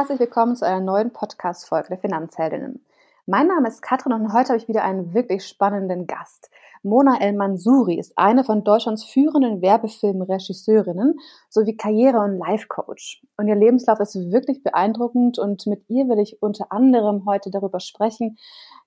herzlich 0.00 0.20
willkommen 0.20 0.56
zu 0.56 0.64
einer 0.64 0.80
neuen 0.80 1.12
Podcast-Folge 1.12 1.88
der 1.90 1.98
Finanzheldinnen. 1.98 2.82
Mein 3.26 3.48
Name 3.48 3.68
ist 3.68 3.82
Katrin 3.82 4.14
und 4.14 4.32
heute 4.32 4.48
habe 4.48 4.56
ich 4.56 4.66
wieder 4.66 4.82
einen 4.82 5.12
wirklich 5.12 5.44
spannenden 5.44 6.06
Gast. 6.06 6.48
Mona 6.82 7.20
El 7.20 7.34
Mansouri 7.34 7.98
ist 7.98 8.16
eine 8.16 8.42
von 8.42 8.64
Deutschlands 8.64 9.04
führenden 9.04 9.60
Werbefilmregisseurinnen 9.60 11.20
sowie 11.50 11.76
Karriere- 11.76 12.20
und 12.20 12.38
Life-Coach. 12.38 13.26
Und 13.36 13.48
ihr 13.48 13.56
Lebenslauf 13.56 14.00
ist 14.00 14.14
wirklich 14.32 14.62
beeindruckend 14.62 15.38
und 15.38 15.66
mit 15.66 15.84
ihr 15.88 16.08
will 16.08 16.18
ich 16.18 16.42
unter 16.42 16.72
anderem 16.72 17.26
heute 17.26 17.50
darüber 17.50 17.78
sprechen, 17.78 18.38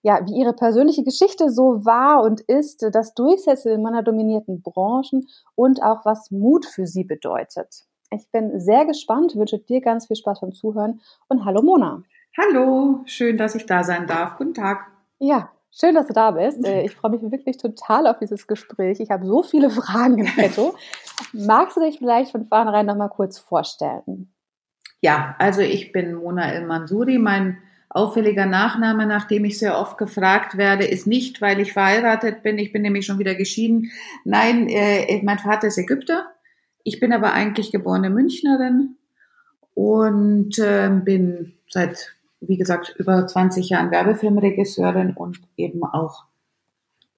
ja, 0.02 0.20
wie 0.26 0.40
ihre 0.40 0.54
persönliche 0.54 1.04
Geschichte 1.04 1.52
so 1.52 1.86
war 1.86 2.24
und 2.24 2.42
ist, 2.42 2.88
das 2.92 3.14
Durchsetzen 3.14 3.72
in 3.72 3.84
männerdominierten 3.84 4.64
Branchen 4.64 5.28
und 5.54 5.84
auch 5.84 6.06
was 6.06 6.32
Mut 6.32 6.66
für 6.66 6.88
sie 6.88 7.04
bedeutet. 7.04 7.86
Ich 8.16 8.30
bin 8.32 8.60
sehr 8.60 8.86
gespannt, 8.86 9.36
wünsche 9.36 9.58
dir 9.58 9.82
ganz 9.82 10.08
viel 10.08 10.16
Spaß 10.16 10.42
beim 10.42 10.54
Zuhören 10.54 11.02
und 11.28 11.46
hallo 11.46 11.62
Mona. 11.62 12.04
Hallo, 12.38 13.02
schön, 13.06 13.38
dass 13.38 13.56
ich 13.56 13.66
da 13.66 13.84
sein 13.84 14.08
darf. 14.08 14.38
Guten 14.38 14.54
Tag. 14.54 14.88
Ja, 15.20 15.50
Schön, 15.76 15.96
dass 15.96 16.06
du 16.06 16.14
da 16.14 16.30
bist. 16.30 16.64
Äh, 16.68 16.86
ich 16.86 16.94
freue 16.94 17.12
mich 17.12 17.32
wirklich 17.32 17.58
total 17.58 18.06
auf 18.06 18.20
dieses 18.20 18.46
Gespräch. 18.46 19.00
Ich 19.00 19.10
habe 19.10 19.26
so 19.26 19.42
viele 19.42 19.70
Fragen 19.72 20.20
im 20.20 20.28
Petto. 20.28 20.76
Magst 21.34 21.78
du 21.78 21.82
dich 21.82 21.98
vielleicht 21.98 22.32
von 22.32 22.46
vornherein 22.48 22.86
noch 22.86 22.96
mal 22.96 23.10
kurz 23.10 23.40
vorstellen? 23.40 24.32
Ja, 25.02 25.36
also 25.40 25.62
ich 25.62 25.92
bin 25.92 26.14
Mona 26.14 26.52
El 26.52 26.68
Mansuri. 26.68 27.18
Mein 27.18 27.58
auffälliger 27.90 28.46
Nachname, 28.46 29.08
nach 29.08 29.28
dem 29.28 29.46
ich 29.46 29.58
sehr 29.58 29.80
oft 29.80 29.98
gefragt 29.98 30.58
werde, 30.58 30.86
ist 30.86 31.08
nicht, 31.08 31.42
weil 31.42 31.60
ich 31.60 31.74
verheiratet 31.74 32.44
bin. 32.44 32.60
Ich 32.60 32.72
bin 32.72 32.84
nämlich 32.84 33.08
schon 33.08 33.18
wieder 33.18 33.34
geschieden. 33.34 33.92
Nein, 34.26 34.68
äh, 34.70 35.20
mein 35.24 35.40
Vater 35.40 35.68
ist 35.68 35.80
Ägypter. 35.80 36.28
Ich 36.84 37.00
bin 37.00 37.14
aber 37.14 37.34
eigentlich 37.34 37.72
geborene 37.72 38.10
Münchnerin 38.10 38.98
und 39.74 40.60
äh, 40.60 40.90
bin 41.04 41.54
seit 41.70 42.16
wie 42.48 42.58
gesagt, 42.58 42.96
über 42.98 43.26
20 43.26 43.70
Jahren 43.70 43.92
Werbefilmregisseurin 43.92 45.14
und 45.16 45.40
eben 45.58 45.84
auch 45.84 46.26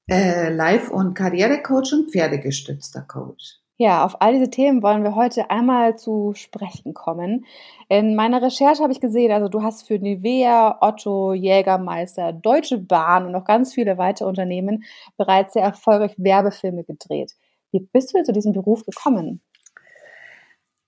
äh, 0.09 0.53
Live- 0.53 0.91
und 0.91 1.15
Karrierecoach 1.15 1.93
und 1.93 2.11
pferdegestützter 2.11 3.01
Coach. 3.01 3.59
Ja, 3.77 4.05
auf 4.05 4.21
all 4.21 4.31
diese 4.33 4.49
Themen 4.49 4.81
wollen 4.81 5.03
wir 5.03 5.15
heute 5.15 5.49
einmal 5.49 5.97
zu 5.97 6.31
sprechen 6.33 6.93
kommen. 6.93 7.45
In 7.89 8.15
meiner 8.15 8.41
Recherche 8.41 8.81
habe 8.81 8.93
ich 8.93 9.01
gesehen, 9.01 9.33
also 9.33 9.49
du 9.49 9.63
hast 9.63 9.85
für 9.85 9.99
Nivea, 9.99 10.77
Otto, 10.79 11.33
Jägermeister, 11.33 12.31
Deutsche 12.31 12.77
Bahn 12.77 13.25
und 13.25 13.33
noch 13.33 13.43
ganz 13.43 13.73
viele 13.73 13.97
weitere 13.97 14.29
Unternehmen 14.29 14.85
bereits 15.17 15.53
sehr 15.53 15.63
erfolgreich 15.63 16.15
Werbefilme 16.17 16.85
gedreht. 16.85 17.33
Wie 17.71 17.81
bist 17.81 18.13
du 18.13 18.23
zu 18.23 18.31
diesem 18.31 18.53
Beruf 18.53 18.85
gekommen? 18.85 19.41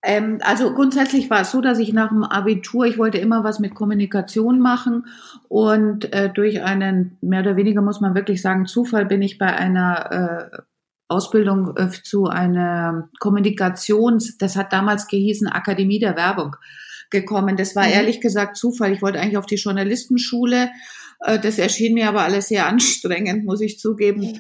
Ähm, 0.04 0.40
also 0.42 0.74
grundsätzlich 0.74 1.30
war 1.30 1.42
es 1.42 1.52
so, 1.52 1.62
dass 1.62 1.80
ich 1.80 1.92
nach 1.92 2.10
dem 2.10 2.24
Abitur, 2.24 2.86
ich 2.86 2.98
wollte 2.98 3.18
immer 3.18 3.44
was 3.44 3.60
mit 3.60 3.74
Kommunikation 3.74 4.60
machen 4.60 5.08
und 5.48 6.14
äh, 6.14 6.30
durch 6.32 6.64
einen, 6.64 7.18
mehr 7.22 7.42
oder 7.42 7.56
weniger 7.56 7.82
muss 7.82 8.00
man 8.00 8.16
wirklich 8.16 8.42
sagen, 8.42 8.68
Zufall 8.68 9.06
bin 9.06 9.22
ich 9.22 9.38
bei 9.38 9.48
einer 9.48 10.52
äh, 10.52 10.58
Ausbildung 11.08 11.76
äh, 11.78 11.90
zu 11.90 12.28
einer 12.28 13.10
Kommunikations, 13.20 14.38
das 14.38 14.56
hat 14.56 14.72
damals 14.72 15.08
gehießen 15.08 15.48
Akademie 15.48 16.00
der 16.00 16.16
Werbung 16.16 16.56
gekommen. 17.10 17.56
Das 17.56 17.76
war 17.76 17.86
mhm. 17.86 17.94
ehrlich 17.94 18.22
gesagt 18.22 18.58
Zufall. 18.58 18.92
Ich 18.92 19.02
wollte 19.02 19.20
eigentlich 19.20 19.38
auf 19.38 19.46
die 19.46 19.56
Journalistenschule 19.56 20.70
das 21.20 21.58
erschien 21.58 21.96
mir 21.96 22.08
aber 22.08 22.22
alles 22.22 22.48
sehr 22.50 22.68
anstrengend, 22.68 23.46
muss 23.46 23.62
ich 23.62 23.80
zugeben. 23.80 24.40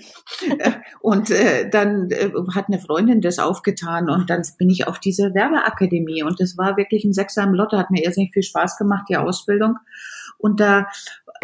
Äh, 0.60 0.72
und 1.02 1.32
äh, 1.32 1.70
dann 1.70 2.10
hat 2.54 2.68
eine 2.68 2.80
Freundin 2.80 3.22
das 3.22 3.40
aufgetan 3.40 4.10
und 4.10 4.30
dann 4.30 4.44
bin 4.58 4.70
ich 4.70 4.88
auf 4.88 5.00
diese 5.00 5.34
Werbeakademie 5.34 6.24
und 6.24 6.40
das 6.40 6.58
war 6.58 6.78
wirklich 6.78 7.04
ein 7.04 7.14
Sechser 7.14 7.44
im 7.44 7.54
Lotto, 7.54 7.78
hat 7.78 7.92
mir 7.92 8.04
irrsinnig 8.04 8.32
viel 8.34 8.44
Spaß 8.44 8.78
gemacht, 8.78 9.06
die 9.10 9.18
Ausbildung. 9.18 9.78
Und 10.38 10.60
da 10.60 10.88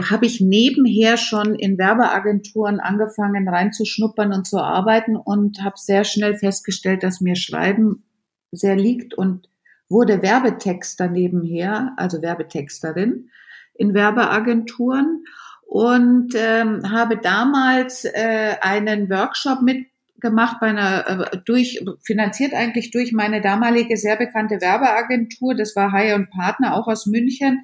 habe 0.10 0.26
ich 0.26 0.42
nebenher 0.42 1.18
schon 1.18 1.56
in 1.56 1.78
Werbeagenturen 1.78 2.80
angefangen 2.80 3.48
reinzuschnuppern 3.48 4.34
und 4.34 4.46
zu 4.46 4.60
arbeiten 4.60 5.16
und 5.16 5.64
habe 5.64 5.76
sehr 5.78 6.04
schnell 6.04 6.36
festgestellt, 6.36 7.04
dass 7.04 7.22
mir 7.22 7.36
Schreiben 7.36 8.04
sehr 8.52 8.76
liegt 8.76 9.14
und 9.14 9.50
wurde 9.90 10.22
Werbetexter 10.22 11.08
nebenher, 11.08 11.94
also 11.98 12.22
Werbetexterin 12.22 13.30
in 13.76 13.94
Werbeagenturen 13.94 15.26
und 15.66 16.34
ähm, 16.36 16.92
habe 16.92 17.18
damals 17.18 18.06
äh, 18.06 18.56
einen 18.62 19.10
Workshop 19.10 19.62
mitgemacht 19.62 20.60
bei 20.60 20.68
einer 20.68 21.32
äh, 21.34 21.38
durch 21.46 21.84
finanziert 22.04 22.54
eigentlich 22.54 22.92
durch 22.92 23.12
meine 23.12 23.42
damalige 23.42 23.98
sehr 23.98 24.16
bekannte 24.16 24.62
Werbeagentur. 24.62 25.56
Das 25.56 25.76
war 25.76 25.92
Haie 25.92 26.16
und 26.16 26.30
Partner 26.30 26.76
auch 26.76 26.88
aus 26.88 27.08
München. 27.08 27.64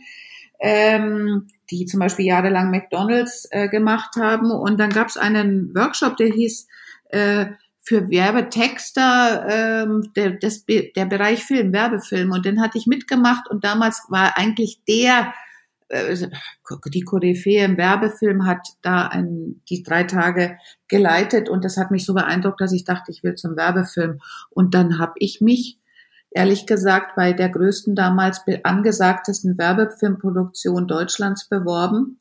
Ähm, 0.62 1.48
die 1.72 1.86
zum 1.86 2.00
Beispiel 2.00 2.26
jahrelang 2.26 2.72
McDonalds 2.72 3.48
äh, 3.52 3.70
gemacht 3.70 4.16
haben. 4.18 4.52
Und 4.52 4.80
dann 4.80 4.90
gab 4.90 5.08
es 5.08 5.18
einen 5.18 5.74
Workshop, 5.76 6.18
der 6.18 6.28
hieß 6.28 6.68
äh, 7.10 7.46
für 7.82 8.10
Werbetexter 8.10 9.84
ähm, 9.84 10.12
der, 10.16 10.32
das, 10.32 10.66
der 10.66 11.06
Bereich 11.06 11.44
Film, 11.44 11.74
Werbefilm. 11.74 12.32
Und 12.32 12.46
den 12.46 12.62
hatte 12.62 12.78
ich 12.78 12.88
mitgemacht 12.88 13.50
und 13.50 13.64
damals 13.64 14.04
war 14.10 14.38
eigentlich 14.38 14.82
der 14.88 15.34
die 15.92 17.02
Koryphäe 17.02 17.66
im 17.66 17.78
Werbefilm 17.78 18.46
hat 18.46 18.68
da 18.82 19.08
ein, 19.08 19.62
die 19.70 19.82
drei 19.82 20.04
Tage 20.04 20.58
geleitet 20.88 21.50
und 21.50 21.66
das 21.66 21.78
hat 21.78 21.90
mich 21.92 22.06
so 22.06 22.14
beeindruckt, 22.14 22.62
dass 22.62 22.74
ich 22.74 22.84
dachte, 22.84 23.12
ich 23.12 23.24
will 23.24 23.36
zum 23.36 23.56
Werbefilm. 23.56 24.20
Und 24.52 24.76
dann 24.76 25.00
habe 25.00 25.14
ich 25.16 25.42
mich, 25.42 25.80
ehrlich 26.32 26.68
gesagt, 26.68 27.16
bei 27.16 27.34
der 27.34 27.50
größten 27.50 27.96
damals 27.96 28.44
angesagtesten 28.64 29.58
Werbefilmproduktion 29.58 30.88
Deutschlands 30.88 31.50
beworben. 31.50 32.20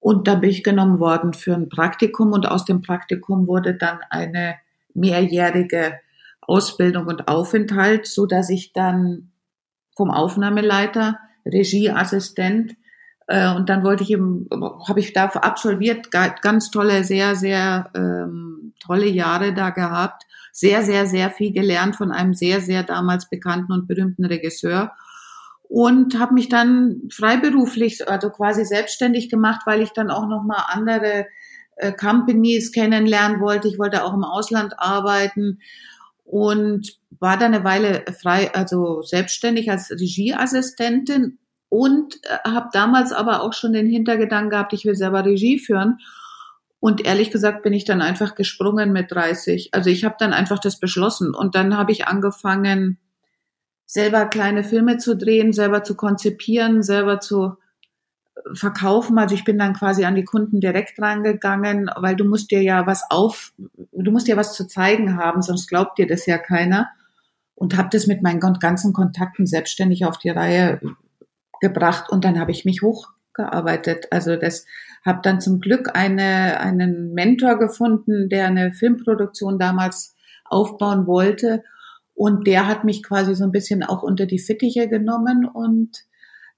Und 0.00 0.26
da 0.26 0.34
bin 0.34 0.50
ich 0.50 0.64
genommen 0.64 0.98
worden 0.98 1.32
für 1.32 1.54
ein 1.54 1.68
Praktikum 1.68 2.32
und 2.32 2.46
aus 2.46 2.64
dem 2.64 2.82
Praktikum 2.82 3.46
wurde 3.46 3.74
dann 3.74 4.00
eine 4.08 4.56
mehrjährige 4.94 6.00
Ausbildung 6.40 7.06
und 7.06 7.28
Aufenthalt, 7.28 8.06
so 8.06 8.26
dass 8.26 8.50
ich 8.50 8.72
dann 8.72 9.30
vom 9.94 10.10
Aufnahmeleiter 10.10 11.18
Regieassistent 11.46 12.74
äh, 13.30 13.54
und 13.54 13.68
dann 13.68 13.84
wollte 13.84 14.02
ich 14.02 14.10
eben, 14.10 14.48
habe 14.88 14.98
ich 14.98 15.12
da 15.12 15.26
absolviert, 15.26 16.10
ganz 16.10 16.72
tolle, 16.72 17.04
sehr, 17.04 17.36
sehr 17.36 17.88
ähm, 17.94 18.74
tolle 18.84 19.06
Jahre 19.06 19.54
da 19.54 19.70
gehabt. 19.70 20.24
Sehr, 20.52 20.82
sehr, 20.82 21.06
sehr 21.06 21.30
viel 21.30 21.52
gelernt 21.52 21.94
von 21.94 22.10
einem 22.10 22.34
sehr, 22.34 22.60
sehr 22.60 22.82
damals 22.82 23.30
bekannten 23.30 23.70
und 23.70 23.86
berühmten 23.86 24.24
Regisseur. 24.24 24.96
Und 25.62 26.18
habe 26.18 26.34
mich 26.34 26.48
dann 26.48 27.02
freiberuflich, 27.12 28.08
also 28.08 28.30
quasi 28.30 28.64
selbstständig 28.64 29.30
gemacht, 29.30 29.60
weil 29.64 29.80
ich 29.80 29.90
dann 29.90 30.10
auch 30.10 30.26
nochmal 30.26 30.64
andere 30.66 31.26
äh, 31.76 31.92
Companies 31.92 32.72
kennenlernen 32.72 33.40
wollte. 33.40 33.68
Ich 33.68 33.78
wollte 33.78 34.02
auch 34.02 34.12
im 34.12 34.24
Ausland 34.24 34.74
arbeiten 34.76 35.60
und 36.24 36.98
war 37.20 37.38
dann 37.38 37.54
eine 37.54 37.62
Weile 37.62 38.04
frei, 38.20 38.52
also 38.52 39.02
selbstständig 39.02 39.70
als 39.70 39.92
Regieassistentin 39.92 41.38
und 41.70 42.16
äh, 42.24 42.50
habe 42.50 42.68
damals 42.72 43.12
aber 43.12 43.42
auch 43.42 43.54
schon 43.54 43.72
den 43.72 43.86
Hintergedanken 43.86 44.50
gehabt, 44.50 44.74
ich 44.74 44.84
will 44.84 44.96
selber 44.96 45.24
Regie 45.24 45.58
führen. 45.58 46.00
Und 46.80 47.06
ehrlich 47.06 47.30
gesagt 47.30 47.62
bin 47.62 47.72
ich 47.72 47.84
dann 47.84 48.02
einfach 48.02 48.34
gesprungen 48.34 48.92
mit 48.92 49.12
30. 49.12 49.72
Also 49.72 49.88
ich 49.88 50.04
habe 50.04 50.16
dann 50.18 50.32
einfach 50.32 50.58
das 50.58 50.80
beschlossen 50.80 51.34
und 51.34 51.54
dann 51.54 51.78
habe 51.78 51.92
ich 51.92 52.08
angefangen, 52.08 52.98
selber 53.86 54.26
kleine 54.26 54.64
Filme 54.64 54.98
zu 54.98 55.16
drehen, 55.16 55.52
selber 55.52 55.82
zu 55.82 55.94
konzipieren, 55.94 56.82
selber 56.82 57.20
zu 57.20 57.56
äh, 58.34 58.54
verkaufen. 58.54 59.18
Also 59.18 59.34
ich 59.34 59.44
bin 59.44 59.58
dann 59.58 59.74
quasi 59.74 60.04
an 60.04 60.16
die 60.16 60.24
Kunden 60.24 60.60
direkt 60.60 61.00
rangegangen, 61.00 61.88
weil 61.96 62.16
du 62.16 62.24
musst 62.24 62.50
dir 62.50 62.62
ja 62.62 62.86
was 62.86 63.04
auf, 63.10 63.52
du 63.56 64.10
musst 64.10 64.26
dir 64.26 64.36
was 64.36 64.54
zu 64.54 64.66
zeigen 64.66 65.16
haben, 65.16 65.42
sonst 65.42 65.68
glaubt 65.68 65.98
dir 65.98 66.06
das 66.06 66.26
ja 66.26 66.38
keiner. 66.38 66.88
Und 67.54 67.76
habe 67.76 67.90
das 67.92 68.06
mit 68.06 68.22
meinen 68.22 68.40
ganzen 68.40 68.94
Kontakten 68.94 69.46
selbstständig 69.46 70.06
auf 70.06 70.16
die 70.16 70.30
Reihe 70.30 70.80
gebracht 71.60 72.10
und 72.10 72.24
dann 72.24 72.38
habe 72.38 72.50
ich 72.50 72.64
mich 72.64 72.82
hochgearbeitet. 72.82 74.06
Also 74.10 74.36
das 74.36 74.66
habe 75.04 75.20
dann 75.22 75.40
zum 75.40 75.60
Glück 75.60 75.90
eine, 75.94 76.60
einen 76.60 77.12
Mentor 77.14 77.58
gefunden, 77.58 78.28
der 78.28 78.46
eine 78.46 78.72
Filmproduktion 78.72 79.58
damals 79.58 80.16
aufbauen 80.44 81.06
wollte 81.06 81.62
und 82.14 82.46
der 82.46 82.66
hat 82.66 82.84
mich 82.84 83.02
quasi 83.02 83.34
so 83.34 83.44
ein 83.44 83.52
bisschen 83.52 83.82
auch 83.82 84.02
unter 84.02 84.26
die 84.26 84.38
Fittiche 84.38 84.88
genommen 84.88 85.46
und 85.46 86.04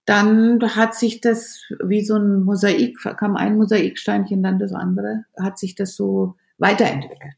dann 0.05 0.61
hat 0.75 0.97
sich 0.97 1.21
das 1.21 1.61
wie 1.85 2.05
so 2.05 2.17
ein 2.17 2.43
Mosaik, 2.43 2.99
kam 3.17 3.37
ein 3.37 3.57
Mosaiksteinchen, 3.57 4.43
dann 4.43 4.59
das 4.59 4.73
andere, 4.73 5.25
hat 5.39 5.59
sich 5.59 5.77
das 5.77 5.95
so 5.95 6.35
weiterentwickelt. 6.59 7.37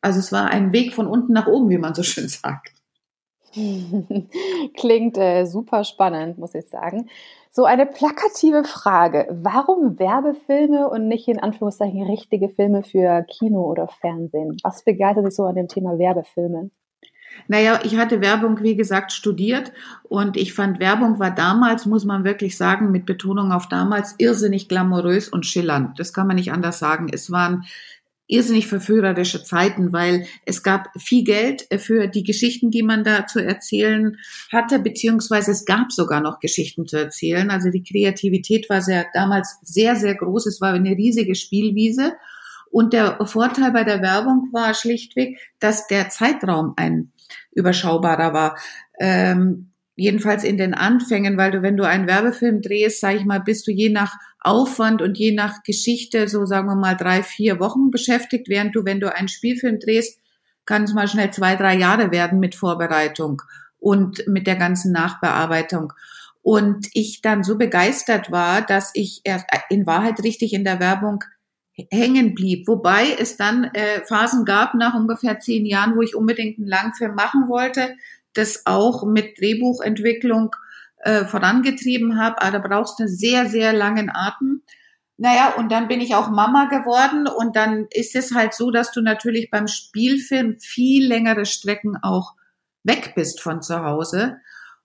Also 0.00 0.20
es 0.20 0.32
war 0.32 0.48
ein 0.48 0.72
Weg 0.72 0.94
von 0.94 1.06
unten 1.06 1.32
nach 1.32 1.46
oben, 1.46 1.68
wie 1.68 1.78
man 1.78 1.94
so 1.94 2.02
schön 2.02 2.28
sagt. 2.28 2.77
Klingt 4.76 5.18
äh, 5.18 5.44
super 5.44 5.84
spannend, 5.84 6.38
muss 6.38 6.54
ich 6.54 6.66
sagen. 6.68 7.08
So 7.50 7.64
eine 7.64 7.86
plakative 7.86 8.64
Frage. 8.64 9.26
Warum 9.30 9.98
Werbefilme 9.98 10.88
und 10.88 11.08
nicht 11.08 11.28
in 11.28 11.40
Anführungszeichen 11.40 12.02
richtige 12.04 12.50
Filme 12.50 12.82
für 12.82 13.24
Kino 13.24 13.62
oder 13.62 13.88
Fernsehen? 13.88 14.56
Was 14.62 14.84
begeistert 14.84 15.26
dich 15.26 15.34
so 15.34 15.44
an 15.44 15.54
dem 15.54 15.68
Thema 15.68 15.98
Werbefilme? 15.98 16.70
Naja, 17.46 17.80
ich 17.84 17.96
hatte 17.96 18.20
Werbung, 18.20 18.62
wie 18.62 18.76
gesagt, 18.76 19.12
studiert 19.12 19.72
und 20.02 20.36
ich 20.36 20.52
fand, 20.52 20.80
Werbung 20.80 21.18
war 21.18 21.30
damals, 21.30 21.86
muss 21.86 22.04
man 22.04 22.24
wirklich 22.24 22.56
sagen, 22.56 22.90
mit 22.90 23.06
Betonung 23.06 23.52
auf 23.52 23.68
damals, 23.68 24.14
irrsinnig 24.18 24.68
glamourös 24.68 25.28
und 25.28 25.46
schillernd. 25.46 25.98
Das 25.98 26.12
kann 26.12 26.26
man 26.26 26.36
nicht 26.36 26.52
anders 26.52 26.78
sagen. 26.78 27.08
Es 27.12 27.30
waren 27.30 27.64
irrsinnig 28.28 28.66
verführerische 28.66 29.42
Zeiten, 29.42 29.92
weil 29.92 30.26
es 30.44 30.62
gab 30.62 30.88
viel 30.98 31.24
Geld 31.24 31.66
für 31.78 32.06
die 32.06 32.22
Geschichten, 32.22 32.70
die 32.70 32.82
man 32.82 33.02
da 33.02 33.26
zu 33.26 33.42
erzählen 33.42 34.18
hatte, 34.52 34.78
beziehungsweise 34.78 35.50
es 35.50 35.64
gab 35.64 35.90
sogar 35.90 36.20
noch 36.20 36.38
Geschichten 36.38 36.86
zu 36.86 36.98
erzählen. 36.98 37.50
Also 37.50 37.70
die 37.70 37.82
Kreativität 37.82 38.68
war 38.68 38.82
sehr, 38.82 39.06
damals 39.14 39.58
sehr, 39.62 39.96
sehr 39.96 40.14
groß. 40.14 40.46
Es 40.46 40.60
war 40.60 40.74
eine 40.74 40.90
riesige 40.90 41.34
Spielwiese. 41.34 42.12
Und 42.70 42.92
der 42.92 43.18
Vorteil 43.26 43.72
bei 43.72 43.82
der 43.82 44.02
Werbung 44.02 44.50
war 44.52 44.74
schlichtweg, 44.74 45.38
dass 45.58 45.86
der 45.86 46.10
Zeitraum 46.10 46.74
ein 46.76 47.12
überschaubarer 47.52 48.34
war. 48.34 48.58
Ähm, 49.00 49.72
jedenfalls 49.96 50.44
in 50.44 50.58
den 50.58 50.74
Anfängen, 50.74 51.38
weil 51.38 51.50
du, 51.50 51.62
wenn 51.62 51.76
du 51.76 51.84
einen 51.84 52.06
Werbefilm 52.06 52.60
drehst, 52.60 53.00
sag 53.00 53.16
ich 53.16 53.24
mal, 53.24 53.40
bist 53.40 53.66
du 53.66 53.72
je 53.72 53.88
nach 53.88 54.14
Aufwand 54.40 55.02
und 55.02 55.18
je 55.18 55.32
nach 55.32 55.62
Geschichte 55.62 56.28
so, 56.28 56.46
sagen 56.46 56.68
wir 56.68 56.76
mal, 56.76 56.96
drei, 56.96 57.22
vier 57.22 57.58
Wochen 57.60 57.90
beschäftigt, 57.90 58.48
während 58.48 58.74
du, 58.76 58.84
wenn 58.84 59.00
du 59.00 59.14
einen 59.14 59.28
Spielfilm 59.28 59.78
drehst, 59.80 60.20
kann 60.64 60.84
es 60.84 60.94
mal 60.94 61.08
schnell 61.08 61.30
zwei, 61.30 61.56
drei 61.56 61.76
Jahre 61.76 62.10
werden 62.10 62.38
mit 62.38 62.54
Vorbereitung 62.54 63.42
und 63.78 64.26
mit 64.28 64.46
der 64.46 64.56
ganzen 64.56 64.92
Nachbearbeitung. 64.92 65.92
Und 66.42 66.88
ich 66.92 67.20
dann 67.20 67.42
so 67.42 67.58
begeistert 67.58 68.30
war, 68.30 68.62
dass 68.62 68.90
ich 68.94 69.20
erst 69.24 69.46
in 69.70 69.86
Wahrheit 69.86 70.22
richtig 70.22 70.52
in 70.52 70.64
der 70.64 70.80
Werbung 70.80 71.24
hängen 71.90 72.34
blieb. 72.34 72.66
Wobei 72.66 73.16
es 73.18 73.36
dann 73.36 73.64
äh, 73.64 74.04
Phasen 74.04 74.44
gab 74.44 74.74
nach 74.74 74.94
ungefähr 74.94 75.38
zehn 75.40 75.66
Jahren, 75.66 75.96
wo 75.96 76.02
ich 76.02 76.14
unbedingt 76.14 76.58
einen 76.58 76.66
Langfilm 76.66 77.14
machen 77.14 77.48
wollte, 77.48 77.96
das 78.34 78.66
auch 78.66 79.04
mit 79.04 79.38
Drehbuchentwicklung 79.38 80.54
äh, 81.00 81.24
vorangetrieben 81.24 82.20
habe. 82.20 82.40
Aber 82.42 82.58
da 82.58 82.68
brauchst 82.68 82.98
du 82.98 83.04
einen 83.04 83.14
sehr, 83.14 83.46
sehr 83.46 83.72
langen 83.72 84.10
Atem. 84.10 84.62
Naja, 85.16 85.54
und 85.56 85.72
dann 85.72 85.88
bin 85.88 86.00
ich 86.00 86.14
auch 86.14 86.30
Mama 86.30 86.66
geworden 86.66 87.26
und 87.26 87.56
dann 87.56 87.86
ist 87.90 88.14
es 88.14 88.34
halt 88.34 88.54
so, 88.54 88.70
dass 88.70 88.92
du 88.92 89.00
natürlich 89.00 89.50
beim 89.50 89.66
Spielfilm 89.66 90.58
viel 90.60 91.06
längere 91.08 91.44
Strecken 91.44 91.96
auch 92.00 92.34
weg 92.84 93.14
bist 93.16 93.40
von 93.40 93.60
zu 93.60 93.82
Hause. 93.82 94.36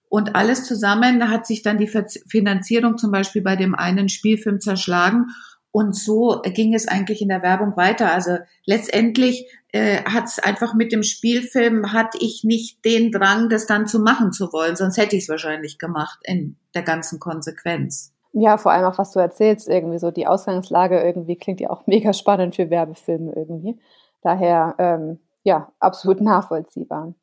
Und 0.10 0.36
alles 0.36 0.66
zusammen 0.66 1.30
hat 1.30 1.48
sich 1.48 1.62
dann 1.64 1.78
die 1.78 1.92
Finanzierung 2.28 2.98
zum 2.98 3.12
Beispiel 3.12 3.42
bei 3.42 3.56
dem 3.56 3.74
einen 3.76 4.10
Spielfilm 4.10 4.60
zerschlagen. 4.60 5.28
Und 5.72 5.96
so 5.96 6.42
ging 6.44 6.76
es 6.76 6.88
eigentlich 6.88 7.22
in 7.22 7.30
der 7.30 7.42
Werbung 7.42 7.76
weiter. 7.78 8.12
Also 8.12 8.38
letztendlich 8.66 9.48
äh, 9.74 10.04
hat 10.06 10.26
es 10.26 10.40
einfach 10.40 10.76
mit 10.76 10.92
dem 10.92 11.02
Spielfilm, 11.02 11.92
hatte 11.92 12.20
ich 12.22 12.44
nicht 12.44 12.86
den 12.86 13.12
Drang, 13.12 13.50
das 13.50 13.66
dann 13.66 13.88
zu 13.88 14.00
machen 14.00 14.32
zu 14.32 14.54
wollen, 14.54 14.76
sonst 14.76 14.98
hätte 14.98 15.16
ich 15.16 15.24
es 15.24 15.30
wahrscheinlich 15.30 15.80
gemacht 15.80 16.20
in 16.24 16.58
der 16.76 16.84
ganzen 16.84 17.20
Konsequenz. 17.20 18.14
Ja, 18.34 18.58
vor 18.58 18.72
allem 18.72 18.86
auch, 18.86 19.00
was 19.00 19.12
du 19.12 19.20
erzählst, 19.20 19.68
irgendwie 19.68 19.98
so 19.98 20.12
die 20.12 20.28
Ausgangslage 20.28 21.02
irgendwie 21.02 21.36
klingt 21.38 21.60
ja 21.60 21.72
auch 21.72 21.84
mega 21.88 22.14
spannend 22.14 22.56
für 22.56 22.70
Werbefilme 22.70 23.34
irgendwie. 23.36 23.80
Daher, 24.22 24.76
ähm, 24.78 25.20
ja, 25.44 25.72
absolut 25.80 26.22
nachvollziehbar. 26.22 27.14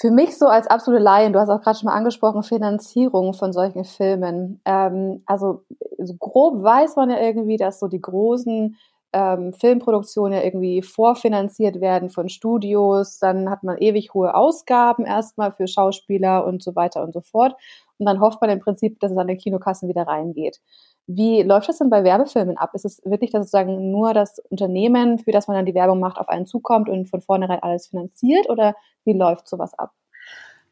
Für 0.00 0.10
mich 0.10 0.38
so 0.38 0.46
als 0.46 0.68
absolute 0.68 1.02
Laien, 1.02 1.32
du 1.32 1.40
hast 1.40 1.50
auch 1.50 1.60
gerade 1.60 1.78
schon 1.78 1.88
mal 1.88 1.96
angesprochen, 1.96 2.42
Finanzierung 2.42 3.34
von 3.34 3.52
solchen 3.52 3.84
Filmen. 3.84 4.60
Ähm, 4.64 5.22
also 5.26 5.64
so 5.98 6.14
grob 6.14 6.62
weiß 6.62 6.96
man 6.96 7.10
ja 7.10 7.18
irgendwie, 7.18 7.56
dass 7.56 7.80
so 7.80 7.88
die 7.88 8.00
großen 8.00 8.76
ähm, 9.12 9.52
Filmproduktionen 9.52 10.38
ja 10.38 10.44
irgendwie 10.44 10.82
vorfinanziert 10.82 11.80
werden 11.80 12.10
von 12.10 12.28
Studios. 12.28 13.18
Dann 13.18 13.50
hat 13.50 13.62
man 13.62 13.78
ewig 13.78 14.14
hohe 14.14 14.34
Ausgaben 14.34 15.04
erstmal 15.04 15.52
für 15.52 15.66
Schauspieler 15.66 16.44
und 16.46 16.62
so 16.62 16.76
weiter 16.76 17.02
und 17.02 17.12
so 17.12 17.20
fort. 17.20 17.54
Und 17.98 18.06
dann 18.06 18.20
hofft 18.20 18.40
man 18.40 18.50
im 18.50 18.60
Prinzip, 18.60 18.98
dass 19.00 19.12
es 19.12 19.18
an 19.18 19.26
den 19.28 19.38
Kinokassen 19.38 19.88
wieder 19.88 20.02
reingeht. 20.06 20.60
Wie 21.06 21.42
läuft 21.42 21.68
das 21.68 21.78
denn 21.78 21.90
bei 21.90 22.04
Werbefilmen 22.04 22.56
ab? 22.56 22.70
Ist 22.74 22.84
es 22.84 23.02
wirklich 23.04 23.30
dass 23.30 23.42
sozusagen 23.42 23.90
nur 23.90 24.14
das 24.14 24.38
Unternehmen, 24.50 25.18
für 25.18 25.32
das 25.32 25.48
man 25.48 25.56
dann 25.56 25.66
die 25.66 25.74
Werbung 25.74 25.98
macht, 26.00 26.18
auf 26.18 26.28
einen 26.28 26.46
zukommt 26.46 26.88
und 26.88 27.08
von 27.10 27.20
vornherein 27.20 27.62
alles 27.62 27.88
finanziert 27.88 28.48
oder 28.48 28.74
wie 29.04 29.12
läuft 29.12 29.48
sowas 29.48 29.74
ab? 29.74 29.92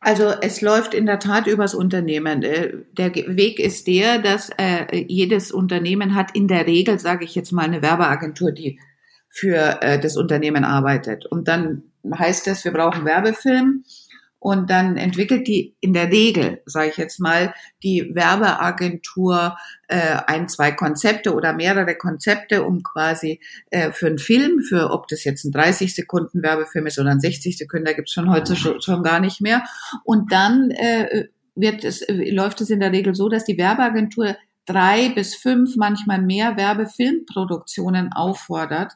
Also 0.01 0.29
es 0.41 0.61
läuft 0.61 0.95
in 0.95 1.07
der 1.07 1.19
Tat 1.19 1.47
übers 1.47 1.75
Unternehmen. 1.75 2.43
Äh, 2.43 2.73
der 2.93 3.15
Weg 3.15 3.59
ist 3.59 3.87
der, 3.87 4.19
dass 4.19 4.51
äh, 4.57 5.05
jedes 5.09 5.51
Unternehmen 5.51 6.15
hat 6.15 6.35
in 6.35 6.47
der 6.47 6.67
Regel, 6.67 6.99
sage 6.99 7.25
ich 7.25 7.35
jetzt 7.35 7.53
mal, 7.53 7.65
eine 7.65 7.83
Werbeagentur, 7.83 8.53
die 8.53 8.79
für 9.29 9.83
äh, 9.83 9.99
das 9.99 10.17
Unternehmen 10.17 10.65
arbeitet. 10.65 11.27
Und 11.27 11.49
dann 11.49 11.83
heißt 12.17 12.47
es, 12.49 12.65
wir 12.65 12.73
brauchen 12.73 13.05
Werbefilm 13.05 13.85
und 14.41 14.71
dann 14.71 14.97
entwickelt 14.97 15.49
die 15.49 15.77
in 15.81 15.93
der 15.93 16.13
Regel, 16.13 16.63
sage 16.65 16.91
ich 16.91 16.97
jetzt 16.97 17.19
mal, 17.19 17.53
die 17.83 18.15
Werbeagentur 18.15 19.57
äh, 19.89 20.17
ein, 20.27 20.49
zwei 20.49 20.71
Konzepte 20.71 21.35
oder 21.35 21.53
mehrere 21.53 21.97
Konzepte, 21.97 22.63
um 22.65 22.83
quasi 22.83 23.41
äh, 23.71 23.91
für 23.91 24.07
einen 24.07 24.19
Film, 24.19 24.61
für 24.63 24.91
ob 24.91 25.09
das 25.09 25.25
jetzt 25.25 25.45
ein 25.45 25.51
30 25.51 25.95
Sekunden 25.95 26.43
Werbefilm 26.43 26.87
ist 26.87 26.99
oder 27.01 27.11
ein 27.11 27.21
60 27.21 27.59
Sekunden, 27.59 27.87
da 27.87 27.95
gibt's 27.95 28.13
schon 28.13 28.31
heute 28.31 28.55
schon, 28.55 28.81
schon 28.81 29.03
gar 29.03 29.19
nicht 29.19 29.41
mehr. 29.41 29.65
Und 30.05 30.31
dann 30.31 30.71
äh, 30.71 31.27
wird 31.57 31.83
es, 31.83 32.03
äh, 32.03 32.31
läuft 32.31 32.61
es 32.61 32.71
in 32.71 32.81
der 32.81 32.93
Regel 32.93 33.17
so, 33.17 33.29
dass 33.29 33.45
die 33.45 33.59
Werbeagentur 33.59 34.37
drei 34.67 35.09
bis 35.09 35.35
fünf, 35.35 35.77
manchmal 35.77 36.23
mehr 36.23 36.57
Werbefilmproduktionen 36.57 38.13
auffordert, 38.13 38.93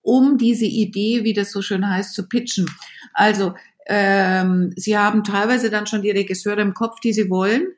um 0.00 0.38
diese 0.38 0.66
Idee, 0.66 1.24
wie 1.24 1.34
das 1.34 1.50
so 1.50 1.60
schön 1.60 1.86
heißt, 1.86 2.14
zu 2.14 2.28
pitchen. 2.28 2.70
Also 3.12 3.54
ähm, 3.86 4.72
sie 4.76 4.98
haben 4.98 5.24
teilweise 5.24 5.70
dann 5.70 5.86
schon 5.86 6.02
die 6.02 6.10
Regisseure 6.10 6.60
im 6.60 6.74
Kopf, 6.74 7.00
die 7.00 7.12
sie 7.12 7.30
wollen 7.30 7.68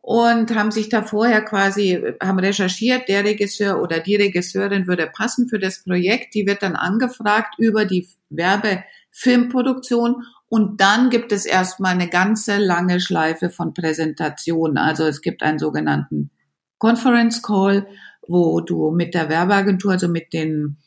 und 0.00 0.54
haben 0.54 0.70
sich 0.70 0.88
da 0.88 1.02
vorher 1.02 1.42
quasi, 1.42 2.02
haben 2.22 2.38
recherchiert, 2.38 3.08
der 3.08 3.24
Regisseur 3.24 3.82
oder 3.82 4.00
die 4.00 4.16
Regisseurin 4.16 4.86
würde 4.86 5.06
passen 5.06 5.48
für 5.48 5.58
das 5.58 5.82
Projekt. 5.84 6.34
Die 6.34 6.46
wird 6.46 6.62
dann 6.62 6.76
angefragt 6.76 7.56
über 7.58 7.84
die 7.84 8.08
Werbefilmproduktion 8.30 10.22
und 10.48 10.80
dann 10.80 11.10
gibt 11.10 11.32
es 11.32 11.44
erstmal 11.44 11.92
eine 11.92 12.08
ganze 12.08 12.56
lange 12.56 13.00
Schleife 13.00 13.50
von 13.50 13.74
Präsentationen. 13.74 14.78
Also 14.78 15.04
es 15.04 15.20
gibt 15.20 15.42
einen 15.42 15.58
sogenannten 15.58 16.30
Conference 16.78 17.42
Call, 17.42 17.86
wo 18.26 18.60
du 18.60 18.90
mit 18.90 19.14
der 19.14 19.28
Werbeagentur, 19.28 19.92
also 19.92 20.08
mit 20.08 20.32
den 20.32 20.78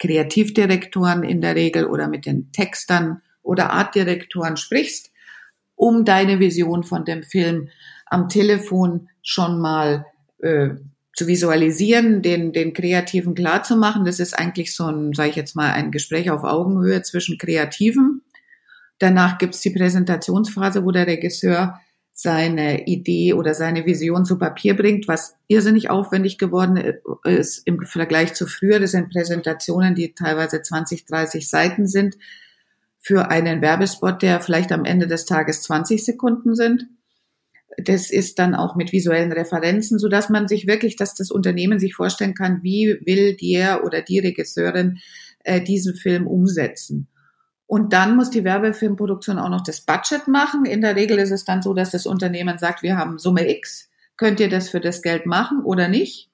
Kreativdirektoren 0.00 1.22
in 1.22 1.40
der 1.40 1.54
Regel 1.54 1.84
oder 1.84 2.08
mit 2.08 2.26
den 2.26 2.50
Textern 2.50 3.22
oder 3.44 3.70
Artdirektoren 3.70 4.56
sprichst, 4.56 5.12
um 5.76 6.04
deine 6.04 6.40
Vision 6.40 6.82
von 6.82 7.04
dem 7.04 7.22
Film 7.22 7.68
am 8.06 8.28
Telefon 8.28 9.08
schon 9.22 9.60
mal 9.60 10.06
äh, 10.38 10.70
zu 11.14 11.26
visualisieren, 11.26 12.22
den, 12.22 12.52
den 12.52 12.72
Kreativen 12.72 13.34
klar 13.34 13.62
zu 13.62 13.76
machen. 13.76 14.04
Das 14.04 14.18
ist 14.18 14.36
eigentlich 14.36 14.74
so 14.74 14.86
ein, 14.86 15.12
sage 15.12 15.30
ich 15.30 15.36
jetzt 15.36 15.54
mal, 15.54 15.72
ein 15.72 15.92
Gespräch 15.92 16.30
auf 16.30 16.42
Augenhöhe 16.42 17.02
zwischen 17.02 17.38
Kreativen. 17.38 18.22
Danach 18.98 19.38
gibt's 19.38 19.60
die 19.60 19.70
Präsentationsphase, 19.70 20.84
wo 20.84 20.90
der 20.90 21.06
Regisseur 21.06 21.80
seine 22.12 22.86
Idee 22.86 23.32
oder 23.32 23.54
seine 23.54 23.86
Vision 23.86 24.24
zu 24.24 24.38
Papier 24.38 24.76
bringt, 24.76 25.08
was 25.08 25.36
irrsinnig 25.48 25.90
aufwendig 25.90 26.38
geworden 26.38 26.94
ist 27.24 27.66
im 27.66 27.84
Vergleich 27.84 28.34
zu 28.34 28.46
früher. 28.46 28.78
Das 28.78 28.92
sind 28.92 29.10
Präsentationen, 29.10 29.96
die 29.96 30.14
teilweise 30.14 30.62
20, 30.62 31.06
30 31.06 31.48
Seiten 31.48 31.88
sind 31.88 32.16
für 33.04 33.30
einen 33.30 33.60
Werbespot, 33.60 34.22
der 34.22 34.40
vielleicht 34.40 34.72
am 34.72 34.86
Ende 34.86 35.06
des 35.06 35.26
Tages 35.26 35.62
20 35.62 36.02
Sekunden 36.02 36.54
sind. 36.54 36.86
Das 37.76 38.10
ist 38.10 38.38
dann 38.38 38.54
auch 38.54 38.76
mit 38.76 38.92
visuellen 38.92 39.30
Referenzen, 39.30 39.98
so 39.98 40.08
dass 40.08 40.30
man 40.30 40.48
sich 40.48 40.66
wirklich, 40.66 40.96
dass 40.96 41.14
das 41.14 41.30
Unternehmen 41.30 41.78
sich 41.78 41.94
vorstellen 41.94 42.34
kann, 42.34 42.62
wie 42.62 42.98
will 43.04 43.36
der 43.36 43.84
oder 43.84 44.00
die 44.00 44.20
Regisseurin 44.20 45.00
äh, 45.40 45.60
diesen 45.60 45.94
Film 45.94 46.26
umsetzen. 46.26 47.08
Und 47.66 47.92
dann 47.92 48.16
muss 48.16 48.30
die 48.30 48.44
Werbefilmproduktion 48.44 49.38
auch 49.38 49.50
noch 49.50 49.62
das 49.62 49.82
Budget 49.82 50.26
machen. 50.26 50.64
In 50.64 50.80
der 50.80 50.96
Regel 50.96 51.18
ist 51.18 51.30
es 51.30 51.44
dann 51.44 51.60
so, 51.60 51.74
dass 51.74 51.90
das 51.90 52.06
Unternehmen 52.06 52.56
sagt, 52.58 52.82
wir 52.82 52.96
haben 52.96 53.18
Summe 53.18 53.50
X, 53.50 53.90
könnt 54.16 54.40
ihr 54.40 54.48
das 54.48 54.70
für 54.70 54.80
das 54.80 55.02
Geld 55.02 55.26
machen 55.26 55.62
oder 55.62 55.88
nicht? 55.88 56.30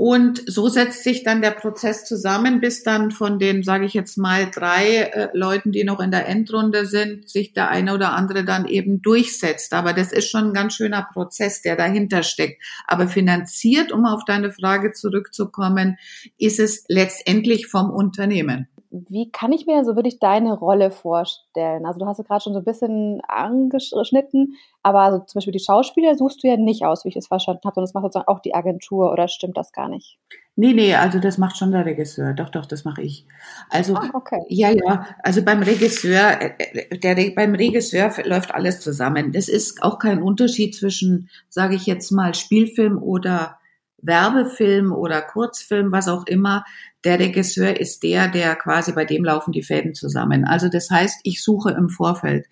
Und 0.00 0.42
so 0.46 0.68
setzt 0.68 1.04
sich 1.04 1.24
dann 1.24 1.42
der 1.42 1.50
Prozess 1.50 2.06
zusammen, 2.06 2.62
bis 2.62 2.82
dann 2.82 3.10
von 3.10 3.38
den, 3.38 3.62
sage 3.62 3.84
ich 3.84 3.92
jetzt 3.92 4.16
mal, 4.16 4.50
drei 4.50 5.00
äh, 5.02 5.28
Leuten, 5.34 5.72
die 5.72 5.84
noch 5.84 6.00
in 6.00 6.10
der 6.10 6.26
Endrunde 6.26 6.86
sind, 6.86 7.28
sich 7.28 7.52
der 7.52 7.68
eine 7.68 7.92
oder 7.92 8.14
andere 8.14 8.46
dann 8.46 8.66
eben 8.66 9.02
durchsetzt. 9.02 9.74
Aber 9.74 9.92
das 9.92 10.10
ist 10.10 10.30
schon 10.30 10.44
ein 10.44 10.54
ganz 10.54 10.76
schöner 10.76 11.06
Prozess, 11.12 11.60
der 11.60 11.76
dahinter 11.76 12.22
steckt. 12.22 12.62
Aber 12.86 13.08
finanziert, 13.08 13.92
um 13.92 14.06
auf 14.06 14.24
deine 14.24 14.50
Frage 14.50 14.92
zurückzukommen, 14.94 15.98
ist 16.38 16.60
es 16.60 16.86
letztendlich 16.88 17.66
vom 17.66 17.90
Unternehmen 17.90 18.68
wie 18.90 19.30
kann 19.30 19.52
ich 19.52 19.66
mir 19.66 19.84
so 19.84 19.94
wirklich 19.94 20.18
deine 20.18 20.52
Rolle 20.52 20.90
vorstellen? 20.90 21.86
Also 21.86 22.00
du 22.00 22.06
hast 22.06 22.18
ja 22.18 22.24
gerade 22.24 22.42
schon 22.42 22.54
so 22.54 22.58
ein 22.58 22.64
bisschen 22.64 23.20
angeschnitten, 23.26 24.56
aber 24.82 25.00
also 25.02 25.18
zum 25.20 25.38
Beispiel 25.38 25.52
die 25.52 25.64
Schauspieler 25.64 26.16
suchst 26.16 26.42
du 26.42 26.48
ja 26.48 26.56
nicht 26.56 26.84
aus, 26.84 27.04
wie 27.04 27.10
ich 27.10 27.16
es 27.16 27.28
verstanden 27.28 27.60
habe, 27.64 27.74
sondern 27.74 27.86
das 27.86 27.94
macht 27.94 28.04
sozusagen 28.04 28.28
auch 28.28 28.40
die 28.40 28.54
Agentur 28.54 29.12
oder 29.12 29.28
stimmt 29.28 29.56
das 29.56 29.72
gar 29.72 29.88
nicht? 29.88 30.18
Nee, 30.56 30.72
nee, 30.72 30.94
also 30.94 31.20
das 31.20 31.38
macht 31.38 31.56
schon 31.56 31.70
der 31.70 31.86
Regisseur. 31.86 32.34
Doch, 32.34 32.50
doch, 32.50 32.66
das 32.66 32.84
mache 32.84 33.02
ich. 33.02 33.26
Also, 33.70 33.94
ah, 33.94 34.10
okay. 34.12 34.42
ja, 34.48 34.70
ja, 34.70 35.06
also 35.22 35.42
beim 35.42 35.62
Regisseur, 35.62 36.40
äh, 36.42 36.52
äh, 36.58 36.98
der, 36.98 37.30
beim 37.34 37.54
Regisseur 37.54 38.12
läuft 38.24 38.52
alles 38.52 38.80
zusammen. 38.80 39.32
Das 39.32 39.48
ist 39.48 39.82
auch 39.82 39.98
kein 39.98 40.20
Unterschied 40.20 40.74
zwischen, 40.74 41.30
sage 41.48 41.76
ich 41.76 41.86
jetzt 41.86 42.10
mal, 42.10 42.34
Spielfilm 42.34 43.00
oder 43.00 43.59
Werbefilm 44.02 44.92
oder 44.92 45.22
Kurzfilm, 45.22 45.92
was 45.92 46.08
auch 46.08 46.26
immer. 46.26 46.64
Der 47.04 47.18
Regisseur 47.18 47.78
ist 47.78 48.02
der, 48.02 48.28
der 48.28 48.56
quasi 48.56 48.92
bei 48.92 49.04
dem 49.04 49.24
laufen 49.24 49.52
die 49.52 49.62
Fäden 49.62 49.94
zusammen. 49.94 50.44
Also 50.44 50.68
das 50.68 50.90
heißt, 50.90 51.20
ich 51.24 51.42
suche 51.42 51.70
im 51.72 51.88
Vorfeld 51.88 52.46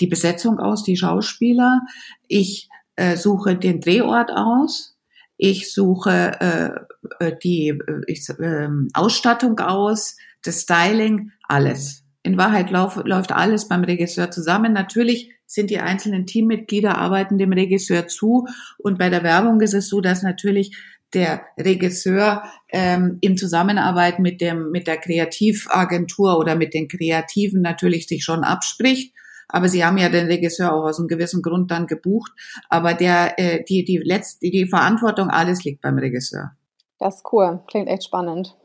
die 0.00 0.06
Besetzung 0.06 0.58
aus, 0.58 0.82
die 0.82 0.96
Schauspieler. 0.96 1.80
Ich 2.28 2.68
äh, 2.96 3.16
suche 3.16 3.56
den 3.56 3.80
Drehort 3.80 4.30
aus. 4.30 4.96
Ich 5.36 5.72
suche 5.72 6.32
äh, 6.40 7.24
äh 7.24 7.36
die 7.42 7.68
äh, 7.68 8.02
ich, 8.06 8.28
äh, 8.28 8.68
Ausstattung 8.94 9.58
aus, 9.58 10.16
das 10.42 10.62
Styling, 10.62 11.32
alles. 11.48 12.04
In 12.22 12.38
Wahrheit 12.38 12.70
lauf, 12.70 13.00
läuft 13.04 13.32
alles 13.32 13.68
beim 13.68 13.82
Regisseur 13.82 14.30
zusammen. 14.30 14.72
Natürlich 14.72 15.32
sind 15.52 15.68
die 15.68 15.80
einzelnen 15.80 16.26
Teammitglieder 16.26 16.96
arbeiten 16.96 17.36
dem 17.36 17.52
Regisseur 17.52 18.08
zu 18.08 18.46
und 18.78 18.98
bei 18.98 19.10
der 19.10 19.22
Werbung 19.22 19.60
ist 19.60 19.74
es 19.74 19.88
so, 19.88 20.00
dass 20.00 20.22
natürlich 20.22 20.74
der 21.12 21.42
Regisseur 21.58 22.42
ähm, 22.70 23.18
in 23.20 23.36
Zusammenarbeit 23.36 24.18
mit 24.18 24.40
dem 24.40 24.70
mit 24.70 24.86
der 24.86 24.96
Kreativagentur 24.96 26.38
oder 26.38 26.56
mit 26.56 26.72
den 26.72 26.88
Kreativen 26.88 27.60
natürlich 27.60 28.06
sich 28.06 28.24
schon 28.24 28.44
abspricht 28.44 29.12
aber 29.52 29.68
sie 29.68 29.84
haben 29.84 29.98
ja 29.98 30.08
den 30.08 30.26
Regisseur 30.28 30.72
auch 30.72 30.84
aus 30.84 30.98
einem 30.98 31.08
gewissen 31.08 31.42
Grund 31.42 31.70
dann 31.70 31.86
gebucht. 31.86 32.32
Aber 32.70 32.94
der, 32.94 33.38
äh, 33.38 33.62
die, 33.62 33.84
die 33.84 33.98
letzte, 33.98 34.48
die 34.48 34.66
Verantwortung, 34.66 35.28
alles 35.28 35.62
liegt 35.62 35.82
beim 35.82 35.98
Regisseur. 35.98 36.52
Das 36.98 37.16
ist 37.16 37.32
cool, 37.32 37.60
klingt 37.66 37.88
echt 37.88 38.04
spannend. 38.04 38.56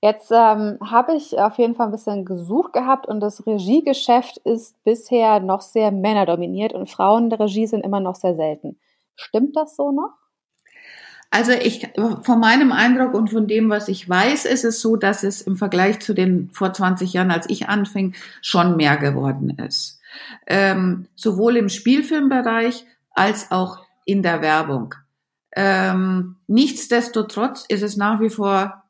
Jetzt 0.00 0.30
ähm, 0.30 0.78
habe 0.80 1.16
ich 1.16 1.38
auf 1.38 1.58
jeden 1.58 1.74
Fall 1.74 1.86
ein 1.86 1.92
bisschen 1.92 2.24
gesucht 2.24 2.72
gehabt 2.72 3.06
und 3.08 3.18
das 3.18 3.46
Regiegeschäft 3.46 4.38
ist 4.38 4.82
bisher 4.84 5.40
noch 5.40 5.60
sehr 5.60 5.90
männerdominiert 5.90 6.72
und 6.72 6.88
Frauen 6.88 7.24
in 7.24 7.30
der 7.30 7.40
Regie 7.40 7.66
sind 7.66 7.84
immer 7.84 7.98
noch 7.98 8.14
sehr 8.14 8.36
selten. 8.36 8.78
Stimmt 9.16 9.56
das 9.56 9.74
so 9.74 9.90
noch? 9.90 10.12
Also 11.30 11.52
ich, 11.52 11.86
von 12.22 12.40
meinem 12.40 12.72
Eindruck 12.72 13.12
und 13.12 13.30
von 13.30 13.46
dem, 13.48 13.68
was 13.68 13.88
ich 13.88 14.08
weiß, 14.08 14.46
ist 14.46 14.64
es 14.64 14.80
so, 14.80 14.96
dass 14.96 15.24
es 15.24 15.42
im 15.42 15.56
Vergleich 15.56 16.00
zu 16.00 16.14
den 16.14 16.50
vor 16.52 16.72
20 16.72 17.12
Jahren, 17.12 17.30
als 17.30 17.50
ich 17.50 17.68
anfing, 17.68 18.14
schon 18.40 18.76
mehr 18.76 18.96
geworden 18.96 19.50
ist. 19.50 20.00
Ähm, 20.46 21.06
sowohl 21.16 21.56
im 21.56 21.68
Spielfilmbereich 21.68 22.86
als 23.10 23.50
auch 23.50 23.80
in 24.06 24.22
der 24.22 24.40
Werbung. 24.40 24.94
Ähm, 25.54 26.36
nichtsdestotrotz 26.46 27.66
ist 27.68 27.82
es 27.82 27.96
nach 27.96 28.20
wie 28.20 28.30
vor 28.30 28.84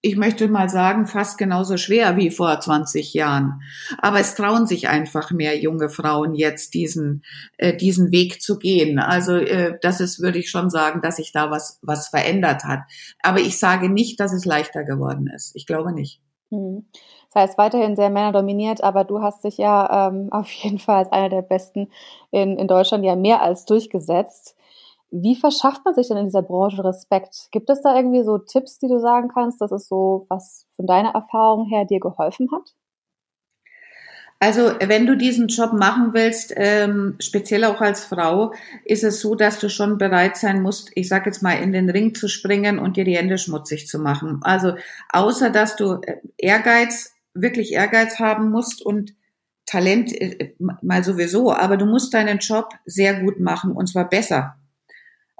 ich 0.00 0.16
möchte 0.16 0.46
mal 0.48 0.68
sagen, 0.68 1.06
fast 1.06 1.38
genauso 1.38 1.76
schwer 1.76 2.16
wie 2.16 2.30
vor 2.30 2.60
20 2.60 3.14
Jahren. 3.14 3.62
Aber 3.98 4.20
es 4.20 4.36
trauen 4.36 4.66
sich 4.66 4.88
einfach 4.88 5.32
mehr 5.32 5.58
junge 5.58 5.88
Frauen 5.88 6.34
jetzt 6.34 6.74
diesen, 6.74 7.24
äh, 7.56 7.76
diesen 7.76 8.12
Weg 8.12 8.40
zu 8.40 8.58
gehen. 8.58 9.00
Also 9.00 9.36
äh, 9.36 9.76
das 9.82 10.00
ist, 10.00 10.20
würde 10.20 10.38
ich 10.38 10.50
schon 10.50 10.70
sagen, 10.70 11.00
dass 11.02 11.16
sich 11.16 11.32
da 11.32 11.50
was, 11.50 11.80
was 11.82 12.08
verändert 12.08 12.62
hat. 12.64 12.80
Aber 13.22 13.40
ich 13.40 13.58
sage 13.58 13.88
nicht, 13.88 14.20
dass 14.20 14.32
es 14.32 14.44
leichter 14.44 14.84
geworden 14.84 15.28
ist. 15.34 15.50
Ich 15.56 15.66
glaube 15.66 15.92
nicht. 15.92 16.20
Mhm. 16.50 16.86
Das 17.32 17.42
heißt, 17.42 17.58
weiterhin 17.58 17.96
sehr 17.96 18.10
männerdominiert, 18.10 18.82
aber 18.82 19.04
du 19.04 19.20
hast 19.20 19.44
dich 19.44 19.58
ja 19.58 20.08
ähm, 20.08 20.28
auf 20.32 20.50
jeden 20.50 20.78
Fall 20.78 20.96
als 20.96 21.12
einer 21.12 21.28
der 21.28 21.42
Besten 21.42 21.90
in, 22.30 22.56
in 22.56 22.68
Deutschland 22.68 23.04
ja 23.04 23.16
mehr 23.16 23.42
als 23.42 23.64
durchgesetzt. 23.64 24.54
Wie 25.10 25.36
verschafft 25.36 25.84
man 25.84 25.94
sich 25.94 26.08
denn 26.08 26.18
in 26.18 26.26
dieser 26.26 26.42
Branche 26.42 26.84
Respekt? 26.84 27.48
Gibt 27.50 27.70
es 27.70 27.80
da 27.80 27.96
irgendwie 27.96 28.24
so 28.24 28.38
Tipps, 28.38 28.78
die 28.78 28.88
du 28.88 28.98
sagen 29.00 29.28
kannst, 29.32 29.60
dass 29.60 29.72
es 29.72 29.88
so, 29.88 30.26
was 30.28 30.66
von 30.76 30.86
deiner 30.86 31.14
Erfahrung 31.14 31.66
her 31.66 31.84
dir 31.84 32.00
geholfen 32.00 32.48
hat? 32.52 32.74
Also 34.40 34.70
wenn 34.80 35.06
du 35.06 35.16
diesen 35.16 35.48
Job 35.48 35.72
machen 35.72 36.14
willst, 36.14 36.52
ähm, 36.56 37.16
speziell 37.18 37.64
auch 37.64 37.80
als 37.80 38.04
Frau, 38.04 38.52
ist 38.84 39.02
es 39.02 39.20
so, 39.20 39.34
dass 39.34 39.58
du 39.58 39.68
schon 39.68 39.98
bereit 39.98 40.36
sein 40.36 40.62
musst, 40.62 40.92
ich 40.94 41.08
sage 41.08 41.26
jetzt 41.26 41.42
mal, 41.42 41.54
in 41.54 41.72
den 41.72 41.90
Ring 41.90 42.14
zu 42.14 42.28
springen 42.28 42.78
und 42.78 42.96
dir 42.96 43.04
die 43.04 43.16
Hände 43.16 43.36
schmutzig 43.36 43.88
zu 43.88 43.98
machen. 43.98 44.38
Also 44.42 44.74
außer 45.08 45.50
dass 45.50 45.74
du 45.74 45.94
äh, 46.02 46.18
Ehrgeiz, 46.36 47.14
wirklich 47.34 47.72
Ehrgeiz 47.72 48.20
haben 48.20 48.50
musst 48.50 48.84
und 48.84 49.14
Talent 49.66 50.12
äh, 50.12 50.54
mal 50.58 51.02
sowieso, 51.02 51.52
aber 51.52 51.76
du 51.76 51.86
musst 51.86 52.14
deinen 52.14 52.38
Job 52.38 52.68
sehr 52.84 53.20
gut 53.20 53.40
machen 53.40 53.72
und 53.72 53.88
zwar 53.88 54.08
besser 54.08 54.54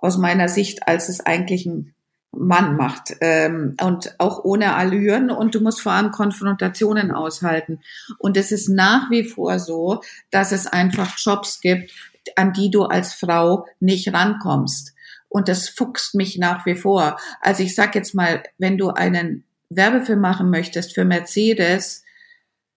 aus 0.01 0.17
meiner 0.17 0.49
Sicht, 0.49 0.89
als 0.89 1.09
es 1.09 1.21
eigentlich 1.21 1.67
ein 1.67 1.95
Mann 2.33 2.77
macht. 2.77 3.17
Ähm, 3.21 3.77
und 3.83 4.15
auch 4.19 4.45
ohne 4.45 4.75
Allüren 4.75 5.31
und 5.31 5.55
du 5.55 5.61
musst 5.61 5.81
vor 5.81 5.93
allem 5.93 6.13
Konfrontationen 6.13 7.11
aushalten. 7.11 7.81
Und 8.19 8.37
es 8.37 8.53
ist 8.53 8.69
nach 8.69 9.11
wie 9.11 9.25
vor 9.25 9.59
so, 9.59 10.03
dass 10.31 10.53
es 10.53 10.67
einfach 10.67 11.19
Jobs 11.19 11.61
gibt, 11.61 11.93
an 12.37 12.53
die 12.53 12.71
du 12.71 12.85
als 12.85 13.15
Frau 13.15 13.67
nicht 13.81 14.13
rankommst. 14.13 14.95
Und 15.29 15.49
das 15.49 15.69
fuchst 15.69 16.15
mich 16.15 16.39
nach 16.39 16.65
wie 16.65 16.75
vor. 16.75 17.19
Also 17.41 17.63
ich 17.63 17.75
sag 17.75 17.95
jetzt 17.95 18.15
mal, 18.15 18.43
wenn 18.59 18.79
du 18.79 18.91
einen 18.91 19.45
Werbefilm 19.69 20.21
machen 20.21 20.51
möchtest 20.51 20.95
für 20.95 21.05
Mercedes, 21.05 22.03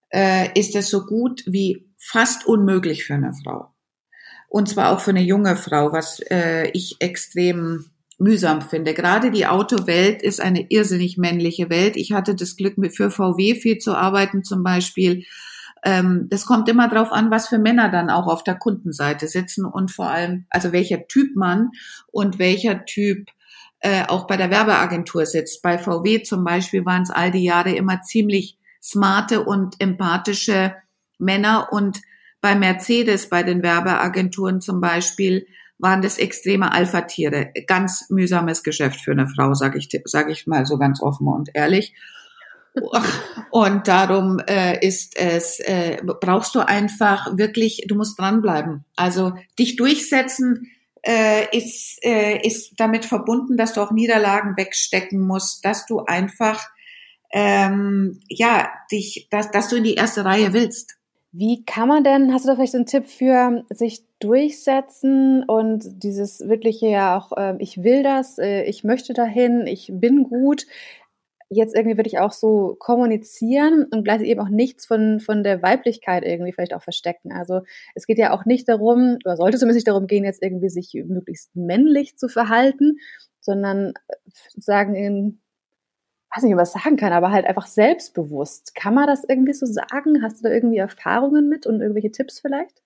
äh, 0.09 0.49
ist 0.59 0.75
es 0.75 0.89
so 0.89 1.05
gut 1.05 1.43
wie 1.45 1.87
fast 1.97 2.45
unmöglich 2.45 3.05
für 3.05 3.13
eine 3.13 3.33
Frau. 3.33 3.71
Und 4.51 4.67
zwar 4.67 4.91
auch 4.91 4.99
für 4.99 5.11
eine 5.11 5.21
junge 5.23 5.55
Frau, 5.55 5.93
was 5.93 6.19
äh, 6.29 6.69
ich 6.71 6.97
extrem 6.99 7.85
mühsam 8.19 8.61
finde. 8.61 8.93
Gerade 8.93 9.31
die 9.31 9.47
Autowelt 9.47 10.21
ist 10.21 10.41
eine 10.41 10.65
irrsinnig 10.67 11.17
männliche 11.17 11.69
Welt. 11.69 11.95
Ich 11.95 12.11
hatte 12.11 12.35
das 12.35 12.57
Glück, 12.57 12.75
für 12.93 13.11
VW 13.11 13.55
viel 13.55 13.77
zu 13.77 13.95
arbeiten 13.95 14.43
zum 14.43 14.61
Beispiel. 14.61 15.23
Ähm, 15.85 16.27
das 16.29 16.45
kommt 16.45 16.67
immer 16.67 16.89
darauf 16.89 17.13
an, 17.13 17.31
was 17.31 17.47
für 17.47 17.59
Männer 17.59 17.89
dann 17.89 18.09
auch 18.09 18.27
auf 18.27 18.43
der 18.43 18.55
Kundenseite 18.55 19.29
sitzen 19.29 19.63
und 19.63 19.89
vor 19.89 20.09
allem, 20.09 20.47
also 20.49 20.73
welcher 20.73 21.07
Typ 21.07 21.33
Mann 21.37 21.69
und 22.11 22.37
welcher 22.37 22.83
Typ 22.83 23.29
äh, 23.79 24.03
auch 24.09 24.27
bei 24.27 24.35
der 24.35 24.51
Werbeagentur 24.51 25.25
sitzt. 25.25 25.61
Bei 25.61 25.77
VW 25.77 26.23
zum 26.23 26.43
Beispiel 26.43 26.85
waren 26.85 27.03
es 27.03 27.09
all 27.09 27.31
die 27.31 27.45
Jahre 27.45 27.71
immer 27.71 28.01
ziemlich 28.01 28.57
smarte 28.83 29.45
und 29.45 29.79
empathische 29.79 30.75
Männer 31.19 31.69
und 31.71 32.01
bei 32.41 32.55
Mercedes, 32.55 33.29
bei 33.29 33.43
den 33.43 33.63
Werbeagenturen 33.63 34.61
zum 34.61 34.81
Beispiel, 34.81 35.45
waren 35.77 36.01
das 36.01 36.17
extreme 36.17 36.71
Alpha-Tiere. 36.71 37.51
Ganz 37.67 38.09
mühsames 38.09 38.63
Geschäft 38.63 39.01
für 39.01 39.11
eine 39.11 39.27
Frau, 39.27 39.53
sage 39.53 39.79
ich, 39.79 39.89
sag 40.05 40.29
ich 40.29 40.47
mal 40.47 40.65
so 40.65 40.77
ganz 40.77 41.01
offen 41.01 41.27
und 41.27 41.49
ehrlich. 41.53 41.93
Und 43.51 43.87
darum 43.89 44.39
äh, 44.47 44.85
ist 44.85 45.17
es, 45.17 45.59
äh, 45.59 45.97
brauchst 46.03 46.55
du 46.55 46.61
einfach 46.61 47.37
wirklich, 47.37 47.83
du 47.87 47.95
musst 47.95 48.17
dranbleiben. 48.17 48.85
Also 48.95 49.33
dich 49.59 49.75
durchsetzen 49.75 50.71
äh, 51.05 51.45
ist, 51.55 51.99
äh, 52.03 52.39
ist 52.45 52.73
damit 52.77 53.05
verbunden, 53.05 53.57
dass 53.57 53.73
du 53.73 53.81
auch 53.81 53.91
Niederlagen 53.91 54.55
wegstecken 54.55 55.19
musst, 55.19 55.65
dass 55.65 55.85
du 55.85 55.99
einfach, 56.05 56.65
ähm, 57.33 58.21
ja, 58.29 58.71
dich, 58.91 59.27
dass, 59.29 59.51
dass 59.51 59.67
du 59.67 59.75
in 59.75 59.83
die 59.83 59.95
erste 59.95 60.23
Reihe 60.23 60.53
willst. 60.53 60.97
Wie 61.33 61.63
kann 61.63 61.87
man 61.87 62.03
denn, 62.03 62.33
hast 62.33 62.43
du 62.43 62.49
da 62.49 62.55
vielleicht 62.55 62.73
so 62.73 62.77
einen 62.77 62.87
Tipp 62.87 63.07
für 63.07 63.63
sich 63.69 64.03
durchsetzen 64.19 65.43
und 65.43 66.03
dieses 66.03 66.41
wirkliche 66.47 66.87
ja 66.87 67.17
auch, 67.17 67.31
äh, 67.37 67.55
ich 67.59 67.83
will 67.83 68.03
das, 68.03 68.37
äh, 68.37 68.63
ich 68.63 68.83
möchte 68.83 69.13
dahin, 69.13 69.65
ich 69.65 69.89
bin 69.93 70.23
gut, 70.23 70.65
jetzt 71.49 71.75
irgendwie 71.75 71.97
wirklich 71.97 72.19
auch 72.19 72.31
so 72.31 72.75
kommunizieren 72.79 73.85
und 73.91 74.03
gleichzeitig 74.03 74.31
eben 74.31 74.41
auch 74.41 74.49
nichts 74.49 74.85
von, 74.85 75.19
von 75.19 75.43
der 75.43 75.61
Weiblichkeit 75.61 76.23
irgendwie 76.23 76.53
vielleicht 76.53 76.73
auch 76.73 76.81
verstecken. 76.81 77.33
Also 77.33 77.61
es 77.93 78.07
geht 78.07 78.17
ja 78.17 78.33
auch 78.33 78.45
nicht 78.45 78.69
darum, 78.69 79.17
oder 79.25 79.35
sollte 79.35 79.57
zumindest 79.57 79.77
nicht 79.77 79.87
darum 79.87 80.07
gehen, 80.07 80.23
jetzt 80.23 80.41
irgendwie 80.41 80.69
sich 80.69 80.93
möglichst 81.05 81.55
männlich 81.55 82.17
zu 82.17 82.29
verhalten, 82.29 82.97
sondern 83.41 83.93
äh, 84.07 84.15
sagen 84.57 84.95
weiß 86.35 86.43
nicht, 86.43 86.55
was 86.55 86.73
sagen 86.73 86.97
kann, 86.97 87.13
aber 87.13 87.31
halt 87.31 87.45
einfach 87.45 87.67
selbstbewusst. 87.67 88.75
Kann 88.75 88.93
man 88.93 89.07
das 89.07 89.23
irgendwie 89.27 89.53
so 89.53 89.65
sagen? 89.65 90.21
Hast 90.23 90.39
du 90.39 90.47
da 90.47 90.53
irgendwie 90.53 90.77
Erfahrungen 90.77 91.49
mit 91.49 91.65
und 91.65 91.81
irgendwelche 91.81 92.11
Tipps 92.11 92.39
vielleicht? 92.39 92.81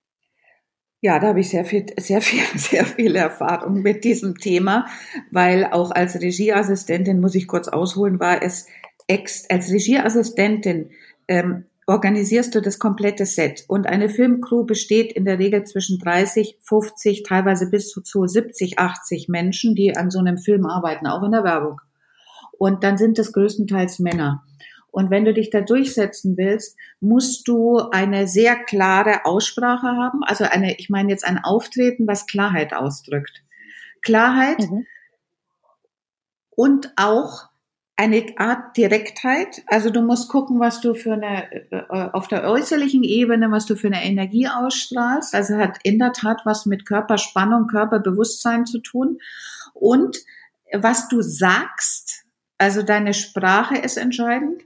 Ja, 1.01 1.19
da 1.19 1.27
habe 1.27 1.41
ich 1.41 1.49
sehr 1.49 1.65
viel, 1.65 1.85
sehr 1.97 2.21
viel, 2.21 2.41
sehr 2.59 2.85
viel 2.85 3.15
Erfahrung 3.15 3.81
mit 3.81 4.03
diesem 4.03 4.37
Thema, 4.37 4.87
weil 5.31 5.65
auch 5.65 5.91
als 5.91 6.19
Regieassistentin, 6.19 7.19
muss 7.19 7.35
ich 7.35 7.47
kurz 7.47 7.67
ausholen, 7.67 8.19
war 8.19 8.41
es 8.41 8.67
ex, 9.07 9.45
als 9.49 9.71
Regieassistentin 9.71 10.89
ähm, 11.27 11.65
organisierst 11.87 12.55
du 12.55 12.61
das 12.61 12.79
komplette 12.79 13.27
Set 13.27 13.65
und 13.67 13.85
eine 13.85 14.09
Filmcrew 14.09 14.65
besteht 14.65 15.11
in 15.13 15.25
der 15.25 15.37
Regel 15.37 15.63
zwischen 15.65 15.99
30, 15.99 16.57
50, 16.61 17.21
teilweise 17.21 17.69
bis 17.69 17.89
zu 17.89 18.25
70, 18.25 18.79
80 18.79 19.29
Menschen, 19.29 19.75
die 19.75 19.95
an 19.95 20.09
so 20.09 20.17
einem 20.17 20.39
Film 20.39 20.65
arbeiten, 20.65 21.05
auch 21.05 21.21
in 21.23 21.31
der 21.31 21.43
Werbung. 21.43 21.79
Und 22.57 22.83
dann 22.83 22.97
sind 22.97 23.19
es 23.19 23.33
größtenteils 23.33 23.99
Männer. 23.99 24.43
Und 24.91 25.09
wenn 25.09 25.25
du 25.25 25.33
dich 25.33 25.49
da 25.49 25.59
durchsetzen 25.59 26.37
willst, 26.37 26.77
musst 27.01 27.49
du 27.49 27.79
eine 27.91 28.29
sehr 28.29 28.55
klare 28.55 29.25
Aussprache 29.25 29.87
haben. 29.87 30.23
Also 30.23 30.45
eine, 30.45 30.77
ich 30.77 30.89
meine 30.89 31.09
jetzt 31.09 31.25
ein 31.25 31.37
Auftreten, 31.43 32.07
was 32.07 32.27
Klarheit 32.27 32.73
ausdrückt. 32.73 33.43
Klarheit. 34.01 34.59
Mhm. 34.59 34.85
und 36.55 36.93
auch 36.95 37.49
eine 37.97 38.25
Art 38.37 38.75
Direktheit. 38.77 39.63
Also 39.67 39.89
du 39.89 40.01
musst 40.01 40.29
gucken, 40.29 40.59
was 40.59 40.81
du 40.81 40.93
für 40.95 41.13
eine, 41.13 41.51
äh, 41.71 41.83
auf 41.89 42.27
der 42.27 42.43
äußerlichen 42.43 43.03
Ebene, 43.03 43.51
was 43.51 43.65
du 43.65 43.75
für 43.75 43.87
eine 43.87 44.03
Energie 44.03 44.47
ausstrahlst. 44.47 45.33
Also 45.33 45.57
hat 45.57 45.79
in 45.83 45.99
der 45.99 46.11
Tat 46.11 46.41
was 46.45 46.65
mit 46.65 46.85
Körperspannung, 46.85 47.67
Körperbewusstsein 47.67 48.65
zu 48.65 48.79
tun. 48.79 49.19
Und 49.73 50.17
was 50.73 51.07
du 51.07 51.21
sagst, 51.21 52.24
also 52.57 52.81
deine 52.81 53.13
Sprache 53.13 53.77
ist 53.77 53.97
entscheidend. 53.97 54.63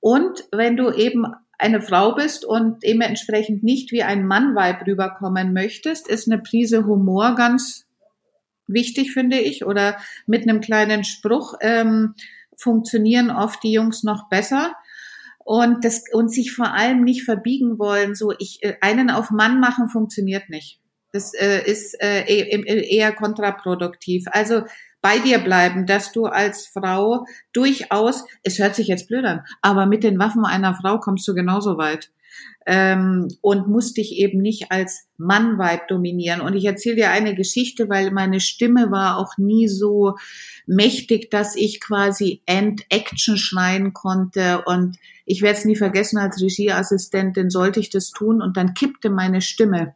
Und 0.00 0.44
wenn 0.52 0.76
du 0.76 0.90
eben 0.90 1.26
eine 1.58 1.80
Frau 1.80 2.14
bist 2.14 2.44
und 2.44 2.82
dementsprechend 2.84 3.64
nicht 3.64 3.90
wie 3.90 4.02
ein 4.02 4.26
Mann-Weib 4.26 4.86
rüberkommen 4.86 5.52
möchtest, 5.52 6.08
ist 6.08 6.30
eine 6.30 6.40
Prise 6.40 6.86
Humor 6.86 7.34
ganz 7.34 7.86
wichtig, 8.68 9.12
finde 9.12 9.38
ich. 9.38 9.64
Oder 9.66 9.98
mit 10.26 10.42
einem 10.42 10.60
kleinen 10.60 11.02
Spruch 11.02 11.54
ähm, 11.60 12.14
funktionieren 12.56 13.30
oft 13.30 13.62
die 13.62 13.72
Jungs 13.72 14.04
noch 14.04 14.28
besser. 14.28 14.74
Und, 15.44 15.84
das, 15.84 16.04
und 16.12 16.30
sich 16.30 16.52
vor 16.52 16.74
allem 16.74 17.02
nicht 17.04 17.24
verbiegen 17.24 17.78
wollen, 17.78 18.14
so 18.14 18.32
ich 18.38 18.58
äh, 18.62 18.76
einen 18.82 19.10
auf 19.10 19.30
Mann 19.30 19.60
machen 19.60 19.88
funktioniert 19.88 20.50
nicht. 20.50 20.80
Das 21.12 21.32
äh, 21.32 21.62
ist 21.64 21.94
äh, 22.02 22.20
e, 22.26 22.42
e, 22.42 22.96
eher 22.96 23.12
kontraproduktiv. 23.12 24.26
Also 24.30 24.64
bei 25.00 25.18
dir 25.18 25.38
bleiben, 25.38 25.86
dass 25.86 26.12
du 26.12 26.26
als 26.26 26.66
Frau 26.66 27.24
durchaus, 27.52 28.24
es 28.42 28.58
hört 28.58 28.74
sich 28.74 28.88
jetzt 28.88 29.08
blöd 29.08 29.24
an, 29.24 29.44
aber 29.62 29.86
mit 29.86 30.02
den 30.02 30.18
Waffen 30.18 30.44
einer 30.44 30.74
Frau 30.74 30.98
kommst 30.98 31.26
du 31.28 31.34
genauso 31.34 31.78
weit. 31.78 32.10
Ähm, 32.66 33.28
und 33.40 33.66
musst 33.66 33.96
dich 33.96 34.12
eben 34.12 34.42
nicht 34.42 34.70
als 34.70 35.08
Mann-Vibe 35.16 35.84
dominieren. 35.88 36.42
Und 36.42 36.54
ich 36.54 36.66
erzähle 36.66 36.96
dir 36.96 37.10
eine 37.10 37.34
Geschichte, 37.34 37.88
weil 37.88 38.10
meine 38.10 38.40
Stimme 38.40 38.90
war 38.90 39.16
auch 39.16 39.38
nie 39.38 39.66
so 39.66 40.16
mächtig, 40.66 41.30
dass 41.30 41.56
ich 41.56 41.80
quasi 41.80 42.42
End-Action 42.44 43.38
schneiden 43.38 43.94
konnte. 43.94 44.62
Und 44.66 44.98
ich 45.24 45.40
werde 45.40 45.58
es 45.58 45.64
nie 45.64 45.76
vergessen, 45.76 46.18
als 46.18 46.42
Regieassistentin 46.42 47.48
sollte 47.48 47.80
ich 47.80 47.88
das 47.88 48.10
tun 48.10 48.42
und 48.42 48.58
dann 48.58 48.74
kippte 48.74 49.08
meine 49.08 49.40
Stimme. 49.40 49.94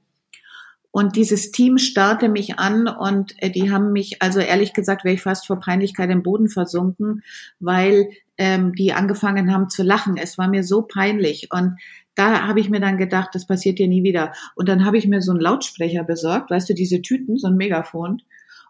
Und 0.93 1.17
dieses 1.17 1.51
Team 1.51 1.79
starrte 1.79 2.29
mich 2.29 2.59
an 2.59 2.87
und 2.87 3.35
äh, 3.39 3.51
die 3.51 3.73
haben 3.73 3.93
mich, 3.93 4.21
also 4.21 4.41
ehrlich 4.41 4.75
gesagt, 4.75 5.05
wäre 5.05 5.15
ich 5.15 5.23
fast 5.23 5.47
vor 5.47 5.59
Peinlichkeit 5.59 6.11
im 6.11 6.23
Boden 6.23 6.49
versunken, 6.49 7.23
weil 7.61 8.11
ähm, 8.37 8.75
die 8.75 8.93
angefangen 8.93 9.53
haben 9.53 9.71
zu 9.71 9.83
lachen. 9.83 10.19
Es 10.19 10.37
war 10.37 10.49
mir 10.49 10.63
so 10.63 10.83
peinlich. 10.83 11.49
Und 11.51 11.79
da 12.15 12.47
habe 12.47 12.61
ich 12.61 12.69
mir 12.69 12.81
dann 12.81 12.99
gedacht, 12.99 13.31
das 13.33 13.47
passiert 13.47 13.79
dir 13.79 13.89
nie 13.89 14.03
wieder. 14.03 14.33
Und 14.55 14.69
dann 14.69 14.85
habe 14.85 14.99
ich 14.99 15.09
mir 15.09 15.23
so 15.23 15.33
einen 15.33 15.41
Lautsprecher 15.41 16.05
besorgt, 16.05 16.51
weißt 16.51 16.69
du, 16.69 16.75
diese 16.75 17.01
Tüten, 17.01 17.39
so 17.39 17.49
ein 17.49 17.57
Megafon. 17.57 18.21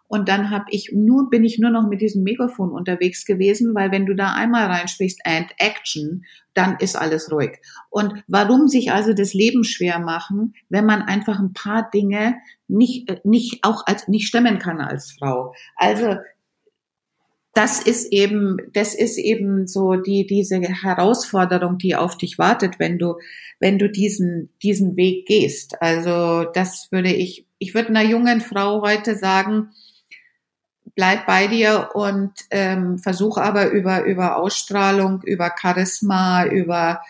Und 0.07 0.29
dann 0.29 0.51
habe 0.51 0.65
ich 0.69 0.91
nur, 0.93 1.29
bin 1.29 1.43
ich 1.43 1.57
nur 1.57 1.71
noch 1.71 1.87
mit 1.87 2.01
diesem 2.01 2.23
Megafon 2.23 2.71
unterwegs 2.71 3.25
gewesen, 3.25 3.73
weil 3.73 3.91
wenn 3.91 4.05
du 4.05 4.13
da 4.13 4.33
einmal 4.33 4.67
reinsprichst 4.67 5.21
and 5.25 5.47
action, 5.57 6.25
dann 6.53 6.77
ist 6.79 6.95
alles 6.95 7.31
ruhig. 7.31 7.59
Und 7.89 8.23
warum 8.27 8.67
sich 8.67 8.91
also 8.91 9.13
das 9.13 9.33
Leben 9.33 9.63
schwer 9.63 9.99
machen, 9.99 10.53
wenn 10.69 10.85
man 10.85 11.01
einfach 11.01 11.39
ein 11.39 11.53
paar 11.53 11.89
Dinge 11.89 12.35
nicht, 12.67 13.09
äh, 13.09 13.19
nicht 13.23 13.63
auch 13.63 13.85
als, 13.87 14.07
nicht 14.07 14.27
stemmen 14.27 14.59
kann 14.59 14.81
als 14.81 15.11
Frau? 15.11 15.55
Also, 15.75 16.17
das 17.55 17.81
ist 17.81 18.11
eben, 18.11 18.57
das 18.73 18.95
ist 18.95 19.17
eben 19.17 19.67
so 19.67 19.95
die, 19.95 20.25
diese 20.25 20.59
Herausforderung, 20.59 21.77
die 21.77 21.95
auf 21.95 22.17
dich 22.17 22.39
wartet, 22.39 22.79
wenn 22.79 22.97
du, 22.97 23.15
wenn 23.59 23.77
du 23.77 23.89
diesen, 23.89 24.49
diesen 24.63 24.95
Weg 24.95 25.27
gehst. 25.27 25.81
Also, 25.81 26.49
das 26.51 26.91
würde 26.91 27.13
ich, 27.13 27.45
ich 27.59 27.75
würde 27.75 27.89
einer 27.89 28.03
jungen 28.03 28.41
Frau 28.41 28.81
heute 28.81 29.15
sagen, 29.15 29.69
bleib 30.95 31.25
bei 31.25 31.47
dir 31.47 31.89
und 31.93 32.31
ähm, 32.51 32.97
versuch 32.99 33.37
aber 33.37 33.69
über, 33.71 34.03
über 34.03 34.37
Ausstrahlung, 34.37 35.21
über 35.23 35.51
Charisma, 35.59 36.45
über, 36.45 37.01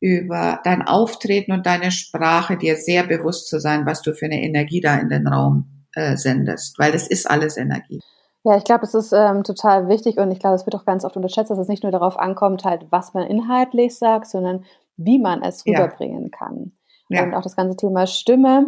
über 0.00 0.60
dein 0.64 0.82
Auftreten 0.82 1.52
und 1.52 1.66
deine 1.66 1.90
Sprache 1.90 2.56
dir 2.56 2.76
sehr 2.76 3.04
bewusst 3.04 3.48
zu 3.48 3.58
sein, 3.58 3.86
was 3.86 4.02
du 4.02 4.14
für 4.14 4.26
eine 4.26 4.42
Energie 4.42 4.80
da 4.80 4.96
in 4.96 5.08
den 5.08 5.26
Raum 5.26 5.86
äh, 5.94 6.16
sendest, 6.16 6.78
weil 6.78 6.92
das 6.92 7.08
ist 7.08 7.30
alles 7.30 7.56
Energie. 7.56 8.00
Ja, 8.44 8.58
ich 8.58 8.64
glaube, 8.64 8.82
das 8.82 8.94
ist 8.94 9.12
ähm, 9.12 9.42
total 9.42 9.88
wichtig 9.88 10.18
und 10.18 10.30
ich 10.30 10.38
glaube, 10.38 10.56
es 10.56 10.66
wird 10.66 10.76
auch 10.76 10.84
ganz 10.84 11.04
oft 11.04 11.16
unterschätzt, 11.16 11.50
dass 11.50 11.58
es 11.58 11.68
nicht 11.68 11.82
nur 11.82 11.92
darauf 11.92 12.18
ankommt, 12.18 12.64
halt, 12.64 12.86
was 12.90 13.14
man 13.14 13.26
inhaltlich 13.26 13.96
sagt, 13.96 14.26
sondern 14.26 14.64
wie 14.96 15.18
man 15.18 15.42
es 15.42 15.66
rüberbringen 15.66 16.30
ja. 16.30 16.38
kann. 16.38 16.72
Ja. 17.08 17.22
Und 17.22 17.34
auch 17.34 17.42
das 17.42 17.56
ganze 17.56 17.76
Thema 17.76 18.06
Stimme 18.06 18.66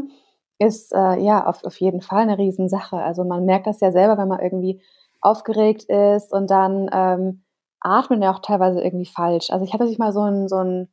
ist 0.59 0.92
äh, 0.95 1.19
ja 1.21 1.47
auf, 1.47 1.64
auf 1.64 1.79
jeden 1.81 2.01
Fall 2.01 2.23
eine 2.23 2.38
Riesensache. 2.38 2.97
Also 2.97 3.25
man 3.25 3.45
merkt 3.45 3.66
das 3.66 3.81
ja 3.81 3.92
selber, 3.92 4.19
wenn 4.19 4.29
man 4.29 4.40
irgendwie 4.40 4.81
aufgeregt 5.21 5.85
ist 5.85 6.33
und 6.33 6.51
dann 6.51 6.88
ähm, 6.92 7.42
atmet 7.81 8.23
ja 8.23 8.33
auch 8.33 8.40
teilweise 8.40 8.83
irgendwie 8.83 9.07
falsch. 9.07 9.51
Also 9.51 9.64
ich 9.64 9.73
habe 9.73 9.87
sich 9.87 9.99
mal 9.99 10.12
so 10.12 10.23
ein, 10.23 10.49
so 10.49 10.57
ein 10.57 10.88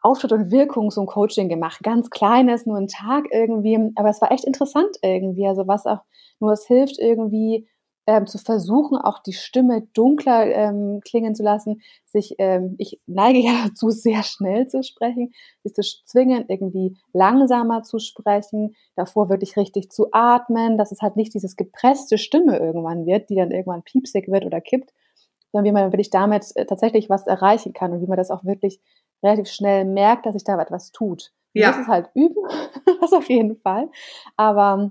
Auftritt 0.00 0.32
und 0.32 0.50
Wirkung, 0.50 0.90
so 0.90 1.00
ein 1.00 1.06
Coaching 1.06 1.48
gemacht. 1.48 1.82
Ganz 1.82 2.10
kleines, 2.10 2.66
nur 2.66 2.76
ein 2.76 2.88
Tag 2.88 3.24
irgendwie. 3.30 3.92
Aber 3.96 4.10
es 4.10 4.20
war 4.20 4.30
echt 4.32 4.44
interessant 4.44 4.98
irgendwie. 5.02 5.46
Also 5.46 5.66
was 5.66 5.86
auch 5.86 6.00
nur 6.40 6.52
es 6.52 6.66
hilft 6.66 6.98
irgendwie, 6.98 7.66
ähm, 8.06 8.26
zu 8.26 8.38
versuchen, 8.38 8.98
auch 8.98 9.18
die 9.20 9.32
Stimme 9.32 9.82
dunkler 9.94 10.46
ähm, 10.46 11.00
klingen 11.04 11.34
zu 11.34 11.42
lassen, 11.42 11.80
sich, 12.04 12.34
ähm, 12.38 12.74
ich 12.78 13.00
neige 13.06 13.38
ja 13.38 13.52
dazu, 13.68 13.90
sehr 13.90 14.22
schnell 14.22 14.66
zu 14.68 14.82
sprechen, 14.82 15.32
sich 15.62 15.74
zu 15.74 15.82
zwingen, 16.04 16.44
irgendwie 16.48 16.96
langsamer 17.12 17.82
zu 17.82 17.98
sprechen, 17.98 18.74
davor 18.94 19.28
wirklich 19.28 19.56
richtig 19.56 19.90
zu 19.90 20.08
atmen, 20.12 20.76
dass 20.76 20.92
es 20.92 21.00
halt 21.00 21.16
nicht 21.16 21.34
dieses 21.34 21.56
gepresste 21.56 22.18
Stimme 22.18 22.58
irgendwann 22.58 23.06
wird, 23.06 23.30
die 23.30 23.36
dann 23.36 23.50
irgendwann 23.50 23.82
piepsig 23.82 24.28
wird 24.28 24.44
oder 24.44 24.60
kippt, 24.60 24.92
sondern 25.52 25.70
wie 25.70 25.72
man 25.72 25.92
wirklich 25.92 26.10
damit 26.10 26.44
äh, 26.56 26.66
tatsächlich 26.66 27.08
was 27.08 27.26
erreichen 27.26 27.72
kann 27.72 27.92
und 27.92 28.02
wie 28.02 28.06
man 28.06 28.18
das 28.18 28.30
auch 28.30 28.44
wirklich 28.44 28.80
relativ 29.22 29.48
schnell 29.48 29.84
merkt, 29.84 30.26
dass 30.26 30.34
sich 30.34 30.44
da 30.44 30.60
etwas 30.60 30.92
tut. 30.92 31.32
Ja. 31.54 31.70
Das 31.70 31.78
ist 31.78 31.88
halt 31.88 32.10
üben, 32.14 32.42
das 33.00 33.12
auf 33.12 33.28
jeden 33.28 33.56
Fall. 33.56 33.88
Aber 34.36 34.90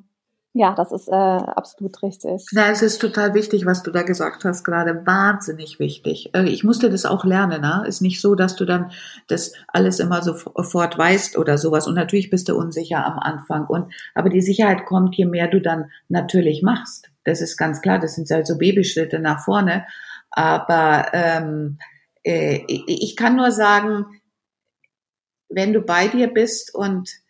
ja, 0.55 0.75
das 0.75 0.91
ist 0.91 1.07
äh, 1.07 1.11
absolut 1.11 2.03
richtig. 2.03 2.45
Ja, 2.51 2.69
es 2.69 2.83
ist 2.83 2.99
total 2.99 3.33
wichtig, 3.33 3.65
was 3.65 3.81
du 3.81 3.89
da 3.89 4.03
gesagt 4.03 4.45
hast, 4.45 4.63
gerade 4.63 5.03
wahnsinnig 5.03 5.79
wichtig. 5.79 6.29
Äh, 6.35 6.43
ich 6.43 6.63
musste 6.63 6.91
das 6.91 7.05
auch 7.05 7.25
lernen. 7.25 7.61
Ne? 7.61 7.83
Ist 7.87 8.01
nicht 8.01 8.21
so, 8.21 8.35
dass 8.35 8.55
du 8.55 8.65
dann 8.65 8.91
das 9.27 9.53
alles 9.67 9.99
immer 9.99 10.21
sofort 10.21 10.95
weißt 10.95 11.39
oder 11.39 11.57
sowas. 11.57 11.87
Und 11.87 11.95
natürlich 11.95 12.29
bist 12.29 12.49
du 12.49 12.55
unsicher 12.55 13.03
am 13.03 13.17
Anfang. 13.17 13.65
Und 13.65 13.91
aber 14.13 14.29
die 14.29 14.43
Sicherheit 14.43 14.85
kommt, 14.85 15.15
je 15.15 15.25
mehr 15.25 15.47
du 15.47 15.59
dann 15.59 15.89
natürlich 16.07 16.61
machst. 16.61 17.09
Das 17.23 17.41
ist 17.41 17.57
ganz 17.57 17.81
klar. 17.81 17.97
Das 17.97 18.13
sind 18.13 18.29
halt 18.29 18.45
so 18.45 18.59
Babyschritte 18.59 19.17
nach 19.17 19.43
vorne. 19.43 19.87
Aber 20.29 21.07
ähm, 21.13 21.79
äh, 22.21 22.59
ich 22.67 23.15
kann 23.15 23.37
nur 23.37 23.51
sagen, 23.51 24.05
wenn 25.49 25.73
du 25.73 25.81
bei 25.81 26.09
dir 26.09 26.31
bist 26.31 26.75
und 26.75 27.22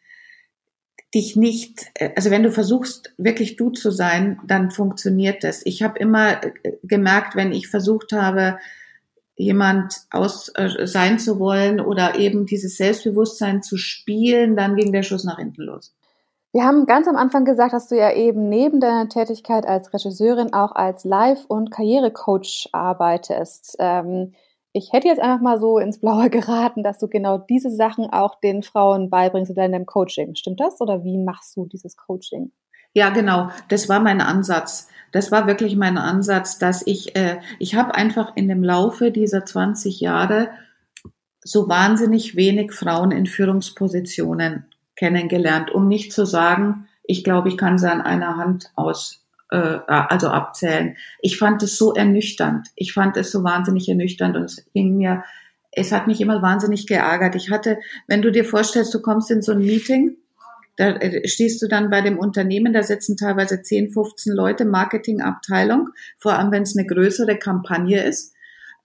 dich 1.13 1.35
nicht, 1.35 1.91
äh, 1.95 2.11
also 2.15 2.31
wenn 2.31 2.43
du 2.43 2.51
versuchst, 2.51 3.13
wirklich 3.17 3.55
du 3.55 3.69
zu 3.69 3.91
sein, 3.91 4.39
dann 4.45 4.71
funktioniert 4.71 5.43
das. 5.43 5.65
Ich 5.65 5.83
habe 5.83 5.99
immer 5.99 6.43
äh, 6.43 6.51
gemerkt, 6.83 7.35
wenn 7.35 7.51
ich 7.51 7.67
versucht 7.67 8.11
habe, 8.13 8.57
jemand 9.35 10.01
aus 10.11 10.49
äh, 10.55 10.85
sein 10.85 11.19
zu 11.19 11.39
wollen 11.39 11.79
oder 11.79 12.15
eben 12.15 12.45
dieses 12.45 12.77
Selbstbewusstsein 12.77 13.63
zu 13.63 13.77
spielen, 13.77 14.55
dann 14.55 14.75
ging 14.75 14.91
der 14.91 15.03
Schuss 15.03 15.23
nach 15.23 15.37
hinten 15.37 15.63
los. 15.63 15.93
Wir 16.51 16.65
haben 16.65 16.85
ganz 16.85 17.07
am 17.07 17.15
Anfang 17.15 17.45
gesagt, 17.45 17.73
dass 17.73 17.87
du 17.87 17.97
ja 17.97 18.13
eben 18.13 18.47
neben 18.47 18.79
deiner 18.79 19.09
Tätigkeit 19.09 19.65
als 19.65 19.91
Regisseurin 19.91 20.53
auch 20.53 20.73
als 20.75 21.03
Live- 21.03 21.45
und 21.47 21.71
Karrierecoach 21.71 22.69
arbeitest. 22.73 23.75
Ähm, 23.79 24.33
ich 24.73 24.91
hätte 24.91 25.07
jetzt 25.07 25.21
einfach 25.21 25.41
mal 25.41 25.59
so 25.59 25.77
ins 25.77 25.99
Blaue 25.99 26.29
geraten, 26.29 26.83
dass 26.83 26.97
du 26.97 27.07
genau 27.07 27.37
diese 27.37 27.69
Sachen 27.69 28.07
auch 28.07 28.39
den 28.39 28.63
Frauen 28.63 29.09
beibringst 29.09 29.51
in 29.51 29.55
deinem 29.55 29.85
Coaching. 29.85 30.35
Stimmt 30.35 30.59
das? 30.59 30.81
Oder 30.81 31.03
wie 31.03 31.17
machst 31.17 31.55
du 31.55 31.67
dieses 31.67 31.95
Coaching? 31.95 32.51
Ja, 32.93 33.09
genau. 33.09 33.49
Das 33.69 33.87
war 33.87 33.99
mein 33.99 34.19
Ansatz. 34.19 34.89
Das 35.11 35.31
war 35.31 35.45
wirklich 35.47 35.75
mein 35.75 35.97
Ansatz, 35.97 36.57
dass 36.57 36.85
ich, 36.85 37.15
äh, 37.15 37.39
ich 37.59 37.75
habe 37.75 37.93
einfach 37.93 38.35
in 38.35 38.47
dem 38.47 38.63
Laufe 38.63 39.11
dieser 39.11 39.45
20 39.45 39.99
Jahre 39.99 40.49
so 41.43 41.69
wahnsinnig 41.69 42.35
wenig 42.35 42.71
Frauen 42.71 43.11
in 43.11 43.27
Führungspositionen 43.27 44.65
kennengelernt, 44.95 45.71
um 45.71 45.87
nicht 45.87 46.13
zu 46.13 46.25
sagen, 46.25 46.87
ich 47.03 47.23
glaube, 47.23 47.49
ich 47.49 47.57
kann 47.57 47.77
sie 47.77 47.91
an 47.91 48.01
einer 48.01 48.37
Hand 48.37 48.71
aus 48.75 49.22
äh, 49.53 49.79
also 49.87 50.29
abzählen. 50.29 50.97
Ich 51.21 51.37
fand 51.37 51.61
es 51.61 51.77
so 51.77 51.93
ernüchternd. 51.93 52.69
Ich 52.75 52.93
fand 52.93 53.15
es 53.17 53.31
so 53.31 53.43
wahnsinnig 53.43 53.87
ernüchternd 53.87 54.35
und 54.35 54.45
es 54.45 54.65
ging 54.73 54.97
mir, 54.97 55.23
es 55.71 55.91
hat 55.91 56.07
mich 56.07 56.19
immer 56.21 56.41
wahnsinnig 56.41 56.87
geärgert. 56.87 57.35
Ich 57.35 57.51
hatte, 57.51 57.77
wenn 58.07 58.23
du 58.23 58.31
dir 58.31 58.45
vorstellst, 58.45 58.93
du 58.93 59.01
kommst 59.01 59.29
in 59.29 59.43
so 59.43 59.51
ein 59.51 59.59
Meeting, 59.59 60.17
da 60.75 60.89
äh, 60.89 61.27
stehst 61.27 61.61
du 61.61 61.67
dann 61.67 61.91
bei 61.91 62.01
dem 62.01 62.17
Unternehmen, 62.17 62.73
da 62.73 62.81
sitzen 62.81 63.15
teilweise 63.15 63.61
10, 63.61 63.91
15 63.91 64.33
Leute, 64.33 64.65
Marketingabteilung, 64.65 65.89
vor 66.17 66.33
allem 66.33 66.51
wenn 66.51 66.63
es 66.63 66.75
eine 66.75 66.87
größere 66.87 67.37
Kampagne 67.37 68.03
ist, 68.03 68.33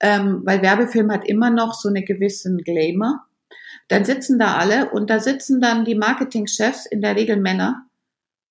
ähm, 0.00 0.42
weil 0.44 0.60
Werbefilm 0.60 1.10
hat 1.10 1.26
immer 1.26 1.48
noch 1.48 1.72
so 1.72 1.88
eine 1.88 2.04
gewissen 2.04 2.58
Glamour. 2.58 3.24
Dann 3.88 4.04
sitzen 4.04 4.38
da 4.38 4.58
alle 4.58 4.90
und 4.90 5.08
da 5.08 5.18
sitzen 5.18 5.62
dann 5.62 5.86
die 5.86 5.94
Marketingchefs, 5.94 6.84
in 6.84 7.00
der 7.00 7.16
Regel 7.16 7.38
Männer, 7.38 7.86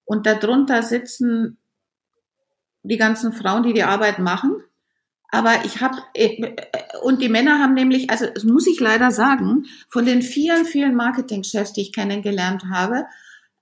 und 0.04 0.26
darunter 0.26 0.82
sitzen 0.82 1.60
die 2.88 2.98
ganzen 2.98 3.34
Frauen, 3.34 3.64
die 3.64 3.74
die 3.74 3.84
Arbeit 3.84 4.20
machen. 4.20 4.56
Aber 5.30 5.66
ich 5.66 5.82
habe, 5.82 5.98
äh, 6.14 6.54
und 7.04 7.22
die 7.22 7.30
Männer 7.30 7.60
haben 7.60 7.74
nämlich, 7.74 8.10
also 8.10 8.28
das 8.34 8.44
muss 8.44 8.66
ich 8.66 8.80
leider 8.80 9.12
sagen, 9.12 9.66
von 9.90 10.06
den 10.06 10.22
vielen, 10.22 10.66
vielen 10.66 10.96
Marketingchefs, 10.96 11.74
die 11.74 11.82
ich 11.82 11.94
kennengelernt 11.94 12.64
habe, 12.72 13.06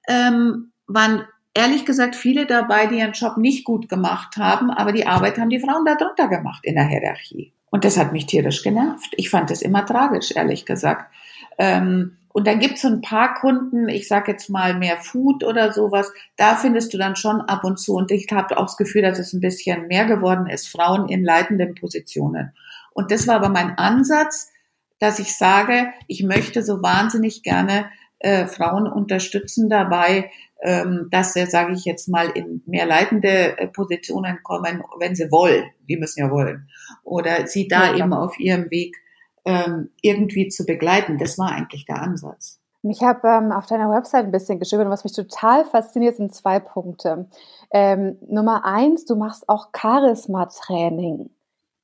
ähm, 0.08 0.72
waren 0.88 1.26
ehrlich 1.56 1.86
gesagt 1.86 2.16
viele 2.16 2.46
dabei, 2.46 2.86
die 2.86 3.00
ihren 3.00 3.14
Job 3.14 3.38
nicht 3.38 3.66
gut 3.66 3.90
gemacht 3.90 4.38
haben, 4.38 4.70
aber 4.70 4.92
die 4.92 5.08
Arbeit 5.08 5.40
haben 5.40 5.50
die 5.50 5.60
Frauen 5.60 5.86
darunter 5.86 6.28
gemacht 6.28 6.64
in 6.64 6.76
der 6.76 6.88
Hierarchie. 6.88 7.54
Und 7.72 7.84
das 7.84 7.98
hat 7.98 8.14
mich 8.14 8.28
tierisch 8.28 8.62
genervt. 8.62 9.14
Ich 9.18 9.30
fand 9.30 9.50
das 9.50 9.62
immer 9.62 9.86
tragisch, 9.86 10.32
ehrlich 10.36 10.66
gesagt. 10.66 11.12
Ähm, 11.58 12.18
und 12.36 12.48
dann 12.48 12.60
gibt's 12.60 12.82
so 12.82 12.90
ein 12.90 13.00
paar 13.00 13.34
Kunden, 13.36 13.88
ich 13.88 14.10
sag 14.10 14.28
jetzt 14.28 14.50
mal 14.50 14.78
mehr 14.78 14.98
Food 14.98 15.46
oder 15.46 15.72
sowas, 15.72 16.12
da 16.36 16.56
findest 16.56 16.94
du 16.94 16.98
dann 16.98 17.16
schon 17.16 17.40
ab 17.40 17.64
und 17.64 17.80
zu, 17.80 17.94
und 17.94 18.12
ich 18.12 18.28
habe 18.30 18.58
auch 18.58 18.66
das 18.66 18.76
Gefühl, 18.76 19.04
dass 19.04 19.20
es 19.20 19.32
ein 19.32 19.40
bisschen 19.40 19.88
mehr 19.88 20.06
geworden 20.06 20.46
ist, 20.48 20.68
Frauen 20.68 21.08
in 21.08 21.24
leitenden 21.24 21.76
Positionen. 21.76 22.52
Und 22.92 23.10
das 23.12 23.26
war 23.30 23.36
aber 23.36 23.48
mein 23.48 23.78
Ansatz, 23.78 24.52
dass 25.00 25.20
ich 25.20 25.38
sage, 25.38 25.94
ich 26.08 26.24
möchte 26.24 26.62
so 26.62 26.84
wahnsinnig 26.84 27.42
gerne 27.42 27.86
äh, 28.20 28.48
Frauen 28.48 28.86
unterstützen 28.86 29.70
dabei, 29.70 30.30
ähm, 30.62 31.08
dass 31.12 31.32
sie, 31.32 31.46
sage 31.46 31.72
ich 31.72 31.86
jetzt 31.86 32.10
mal, 32.10 32.32
in 32.32 32.62
mehr 32.66 32.86
leitende 32.86 33.58
äh, 33.58 33.68
Positionen 33.70 34.40
kommen, 34.44 34.84
wenn 35.00 35.16
sie 35.16 35.32
wollen. 35.32 35.72
Die 35.88 35.96
müssen 35.96 36.20
ja 36.20 36.30
wollen. 36.30 36.68
Oder 37.06 37.48
sie 37.48 37.70
da 37.70 37.94
ja, 37.94 38.04
eben 38.04 38.12
auf 38.12 38.38
ihrem 38.40 38.70
Weg 38.72 38.98
ähm, 39.46 39.92
irgendwie 40.02 40.50
zu 40.50 40.66
begleiten. 40.66 41.18
Das 41.18 41.38
war 41.38 41.52
eigentlich 41.52 41.86
der 41.86 42.02
Ansatz. 42.02 42.60
Ich 42.84 43.02
habe 43.02 43.28
ähm, 43.28 43.52
auf 43.52 43.66
deiner 43.66 43.90
Website 43.90 44.26
ein 44.26 44.32
bisschen 44.32 44.60
geschrieben, 44.60 44.90
was 44.90 45.04
mich 45.04 45.14
total 45.14 45.66
fasziniert, 45.66 46.18
sind 46.18 46.36
zwei 46.36 46.60
Punkte. 46.60 47.28
Ähm, 47.72 48.18
Nummer 48.28 48.64
eins, 48.66 49.06
du 49.06 49.16
machst 49.16 49.50
auch 49.50 49.70
Charisma-Training. 49.76 51.30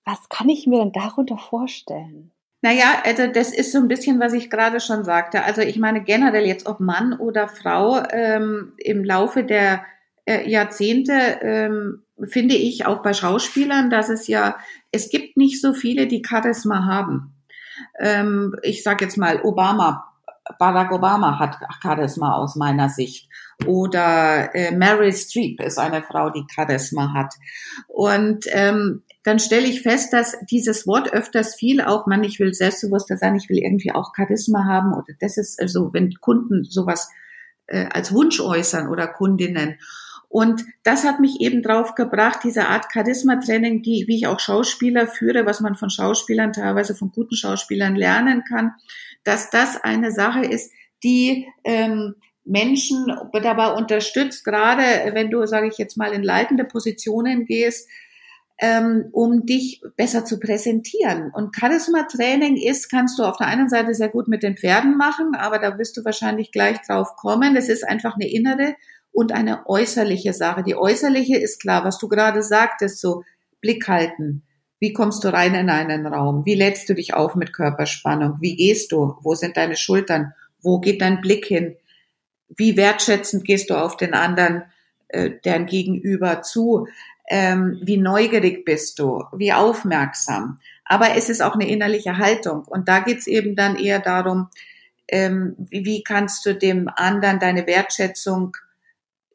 Was 0.06 0.30
kann 0.30 0.50
ich 0.50 0.67
mir 0.67 0.80
denn 0.80 0.91
darunter 0.91 1.38
vorstellen? 1.38 2.32
Naja, 2.62 3.02
also 3.04 3.26
das 3.26 3.52
ist 3.52 3.71
so 3.71 3.80
ein 3.80 3.88
bisschen, 3.88 4.19
was 4.19 4.34
ich 4.34 4.52
gerade 4.52 4.80
schon 4.80 5.04
sagte. 5.04 5.43
Also 5.43 5.62
ich 5.62 5.80
meine 5.80 6.04
generell 6.04 6.45
jetzt 6.45 6.67
ob 6.67 6.80
Mann 6.80 7.13
oder 7.13 7.47
Frau 7.47 8.04
ähm, 8.12 8.74
im 8.78 9.04
Laufe 9.04 9.43
der 9.43 9.84
äh, 10.26 10.47
Jahrzehnte 10.47 11.39
ähm, 11.41 12.04
finde 12.24 12.56
ich 12.56 12.86
auch 12.86 13.02
bei 13.02 13.13
Schauspielern, 13.13 13.89
dass 13.89 14.10
es 14.10 14.28
ja, 14.28 14.58
es 14.91 15.10
gibt 15.10 15.38
nicht 15.38 15.60
so 15.60 15.74
viele, 15.74 16.06
die 16.06 16.21
Charisma 16.28 16.86
haben. 16.86 17.34
Ähm, 18.02 18.56
ich 18.64 18.84
sage 18.84 19.06
jetzt 19.06 19.18
mal 19.18 19.42
Obama, 19.44 20.12
Barack 20.60 20.92
Obama 20.92 21.40
hat 21.40 21.58
Charisma 21.82 22.36
aus 22.36 22.56
meiner 22.56 22.90
Sicht. 22.90 23.30
Oder 23.66 24.54
äh, 24.56 24.72
Meryl 24.72 25.14
Streep 25.14 25.62
ist 25.62 25.78
eine 25.78 26.02
Frau, 26.02 26.30
die 26.30 26.46
Charisma 26.54 27.14
hat. 27.14 27.34
Und 27.88 28.46
ähm, 28.50 29.04
dann 29.24 29.40
stelle 29.40 29.68
ich 29.68 29.84
fest, 29.84 30.14
dass 30.14 30.36
dieses 30.50 30.88
Wort 30.88 31.14
öfters 31.14 31.56
viel 31.56 31.82
auch, 31.82 32.08
man, 32.08 32.24
ich 32.24 32.40
will 32.40 32.54
selbstbewusster 32.54 33.18
sein, 33.18 33.36
ich 33.36 33.50
will 33.50 33.60
irgendwie 33.60 33.92
auch 33.92 34.14
Charisma 34.16 34.66
haben 34.66 34.94
oder 34.94 35.14
das 35.20 35.38
ist 35.38 35.62
also, 35.62 35.94
wenn 35.94 36.12
Kunden 36.16 36.64
sowas 36.64 37.10
äh, 37.68 37.86
als 37.92 38.12
Wunsch 38.14 38.40
äußern 38.40 38.90
oder 38.90 39.08
Kundinnen. 39.08 39.78
Und 40.32 40.63
das 40.84 41.04
hat 41.04 41.20
mich 41.20 41.41
eben 41.41 41.62
drauf 41.62 41.94
gebracht, 41.94 42.39
diese 42.46 42.70
Art 42.70 42.86
Charisma-Training, 42.94 43.82
die, 43.82 44.06
wie 44.08 44.15
ich 44.15 44.28
auch 44.28 44.39
Schauspieler 44.39 45.06
führe, 45.06 45.46
was 45.46 45.60
man 45.60 45.76
von 45.76 45.89
Schauspielern, 45.89 46.54
teilweise 46.54 46.96
von 46.96 47.12
guten 47.12 47.36
Schauspielern 47.36 47.98
lernen 47.98 48.44
kann, 48.48 48.72
dass 49.26 49.50
das 49.50 49.84
eine 49.84 50.12
Sache 50.13 50.46
ist, 50.46 50.72
die 51.04 51.48
ähm, 51.65 52.15
Menschen 52.46 53.13
dabei 53.34 53.74
unterstützt, 53.74 54.46
gerade 54.46 55.12
wenn 55.13 55.32
du, 55.32 55.46
sage 55.46 55.67
ich 55.67 55.78
jetzt 55.78 55.98
mal, 55.98 56.13
in 56.13 56.24
leitende 56.24 56.63
Positionen 56.63 57.46
gehst, 57.46 57.89
ähm, 58.62 59.10
um 59.12 59.46
dich 59.46 59.82
besser 59.98 60.24
zu 60.24 60.39
präsentieren. 60.39 61.30
Und 61.34 61.58
Charisma-Training 61.58 62.56
ist, 62.56 62.89
kannst 62.89 63.20
du 63.20 63.24
auf 63.24 63.36
der 63.36 63.48
einen 63.48 63.67
Seite 63.67 63.94
sehr 63.94 64.10
gut 64.10 64.30
mit 64.30 64.44
den 64.44 64.56
Pferden 64.56 64.96
machen, 64.96 65.36
aber 65.36 65.60
da 65.60 65.78
wirst 65.78 65.98
du 65.98 66.06
wahrscheinlich 66.06 66.54
gleich 66.54 66.80
drauf 66.88 67.17
kommen. 67.17 67.54
Das 67.54 67.67
ist 67.67 67.84
einfach 67.84 68.15
eine 68.15 68.32
innere 68.32 68.76
und 69.12 69.32
eine 69.32 69.67
äußerliche 69.67 70.34
Sache. 70.34 70.63
Die 70.63 70.76
äußerliche 70.76 71.38
ist 71.38 71.62
klar, 71.62 71.84
was 71.84 71.97
du 71.97 72.08
gerade 72.08 72.43
sagtest, 72.43 73.00
so 73.00 73.24
Blick 73.60 73.88
halten. 73.88 74.43
Wie 74.80 74.93
kommst 74.93 75.24
du 75.24 75.28
rein 75.28 75.54
in 75.54 75.69
einen 75.69 76.08
Raum? 76.08 76.45
Wie 76.45 76.56
lädst 76.56 76.89
du 76.89 76.95
dich 76.95 77.13
auf 77.13 77.36
mit 77.36 77.54
Körperspannung? 77.54 78.38
Wie 78.41 78.56
gehst 78.56 78.91
du? 78.91 79.15
Wo 79.21 79.36
sind 79.36 79.58
deine 79.58 79.76
Schultern? 79.76 80.34
Wo 80.62 80.80
geht 80.80 81.02
dein 81.02 81.21
Blick 81.21 81.45
hin? 81.45 81.76
Wie 82.50 82.78
wertschätzend 82.78 83.45
gehst 83.45 83.69
du 83.69 83.76
auf 83.76 83.97
den 83.97 84.13
anderen, 84.13 84.63
äh, 85.10 85.32
deren 85.43 85.67
Gegenüber 85.67 86.41
zu? 86.41 86.88
ähm, 87.32 87.80
wie 87.82 87.95
neugierig 87.95 88.65
bist 88.65 89.00
du, 89.00 89.24
wie 89.32 89.54
aufmerksam. 89.54 90.60
Aber 90.84 91.15
es 91.15 91.30
ist 91.30 91.41
auch 91.41 91.56
eine 91.56 91.69
innerliche 91.69 92.17
Haltung. 92.17 92.65
Und 92.65 92.89
da 92.89 93.00
geht's 93.00 93.26
eben 93.26 93.56
dann 93.56 93.78
eher 93.78 94.00
darum, 94.00 94.50
ähm, 95.08 95.56
wie, 95.58 95.86
wie 95.86 96.04
kannst 96.04 96.45
du 96.45 96.54
dem 96.54 96.89
anderen 96.93 97.39
deine 97.39 97.65
Wertschätzung 97.67 98.58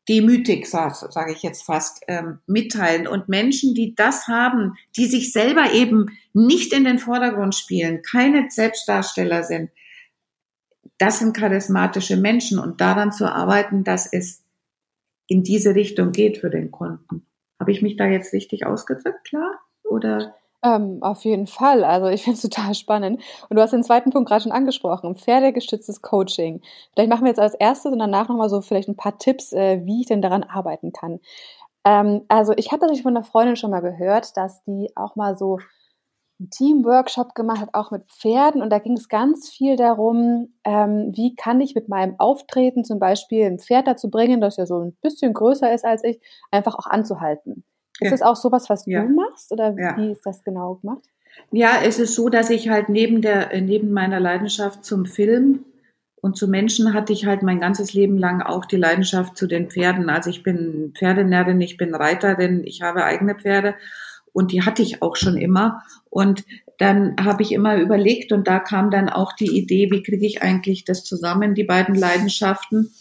demütig, 0.08 0.66
sage 0.66 1.08
sag 1.10 1.30
ich 1.30 1.42
jetzt 1.42 1.64
fast, 1.64 2.02
ähm, 2.08 2.38
mitteilen. 2.46 3.06
Und 3.06 3.28
Menschen, 3.28 3.74
die 3.74 3.94
das 3.94 4.28
haben, 4.28 4.74
die 4.96 5.06
sich 5.06 5.32
selber 5.32 5.72
eben 5.72 6.18
nicht 6.32 6.72
in 6.72 6.84
den 6.84 6.98
Vordergrund 6.98 7.54
spielen, 7.54 8.02
keine 8.02 8.50
Selbstdarsteller 8.50 9.42
sind, 9.42 9.70
das 10.98 11.18
sind 11.18 11.36
charismatische 11.36 12.16
Menschen. 12.16 12.58
Und 12.58 12.80
daran 12.80 13.12
zu 13.12 13.30
arbeiten, 13.30 13.84
dass 13.84 14.10
es 14.10 14.42
in 15.26 15.42
diese 15.42 15.74
Richtung 15.74 16.12
geht 16.12 16.38
für 16.38 16.50
den 16.50 16.70
Kunden. 16.70 17.26
Habe 17.58 17.72
ich 17.72 17.82
mich 17.82 17.96
da 17.96 18.06
jetzt 18.06 18.32
richtig 18.32 18.64
ausgedrückt, 18.64 19.24
klar? 19.24 19.60
Oder? 19.82 20.34
Ähm, 20.62 20.98
auf 21.02 21.24
jeden 21.24 21.46
Fall. 21.46 21.84
Also 21.84 22.06
ich 22.08 22.24
finde 22.24 22.36
es 22.36 22.42
total 22.48 22.74
spannend. 22.74 23.22
Und 23.48 23.56
du 23.56 23.62
hast 23.62 23.72
den 23.72 23.84
zweiten 23.84 24.10
Punkt 24.10 24.28
gerade 24.28 24.42
schon 24.42 24.52
angesprochen, 24.52 25.16
pferdegestütztes 25.16 26.02
Coaching. 26.02 26.62
Vielleicht 26.94 27.10
machen 27.10 27.24
wir 27.24 27.28
jetzt 27.28 27.40
als 27.40 27.54
erstes 27.54 27.92
und 27.92 27.98
danach 27.98 28.28
nochmal 28.28 28.48
so 28.48 28.60
vielleicht 28.60 28.88
ein 28.88 28.96
paar 28.96 29.18
Tipps, 29.18 29.52
äh, 29.52 29.80
wie 29.84 30.00
ich 30.00 30.06
denn 30.06 30.22
daran 30.22 30.44
arbeiten 30.44 30.92
kann. 30.92 31.20
Ähm, 31.84 32.22
also 32.28 32.52
ich 32.56 32.68
habe 32.72 32.80
tatsächlich 32.80 33.04
von 33.04 33.16
einer 33.16 33.24
Freundin 33.24 33.56
schon 33.56 33.70
mal 33.70 33.80
gehört, 33.80 34.36
dass 34.36 34.62
die 34.64 34.90
auch 34.96 35.16
mal 35.16 35.36
so 35.36 35.58
einen 36.40 36.50
Teamworkshop 36.50 37.34
gemacht 37.34 37.60
hat, 37.62 37.70
auch 37.74 37.90
mit 37.90 38.04
Pferden. 38.12 38.62
Und 38.62 38.70
da 38.70 38.78
ging 38.78 38.94
es 38.94 39.08
ganz 39.08 39.48
viel 39.50 39.76
darum, 39.76 40.54
ähm, 40.64 41.12
wie 41.14 41.34
kann 41.36 41.60
ich 41.60 41.74
mit 41.74 41.88
meinem 41.88 42.16
Auftreten 42.20 42.84
zum 42.84 42.98
Beispiel 42.98 43.46
ein 43.46 43.58
Pferd 43.58 43.86
dazu 43.86 44.10
bringen, 44.10 44.40
das 44.40 44.56
ja 44.58 44.66
so 44.66 44.80
ein 44.80 44.96
bisschen 45.02 45.32
größer 45.34 45.72
ist 45.74 45.84
als 45.84 46.04
ich, 46.04 46.20
einfach 46.50 46.74
auch 46.76 46.86
anzuhalten. 46.86 47.64
Ist 48.00 48.06
ja. 48.06 48.10
das 48.10 48.22
auch 48.22 48.36
sowas, 48.36 48.68
was 48.68 48.84
ja. 48.86 49.02
du 49.02 49.14
machst 49.14 49.52
oder 49.52 49.74
ja. 49.78 49.96
wie 49.96 50.12
ist 50.12 50.24
das 50.24 50.42
genau 50.44 50.76
gemacht? 50.76 51.02
Ja, 51.50 51.80
es 51.84 51.98
ist 51.98 52.14
so, 52.14 52.28
dass 52.28 52.50
ich 52.50 52.68
halt 52.68 52.88
neben 52.88 53.22
der, 53.22 53.52
äh, 53.52 53.60
neben 53.60 53.92
meiner 53.92 54.20
Leidenschaft 54.20 54.84
zum 54.84 55.06
Film 55.06 55.64
und 56.26 56.36
zu 56.36 56.48
Menschen 56.48 56.92
hatte 56.92 57.12
ich 57.12 57.26
halt 57.26 57.42
mein 57.42 57.60
ganzes 57.60 57.92
Leben 57.92 58.18
lang 58.18 58.42
auch 58.42 58.64
die 58.64 58.76
Leidenschaft 58.76 59.36
zu 59.36 59.46
den 59.46 59.70
Pferden. 59.70 60.10
Also 60.10 60.30
ich 60.30 60.42
bin 60.42 60.92
Pferdenerdin, 60.96 61.60
ich 61.60 61.76
bin 61.76 61.94
Reiterin, 61.94 62.64
ich 62.64 62.82
habe 62.82 63.04
eigene 63.04 63.34
Pferde 63.34 63.74
und 64.32 64.50
die 64.50 64.62
hatte 64.62 64.82
ich 64.82 65.02
auch 65.02 65.16
schon 65.16 65.36
immer. 65.36 65.82
Und 66.10 66.44
dann 66.78 67.16
habe 67.22 67.42
ich 67.42 67.52
immer 67.52 67.76
überlegt 67.76 68.32
und 68.32 68.48
da 68.48 68.58
kam 68.58 68.90
dann 68.90 69.08
auch 69.08 69.32
die 69.34 69.56
Idee, 69.56 69.90
wie 69.90 70.02
kriege 70.02 70.26
ich 70.26 70.42
eigentlich 70.42 70.84
das 70.84 71.04
zusammen, 71.04 71.54
die 71.54 71.64
beiden 71.64 71.94
Leidenschaften. 71.94 72.92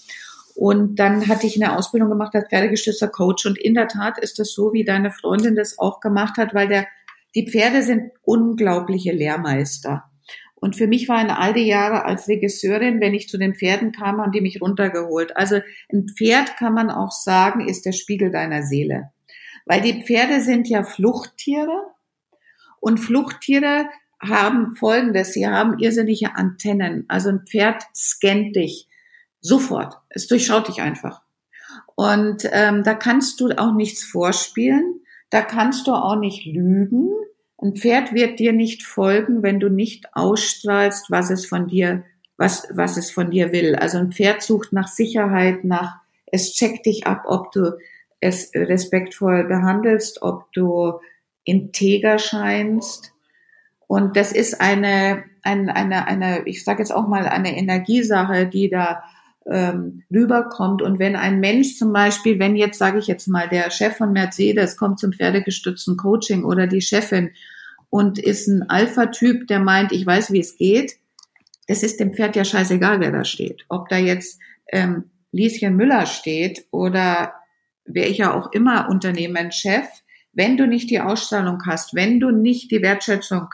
Und 0.55 0.95
dann 0.99 1.27
hatte 1.27 1.47
ich 1.47 1.61
eine 1.61 1.77
Ausbildung 1.77 2.09
gemacht 2.09 2.33
als 2.33 2.47
pferdegestützter 2.47 3.09
Coach. 3.09 3.45
Und 3.45 3.57
in 3.57 3.73
der 3.73 3.89
Tat 3.89 4.17
ist 4.17 4.39
das 4.39 4.53
so, 4.53 4.71
wie 4.71 4.85
deine 4.85 5.11
Freundin 5.11 5.55
das 5.55 5.77
auch 5.77 5.99
gemacht 5.99 6.37
hat, 6.37 6.53
weil 6.53 6.69
der, 6.69 6.87
die 7.35 7.49
Pferde 7.49 7.83
sind 7.83 8.11
unglaubliche 8.23 9.11
Lehrmeister. 9.11 10.05
Und 10.55 10.77
für 10.77 10.87
mich 10.87 11.09
waren 11.09 11.29
all 11.29 11.53
die 11.53 11.67
Jahre 11.67 12.05
als 12.05 12.29
Regisseurin, 12.29 13.01
wenn 13.01 13.13
ich 13.13 13.27
zu 13.27 13.37
den 13.37 13.53
Pferden 13.53 13.91
kam, 13.91 14.21
haben 14.21 14.31
die 14.31 14.41
mich 14.41 14.61
runtergeholt. 14.61 15.35
Also 15.35 15.59
ein 15.91 16.07
Pferd 16.07 16.55
kann 16.57 16.73
man 16.73 16.89
auch 16.89 17.11
sagen, 17.11 17.67
ist 17.67 17.85
der 17.85 17.91
Spiegel 17.91 18.31
deiner 18.31 18.63
Seele. 18.63 19.11
Weil 19.65 19.81
die 19.81 20.03
Pferde 20.03 20.39
sind 20.39 20.69
ja 20.69 20.83
Fluchttiere 20.83 21.83
und 22.79 22.99
Fluchttiere 22.99 23.89
haben 24.21 24.75
folgendes, 24.75 25.33
sie 25.33 25.45
haben 25.45 25.77
irrsinnige 25.79 26.35
Antennen. 26.35 27.05
Also 27.09 27.29
ein 27.29 27.45
Pferd 27.45 27.83
scannt 27.93 28.55
dich 28.55 28.87
sofort. 29.45 29.97
Es 30.09 30.27
durchschaut 30.27 30.67
dich 30.67 30.81
einfach. 30.81 31.21
Und 31.95 32.49
ähm, 32.51 32.83
da 32.83 32.93
kannst 32.93 33.39
du 33.39 33.49
auch 33.57 33.73
nichts 33.73 34.03
vorspielen, 34.03 35.01
da 35.29 35.41
kannst 35.41 35.87
du 35.87 35.93
auch 35.93 36.17
nicht 36.17 36.45
lügen. 36.45 37.09
Ein 37.61 37.75
Pferd 37.75 38.13
wird 38.13 38.39
dir 38.39 38.53
nicht 38.53 38.83
folgen, 38.83 39.43
wenn 39.43 39.59
du 39.59 39.69
nicht 39.69 40.13
ausstrahlst, 40.13 41.09
was 41.09 41.29
es 41.29 41.45
von 41.45 41.67
dir, 41.67 42.03
was, 42.37 42.67
was 42.71 42.97
es 42.97 43.11
von 43.11 43.31
dir 43.31 43.51
will. 43.51 43.75
Also 43.75 43.97
ein 43.97 44.11
Pferd 44.11 44.41
sucht 44.41 44.73
nach 44.73 44.87
Sicherheit, 44.87 45.63
nach, 45.63 45.97
es 46.25 46.53
checkt 46.53 46.85
dich 46.85 47.07
ab, 47.07 47.23
ob 47.25 47.51
du 47.51 47.77
es 48.19 48.51
respektvoll 48.53 49.45
behandelst, 49.45 50.21
ob 50.21 50.51
du 50.53 50.99
integer 51.43 52.17
scheinst. 52.19 53.13
Und 53.87 54.17
das 54.17 54.31
ist 54.31 54.59
eine, 54.59 55.23
eine, 55.43 55.75
eine, 55.75 56.07
eine 56.07 56.47
ich 56.47 56.63
sage 56.63 56.79
jetzt 56.79 56.91
auch 56.91 57.07
mal, 57.07 57.27
eine 57.27 57.55
Energiesache, 57.55 58.47
die 58.47 58.69
da 58.69 59.03
ähm, 59.51 60.03
rüberkommt. 60.11 60.81
Und 60.81 60.99
wenn 60.99 61.15
ein 61.15 61.39
Mensch 61.39 61.77
zum 61.77 61.93
Beispiel, 61.93 62.39
wenn 62.39 62.55
jetzt, 62.55 62.79
sage 62.79 62.99
ich 62.99 63.07
jetzt 63.07 63.27
mal, 63.27 63.47
der 63.47 63.69
Chef 63.69 63.97
von 63.97 64.11
Mercedes 64.11 64.77
kommt 64.77 64.99
zum 64.99 65.13
pferdegestützten 65.13 65.97
Coaching 65.97 66.43
oder 66.43 66.67
die 66.67 66.81
Chefin 66.81 67.31
und 67.89 68.17
ist 68.17 68.47
ein 68.47 68.69
Alpha-Typ, 68.69 69.47
der 69.47 69.59
meint, 69.59 69.91
ich 69.91 70.05
weiß, 70.05 70.31
wie 70.31 70.39
es 70.39 70.57
geht, 70.57 70.93
es 71.67 71.83
ist 71.83 71.99
dem 71.99 72.13
Pferd 72.13 72.35
ja 72.35 72.45
scheißegal, 72.45 72.99
wer 72.99 73.11
da 73.11 73.23
steht. 73.23 73.65
Ob 73.69 73.89
da 73.89 73.97
jetzt 73.97 74.39
ähm, 74.71 75.05
Lieschen 75.31 75.75
Müller 75.75 76.05
steht 76.05 76.65
oder 76.71 77.33
welcher 77.85 78.35
auch 78.35 78.51
immer 78.51 78.89
Unternehmenschef, 78.89 79.85
wenn 80.33 80.57
du 80.57 80.67
nicht 80.67 80.89
die 80.89 80.99
Ausstrahlung 80.99 81.59
hast, 81.65 81.95
wenn 81.95 82.19
du 82.19 82.31
nicht 82.31 82.71
die 82.71 82.81
Wertschätzung 82.81 83.47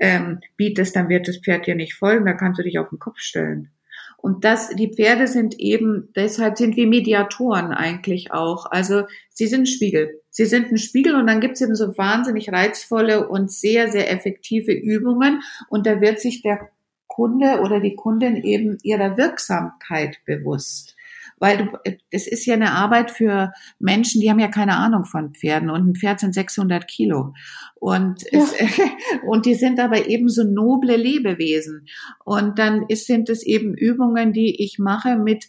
ähm, 0.00 0.40
bietest, 0.56 0.96
dann 0.96 1.08
wird 1.08 1.28
das 1.28 1.38
Pferd 1.38 1.66
dir 1.66 1.74
nicht 1.74 1.94
folgen, 1.94 2.26
da 2.26 2.32
kannst 2.32 2.58
du 2.58 2.62
dich 2.62 2.78
auf 2.78 2.88
den 2.90 2.98
Kopf 2.98 3.20
stellen. 3.20 3.70
Und 4.18 4.44
das, 4.44 4.70
die 4.70 4.92
Pferde 4.92 5.26
sind 5.28 5.58
eben, 5.58 6.08
deshalb 6.16 6.58
sind 6.58 6.76
wir 6.76 6.86
Mediatoren 6.86 7.72
eigentlich 7.72 8.32
auch. 8.32 8.66
Also 8.66 9.04
sie 9.30 9.46
sind 9.46 9.62
ein 9.62 9.66
Spiegel. 9.66 10.20
Sie 10.30 10.46
sind 10.46 10.72
ein 10.72 10.78
Spiegel 10.78 11.14
und 11.14 11.26
dann 11.26 11.40
gibt 11.40 11.54
es 11.54 11.60
eben 11.60 11.76
so 11.76 11.96
wahnsinnig 11.96 12.50
reizvolle 12.50 13.28
und 13.28 13.52
sehr, 13.52 13.90
sehr 13.90 14.10
effektive 14.10 14.72
Übungen. 14.72 15.42
Und 15.68 15.86
da 15.86 16.00
wird 16.00 16.20
sich 16.20 16.42
der 16.42 16.70
Kunde 17.06 17.60
oder 17.60 17.80
die 17.80 17.94
Kundin 17.94 18.36
eben 18.36 18.78
ihrer 18.82 19.16
Wirksamkeit 19.16 20.18
bewusst 20.26 20.95
weil 21.38 21.58
du, 21.58 21.92
das 22.10 22.26
ist 22.26 22.46
ja 22.46 22.54
eine 22.54 22.72
Arbeit 22.72 23.10
für 23.10 23.52
Menschen, 23.78 24.20
die 24.20 24.30
haben 24.30 24.38
ja 24.38 24.48
keine 24.48 24.76
Ahnung 24.76 25.04
von 25.04 25.34
Pferden 25.34 25.70
und 25.70 25.88
ein 25.88 25.94
Pferd 25.94 26.20
sind 26.20 26.34
600 26.34 26.88
Kilo 26.88 27.34
und 27.74 28.22
ja. 28.30 28.40
es, 28.40 28.54
und 29.26 29.46
die 29.46 29.54
sind 29.54 29.78
aber 29.80 30.08
eben 30.08 30.28
so 30.28 30.44
noble 30.44 30.96
Lebewesen 30.96 31.86
und 32.24 32.58
dann 32.58 32.86
ist, 32.88 33.06
sind 33.06 33.28
es 33.28 33.44
eben 33.44 33.74
Übungen, 33.74 34.32
die 34.32 34.62
ich 34.62 34.78
mache 34.78 35.16
mit 35.16 35.46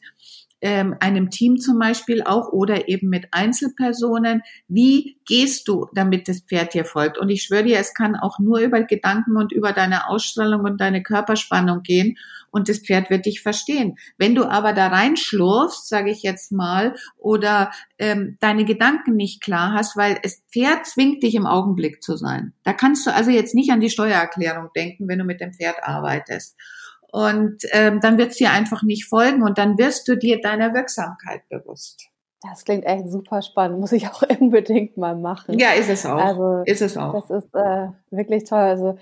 ähm, 0.60 0.96
einem 1.00 1.30
Team 1.30 1.58
zum 1.58 1.78
Beispiel 1.78 2.24
auch 2.24 2.52
oder 2.52 2.88
eben 2.90 3.10
mit 3.10 3.28
Einzelpersonen. 3.32 4.42
Wie 4.68 5.18
gehst 5.26 5.68
du, 5.68 5.88
damit 5.94 6.28
das 6.28 6.42
Pferd 6.42 6.74
dir 6.74 6.86
folgt? 6.86 7.18
Und 7.18 7.30
ich 7.30 7.44
schwöre 7.44 7.64
dir, 7.64 7.78
es 7.78 7.94
kann 7.94 8.16
auch 8.16 8.40
nur 8.40 8.60
über 8.60 8.82
Gedanken 8.82 9.38
und 9.38 9.52
über 9.52 9.72
deine 9.72 10.10
Ausstrahlung 10.10 10.62
und 10.62 10.82
deine 10.82 11.04
Körperspannung 11.04 11.84
gehen 11.84 12.18
und 12.58 12.68
das 12.68 12.80
Pferd 12.80 13.12
wird 13.12 13.28
dich 13.28 13.42
verstehen. 13.42 13.98
Wenn 14.18 14.34
du 14.34 14.44
aber 14.46 14.74
da 14.74 14.88
reinschlurfst, 14.88 15.88
sage 15.88 16.10
ich 16.10 16.24
jetzt 16.24 16.52
mal, 16.52 16.96
oder 17.18 17.72
ähm, 18.00 18.38
deine 18.40 18.66
Gedanken 18.66 19.16
nicht 19.16 19.42
klar 19.44 19.74
hast, 19.74 19.96
weil 19.96 20.20
das 20.24 20.42
Pferd 20.52 20.88
zwingt 20.88 21.22
dich 21.22 21.36
im 21.36 21.46
Augenblick 21.46 22.02
zu 22.02 22.18
sein. 22.18 22.54
Da 22.64 22.74
kannst 22.74 23.06
du 23.06 23.14
also 23.14 23.30
jetzt 23.30 23.54
nicht 23.54 23.72
an 23.72 23.80
die 23.80 23.92
Steuererklärung 23.92 24.70
denken, 24.76 25.08
wenn 25.08 25.20
du 25.20 25.26
mit 25.26 25.40
dem 25.40 25.54
Pferd 25.54 25.84
arbeitest. 25.84 26.58
Und 27.12 27.60
ähm, 27.72 28.00
dann 28.02 28.18
wird 28.18 28.32
es 28.32 28.38
dir 28.38 28.52
einfach 28.52 28.82
nicht 28.82 29.06
folgen 29.06 29.44
und 29.44 29.58
dann 29.58 29.78
wirst 29.78 30.08
du 30.08 30.18
dir 30.18 30.42
deiner 30.42 30.74
Wirksamkeit 30.74 31.48
bewusst. 31.50 32.10
Das 32.42 32.66
klingt 32.66 32.86
echt 32.86 33.10
super 33.10 33.42
spannend, 33.42 33.80
muss 33.80 33.92
ich 33.92 34.08
auch 34.08 34.24
unbedingt 34.40 34.98
mal 34.98 35.16
machen. 35.16 35.58
Ja, 35.60 35.72
ist 35.72 35.90
es 35.90 36.06
auch. 36.06 36.18
Also, 36.18 36.64
ist 36.66 36.82
es 36.82 36.98
auch. 36.98 37.14
Das 37.14 37.44
ist 37.44 37.54
äh, 37.54 37.88
wirklich 38.12 38.44
toll. 38.44 38.60
Also, 38.60 38.98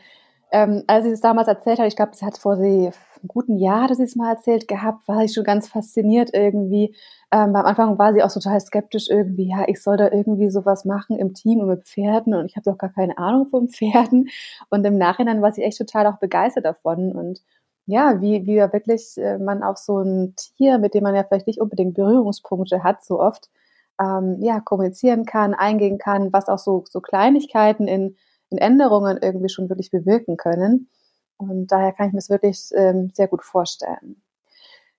ähm, 0.52 0.84
als 0.88 1.06
sie 1.06 1.12
es 1.12 1.22
damals 1.22 1.48
erzählt 1.48 1.80
hat, 1.80 1.88
ich 1.88 1.96
glaube, 1.96 2.16
sie 2.16 2.26
hat 2.26 2.38
vor 2.38 2.56
sie 2.58 2.92
einem 3.26 3.28
guten 3.28 3.58
Jahr, 3.58 3.88
dass 3.88 3.98
sie 3.98 4.04
es 4.04 4.16
mal 4.16 4.32
erzählt 4.32 4.68
gehabt, 4.68 5.08
war 5.08 5.24
ich 5.24 5.34
schon 5.34 5.44
ganz 5.44 5.68
fasziniert 5.68 6.30
irgendwie. 6.34 6.96
Ähm, 7.32 7.56
am 7.56 7.66
Anfang 7.66 7.98
war 7.98 8.14
sie 8.14 8.24
auch 8.24 8.32
total 8.32 8.60
skeptisch 8.62 9.10
irgendwie, 9.10 9.50
ja, 9.50 9.66
ich 9.68 9.82
soll 9.82 9.98
da 9.98 10.12
irgendwie 10.12 10.50
sowas 10.50 10.86
machen 10.86 11.18
im 11.18 11.34
Team 11.34 11.60
und 11.60 11.68
mit 11.68 11.84
Pferden 11.86 12.34
und 12.34 12.46
ich 12.46 12.56
habe 12.56 12.70
doch 12.70 12.78
gar 12.78 12.92
keine 12.92 13.18
Ahnung 13.18 13.48
von 13.48 13.70
Pferden. 13.70 14.30
Und 14.70 14.86
im 14.86 14.98
Nachhinein 14.98 15.42
war 15.42 15.52
sie 15.52 15.64
echt 15.64 15.78
total 15.78 16.08
auch 16.08 16.20
begeistert 16.20 16.66
davon 16.66 17.12
und 17.14 17.42
ja, 17.88 18.20
wie, 18.22 18.46
wie 18.48 18.58
wirklich 18.58 19.18
äh, 19.18 19.38
man 19.38 19.62
auch 19.64 19.78
so 19.78 20.00
ein 20.00 20.36
Tier, 20.36 20.80
mit 20.80 20.94
dem 20.96 21.04
man 21.04 21.16
ja 21.16 21.24
vielleicht 21.24 21.48
nicht 21.48 21.62
unbedingt 21.62 21.94
Berührungspunkte 21.96 22.84
hat, 22.84 23.04
so 23.04 23.20
oft, 23.20 23.50
ähm, 24.02 24.38
ja, 24.42 24.60
kommunizieren 24.60 25.26
kann, 25.26 25.54
eingehen 25.54 25.98
kann, 26.00 26.34
was 26.34 26.50
auch 26.50 26.58
so, 26.58 26.84
so 26.90 27.00
Kleinigkeiten 27.00 27.88
in, 27.88 28.18
in 28.50 28.58
Änderungen 28.58 29.20
irgendwie 29.22 29.50
schon 29.50 29.70
wirklich 29.70 29.92
bewirken 29.92 30.36
können. 30.38 30.90
Und 31.38 31.68
daher 31.68 31.92
kann 31.92 32.08
ich 32.08 32.14
mir 32.14 32.20
das 32.20 32.30
wirklich 32.30 32.70
ähm, 32.74 33.12
sehr 33.14 33.28
gut 33.28 33.44
vorstellen. 33.44 34.22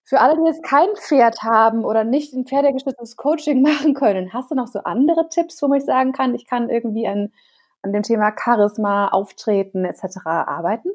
Für 0.05 0.21
alle, 0.21 0.37
die 0.37 0.47
jetzt 0.47 0.63
kein 0.63 0.89
Pferd 0.95 1.43
haben 1.43 1.85
oder 1.85 2.05
nicht 2.05 2.33
ein 2.33 2.47
pferdegestütztes 2.47 3.17
Coaching 3.17 3.63
machen 3.63 3.95
können, 3.95 4.33
hast 4.33 4.51
du 4.51 4.55
noch 4.55 4.69
so 4.69 4.81
andere 4.81 5.29
Tipps, 5.29 5.61
wo 5.63 5.73
ich 5.75 5.85
sagen 5.85 6.13
kann, 6.13 6.35
ich 6.35 6.47
kann 6.47 6.69
irgendwie 6.69 7.09
an, 7.09 7.33
an 7.83 7.93
dem 7.93 8.03
Thema 8.03 8.33
Charisma, 8.39 9.09
Auftreten 9.09 9.85
etc. 9.85 10.19
arbeiten? 10.25 10.91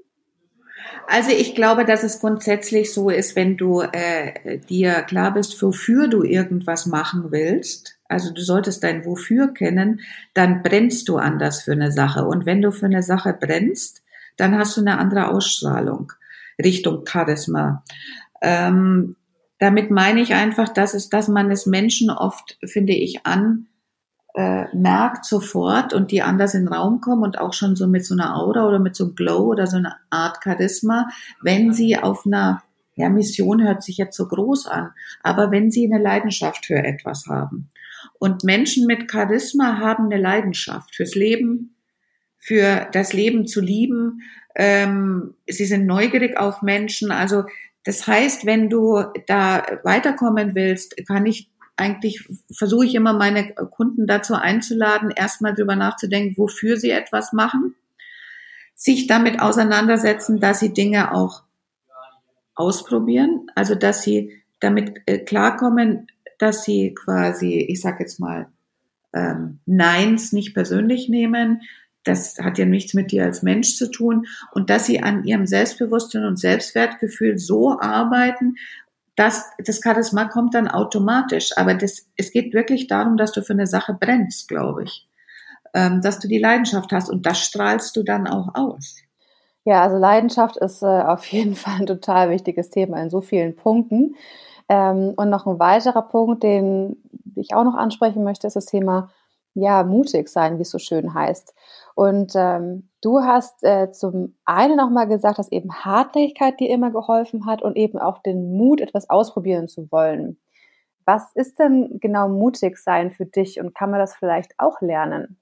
Also 1.07 1.31
ich 1.31 1.55
glaube, 1.55 1.85
dass 1.85 2.03
es 2.03 2.19
grundsätzlich 2.19 2.93
so 2.93 3.09
ist, 3.09 3.35
wenn 3.35 3.57
du 3.57 3.81
äh, 3.81 4.59
dir 4.59 5.03
klar 5.03 5.33
bist, 5.33 5.61
wofür 5.61 6.07
du 6.07 6.23
irgendwas 6.23 6.85
machen 6.85 7.31
willst, 7.31 7.99
also 8.07 8.33
du 8.33 8.41
solltest 8.41 8.83
dein 8.83 9.05
Wofür 9.05 9.53
kennen, 9.53 10.01
dann 10.33 10.63
brennst 10.63 11.07
du 11.07 11.17
anders 11.17 11.61
für 11.61 11.71
eine 11.71 11.91
Sache. 11.91 12.25
Und 12.25 12.45
wenn 12.45 12.61
du 12.61 12.71
für 12.71 12.87
eine 12.87 13.03
Sache 13.03 13.33
brennst, 13.33 14.03
dann 14.37 14.57
hast 14.57 14.77
du 14.77 14.81
eine 14.81 14.97
andere 14.97 15.29
Ausstrahlung 15.29 16.11
Richtung 16.61 17.05
Charisma. 17.05 17.83
Ähm, 18.41 19.15
damit 19.59 19.91
meine 19.91 20.21
ich 20.21 20.33
einfach, 20.33 20.69
dass 20.69 20.93
es, 20.93 21.09
dass 21.09 21.27
man 21.27 21.51
es 21.51 21.65
Menschen 21.65 22.09
oft, 22.09 22.57
finde 22.65 22.93
ich, 22.93 23.25
an 23.25 23.67
äh, 24.33 24.65
merkt 24.75 25.25
sofort 25.25 25.93
und 25.93 26.11
die 26.11 26.21
anders 26.21 26.53
in 26.53 26.65
den 26.65 26.73
Raum 26.73 27.01
kommen 27.01 27.23
und 27.23 27.37
auch 27.37 27.53
schon 27.53 27.75
so 27.75 27.87
mit 27.87 28.05
so 28.05 28.15
einer 28.15 28.37
Aura 28.37 28.67
oder 28.67 28.79
mit 28.79 28.95
so 28.95 29.05
einem 29.05 29.15
Glow 29.15 29.47
oder 29.47 29.67
so 29.67 29.77
einer 29.77 29.97
Art 30.09 30.39
Charisma, 30.43 31.09
wenn 31.41 31.73
sie 31.73 31.97
auf 31.97 32.25
einer 32.25 32.63
ja, 32.95 33.09
Mission 33.09 33.61
hört 33.63 33.83
sich 33.83 33.97
jetzt 33.97 34.17
so 34.17 34.27
groß 34.27 34.67
an, 34.67 34.91
aber 35.23 35.51
wenn 35.51 35.71
sie 35.71 35.91
eine 35.91 36.01
Leidenschaft 36.01 36.65
für 36.65 36.77
etwas 36.77 37.25
haben. 37.27 37.69
Und 38.19 38.43
Menschen 38.43 38.85
mit 38.85 39.11
Charisma 39.11 39.77
haben 39.79 40.05
eine 40.05 40.21
Leidenschaft 40.21 40.95
fürs 40.95 41.15
Leben, 41.15 41.75
für 42.41 42.87
das 42.91 43.13
Leben 43.13 43.47
zu 43.47 43.61
lieben. 43.61 44.23
Ähm, 44.55 45.35
sie 45.47 45.65
sind 45.65 45.85
neugierig 45.85 46.37
auf 46.37 46.61
Menschen. 46.61 47.11
Also 47.11 47.45
das 47.85 48.05
heißt, 48.05 48.45
wenn 48.45 48.69
du 48.69 49.03
da 49.27 49.63
weiterkommen 49.83 50.55
willst, 50.55 50.95
kann 51.07 51.25
ich 51.25 51.49
eigentlich 51.77 52.27
versuche 52.53 52.85
ich 52.85 52.95
immer 52.95 53.13
meine 53.13 53.53
Kunden 53.53 54.05
dazu 54.05 54.35
einzuladen, 54.35 55.09
erstmal 55.09 55.55
drüber 55.55 55.75
nachzudenken, 55.75 56.37
wofür 56.37 56.77
sie 56.77 56.91
etwas 56.91 57.33
machen, 57.33 57.75
sich 58.75 59.07
damit 59.07 59.41
auseinandersetzen, 59.41 60.39
dass 60.39 60.59
sie 60.59 60.73
Dinge 60.73 61.13
auch 61.13 61.43
ausprobieren, 62.53 63.47
also 63.55 63.73
dass 63.73 64.03
sie 64.03 64.43
damit 64.59 65.01
äh, 65.07 65.19
klarkommen, 65.19 66.07
dass 66.37 66.63
sie 66.63 66.93
quasi, 66.93 67.65
ich 67.67 67.81
sag 67.81 67.99
jetzt 67.99 68.19
mal, 68.19 68.47
ähm, 69.13 69.59
Neins 69.65 70.33
nicht 70.33 70.53
persönlich 70.53 71.09
nehmen. 71.09 71.61
Das 72.03 72.37
hat 72.39 72.57
ja 72.57 72.65
nichts 72.65 72.93
mit 72.93 73.11
dir 73.11 73.25
als 73.25 73.43
Mensch 73.43 73.75
zu 73.75 73.91
tun 73.91 74.25
und 74.53 74.69
dass 74.69 74.87
sie 74.87 75.03
an 75.03 75.23
ihrem 75.23 75.45
Selbstbewusstsein 75.45 76.25
und 76.25 76.39
Selbstwertgefühl 76.39 77.37
so 77.37 77.79
arbeiten 77.79 78.55
das, 79.15 79.51
das 79.63 79.81
Charisma 79.83 80.25
kommt 80.25 80.55
dann 80.55 80.67
automatisch. 80.67 81.51
Aber 81.57 81.73
das, 81.73 82.07
es 82.17 82.31
geht 82.31 82.53
wirklich 82.53 82.87
darum, 82.87 83.17
dass 83.17 83.31
du 83.31 83.41
für 83.43 83.53
eine 83.53 83.67
Sache 83.67 83.93
brennst, 83.93 84.47
glaube 84.47 84.83
ich. 84.83 85.07
Ähm, 85.73 86.01
dass 86.01 86.19
du 86.19 86.27
die 86.27 86.39
Leidenschaft 86.39 86.91
hast 86.91 87.09
und 87.09 87.25
das 87.25 87.39
strahlst 87.39 87.95
du 87.95 88.03
dann 88.03 88.27
auch 88.27 88.55
aus. 88.55 88.97
Ja, 89.63 89.83
also 89.83 89.97
Leidenschaft 89.97 90.57
ist 90.57 90.81
äh, 90.81 90.85
auf 90.85 91.25
jeden 91.27 91.55
Fall 91.55 91.81
ein 91.81 91.85
total 91.85 92.29
wichtiges 92.29 92.69
Thema 92.69 93.01
in 93.01 93.09
so 93.09 93.21
vielen 93.21 93.55
Punkten. 93.55 94.15
Ähm, 94.69 95.13
und 95.15 95.29
noch 95.29 95.45
ein 95.45 95.59
weiterer 95.59 96.01
Punkt, 96.01 96.43
den 96.43 96.97
ich 97.35 97.53
auch 97.53 97.63
noch 97.63 97.75
ansprechen 97.75 98.23
möchte, 98.23 98.47
ist 98.47 98.55
das 98.55 98.65
Thema 98.65 99.11
ja 99.53 99.83
mutig 99.83 100.29
sein, 100.29 100.57
wie 100.57 100.63
es 100.63 100.71
so 100.71 100.79
schön 100.79 101.13
heißt. 101.13 101.53
Und 101.95 102.33
ähm, 102.35 102.89
du 103.01 103.21
hast 103.21 103.63
äh, 103.63 103.91
zum 103.91 104.35
einen 104.45 104.77
nochmal 104.77 105.07
gesagt, 105.07 105.39
dass 105.39 105.51
eben 105.51 105.73
Hartnäckigkeit 105.73 106.59
dir 106.59 106.69
immer 106.69 106.91
geholfen 106.91 107.45
hat 107.45 107.61
und 107.61 107.75
eben 107.75 107.99
auch 107.99 108.19
den 108.19 108.55
Mut, 108.55 108.81
etwas 108.81 109.09
ausprobieren 109.09 109.67
zu 109.67 109.91
wollen. 109.91 110.39
Was 111.05 111.31
ist 111.35 111.59
denn 111.59 111.97
genau 111.99 112.29
mutig 112.29 112.77
sein 112.77 113.11
für 113.11 113.25
dich 113.25 113.59
und 113.59 113.75
kann 113.75 113.91
man 113.91 113.99
das 113.99 114.15
vielleicht 114.15 114.53
auch 114.57 114.81
lernen? 114.81 115.37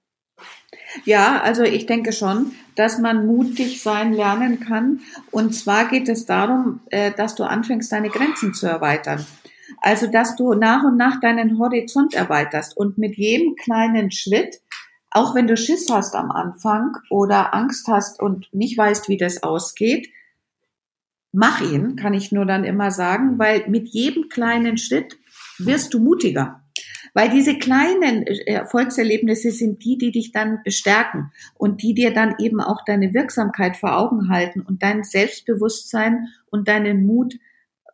Ja, 1.03 1.41
also 1.41 1.63
ich 1.63 1.85
denke 1.85 2.13
schon, 2.13 2.53
dass 2.75 2.97
man 2.97 3.27
mutig 3.27 3.83
sein 3.83 4.13
lernen 4.13 4.59
kann. 4.59 5.01
Und 5.31 5.53
zwar 5.53 5.85
geht 5.85 6.09
es 6.09 6.25
darum, 6.25 6.79
äh, 6.89 7.11
dass 7.11 7.35
du 7.35 7.43
anfängst, 7.43 7.91
deine 7.91 8.09
Grenzen 8.09 8.53
zu 8.53 8.67
erweitern. 8.67 9.25
Also, 9.81 10.07
dass 10.07 10.35
du 10.35 10.53
nach 10.53 10.83
und 10.83 10.97
nach 10.97 11.19
deinen 11.19 11.57
Horizont 11.59 12.13
erweiterst 12.13 12.75
und 12.75 12.97
mit 12.97 13.15
jedem 13.15 13.55
kleinen 13.55 14.11
Schritt 14.11 14.61
auch 15.11 15.33
wenn 15.33 15.47
du 15.47 15.57
Schiss 15.57 15.87
hast 15.89 16.15
am 16.15 16.31
Anfang 16.31 16.95
oder 17.09 17.53
Angst 17.53 17.87
hast 17.87 18.21
und 18.21 18.53
nicht 18.53 18.77
weißt, 18.77 19.09
wie 19.09 19.17
das 19.17 19.43
ausgeht, 19.43 20.09
mach 21.31 21.61
ihn, 21.61 21.95
kann 21.95 22.13
ich 22.13 22.31
nur 22.31 22.45
dann 22.45 22.63
immer 22.63 22.91
sagen, 22.91 23.39
weil 23.39 23.67
mit 23.69 23.87
jedem 23.89 24.29
kleinen 24.29 24.77
Schritt 24.77 25.17
wirst 25.57 25.93
du 25.93 25.99
mutiger. 25.99 26.63
Weil 27.15 27.31
diese 27.31 27.57
kleinen 27.57 28.21
äh, 28.23 28.53
Erfolgserlebnisse 28.53 29.51
sind 29.51 29.83
die, 29.83 29.97
die 29.97 30.11
dich 30.11 30.31
dann 30.31 30.59
bestärken 30.63 31.31
und 31.55 31.81
die 31.81 31.95
dir 31.95 32.13
dann 32.13 32.35
eben 32.37 32.61
auch 32.61 32.85
deine 32.85 33.13
Wirksamkeit 33.15 33.77
vor 33.77 33.97
Augen 33.97 34.29
halten 34.29 34.61
und 34.61 34.83
dein 34.83 35.03
Selbstbewusstsein 35.03 36.27
und 36.51 36.67
deinen 36.67 37.07
Mut 37.07 37.39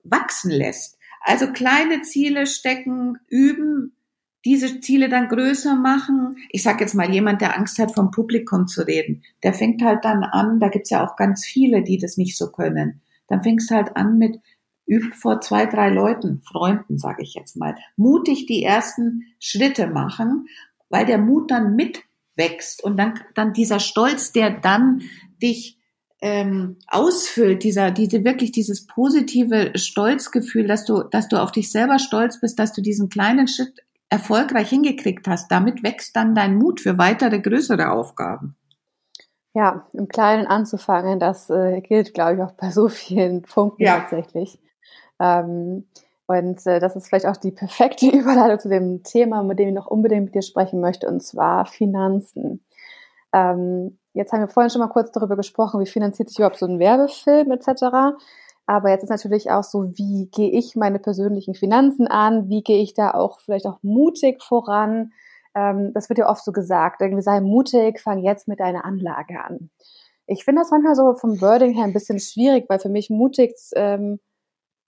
wachsen 0.04 0.52
lässt. 0.52 0.95
Also 1.28 1.48
kleine 1.48 2.04
Ziele 2.04 2.46
stecken, 2.46 3.18
üben, 3.28 3.98
diese 4.46 4.80
Ziele 4.80 5.10
dann 5.10 5.28
größer 5.28 5.76
machen. 5.76 6.38
Ich 6.52 6.62
sage 6.62 6.82
jetzt 6.82 6.94
mal, 6.94 7.12
jemand, 7.12 7.42
der 7.42 7.58
Angst 7.58 7.80
hat, 7.80 7.96
vom 7.96 8.12
Publikum 8.12 8.68
zu 8.68 8.86
reden, 8.86 9.24
der 9.42 9.54
fängt 9.54 9.82
halt 9.82 10.06
dann 10.06 10.24
an, 10.24 10.60
da 10.60 10.70
gibt's 10.70 10.92
ja 10.92 11.04
auch 11.04 11.16
ganz 11.16 11.44
viele, 11.44 11.82
die 11.82 11.98
das 11.98 12.18
nicht 12.18 12.38
so 12.38 12.52
können. 12.52 13.02
Dann 13.28 13.42
fängst 13.42 13.72
halt 13.72 13.98
an 13.98 14.20
mit, 14.20 14.40
übt 14.86 15.16
vor 15.16 15.42
zwei, 15.42 15.66
drei 15.66 15.90
Leuten, 15.90 16.44
Freunden, 16.44 17.00
sage 17.00 17.24
ich 17.24 17.34
jetzt 17.34 17.58
mal, 17.58 17.76
mutig 17.98 18.46
die 18.46 18.62
ersten 18.62 19.24
Schritte 19.40 19.88
machen, 19.88 20.46
weil 20.90 21.08
der 21.08 21.18
Mut 21.18 21.50
dann 21.50 21.76
mitwächst 21.76 22.84
und 22.84 22.98
dann, 22.98 23.20
dann 23.34 23.54
dieser 23.54 23.80
Stolz, 23.80 24.32
der 24.32 24.52
dann 24.52 25.02
dich 25.42 25.80
ähm, 26.26 26.78
ausfüllt, 26.88 27.64
dieser, 27.64 27.92
diese 27.92 28.24
wirklich 28.24 28.52
dieses 28.52 28.88
positive 28.88 29.74
Stolzgefühl, 29.76 30.66
dass 30.66 30.84
du, 30.84 31.04
dass 31.04 31.28
du 31.28 31.40
auf 31.40 31.52
dich 31.52 31.72
selber 31.72 32.00
stolz 32.00 32.42
bist, 32.42 32.58
dass 32.58 32.74
du 32.74 32.82
diesen 32.82 33.10
kleinen 33.10 33.48
Schritt 33.48 33.86
erfolgreich 34.10 34.70
hingekriegt 34.70 35.28
hast. 35.28 35.52
Damit 35.52 35.84
wächst 35.84 36.16
dann 36.16 36.34
dein 36.34 36.56
Mut 36.56 36.82
für 36.82 36.98
weitere 36.98 37.40
größere 37.40 37.92
Aufgaben. 37.92 38.56
Ja, 39.54 39.88
im 39.94 40.08
Kleinen 40.08 40.48
anzufangen, 40.48 41.20
das 41.20 41.52
äh, 41.52 41.82
gilt, 41.82 42.16
glaube 42.16 42.34
ich, 42.34 42.42
auch 42.42 42.54
bei 42.54 42.72
so 42.72 42.90
vielen 42.90 43.44
Punkten 43.44 43.84
ja. 43.84 44.00
tatsächlich. 44.00 44.60
Ähm, 45.20 45.86
und 46.26 46.66
äh, 46.66 46.80
das 46.80 46.96
ist 46.96 47.08
vielleicht 47.08 47.28
auch 47.28 47.38
die 47.38 47.52
perfekte 47.52 48.08
Überleitung 48.12 48.58
zu 48.58 48.70
dem 48.70 49.04
Thema, 49.04 49.44
mit 49.44 49.60
dem 49.60 49.68
ich 49.68 49.76
noch 49.76 49.86
unbedingt 49.86 50.26
mit 50.26 50.34
dir 50.34 50.42
sprechen 50.42 50.82
möchte, 50.82 51.08
und 51.08 51.22
zwar 51.22 51.68
Finanzen. 51.68 52.66
Ähm, 53.32 54.00
jetzt 54.16 54.32
haben 54.32 54.42
wir 54.42 54.48
vorhin 54.48 54.70
schon 54.70 54.82
mal 54.82 54.88
kurz 54.88 55.12
darüber 55.12 55.36
gesprochen, 55.36 55.80
wie 55.80 55.86
finanziert 55.86 56.30
sich 56.30 56.40
überhaupt 56.40 56.58
so 56.58 56.66
ein 56.66 56.80
Werbefilm 56.80 57.52
etc. 57.52 58.18
Aber 58.66 58.90
jetzt 58.90 59.04
ist 59.04 59.10
natürlich 59.10 59.52
auch 59.52 59.64
so, 59.64 59.92
wie 59.96 60.28
gehe 60.32 60.50
ich 60.52 60.76
meine 60.76 61.00
persönlichen 61.00 61.54
Finanzen 61.54 62.08
an? 62.08 62.50
Wie 62.50 62.64
gehe 62.64 62.82
ich 62.82 62.94
da 62.94 63.12
auch 63.12 63.40
vielleicht 63.42 63.68
auch 63.68 63.80
mutig 63.84 64.42
voran? 64.42 65.12
Ähm, 65.54 65.92
das 65.94 66.10
wird 66.10 66.20
ja 66.20 66.30
oft 66.30 66.44
so 66.44 66.52
gesagt, 66.52 67.02
irgendwie 67.02 67.22
sei 67.22 67.42
mutig, 67.42 68.00
fang 68.02 68.20
jetzt 68.20 68.48
mit 68.48 68.60
deiner 68.60 68.86
Anlage 68.86 69.40
an. 69.44 69.70
Ich 70.28 70.44
finde 70.44 70.62
das 70.62 70.72
manchmal 70.72 70.96
so 70.96 71.14
vom 71.16 71.40
Wording 71.42 71.74
her 71.74 71.84
ein 71.84 71.94
bisschen 71.94 72.20
schwierig, 72.20 72.66
weil 72.68 72.80
für 72.80 72.90
mich 72.90 73.10
mutig 73.12 73.54
ähm, 73.76 74.20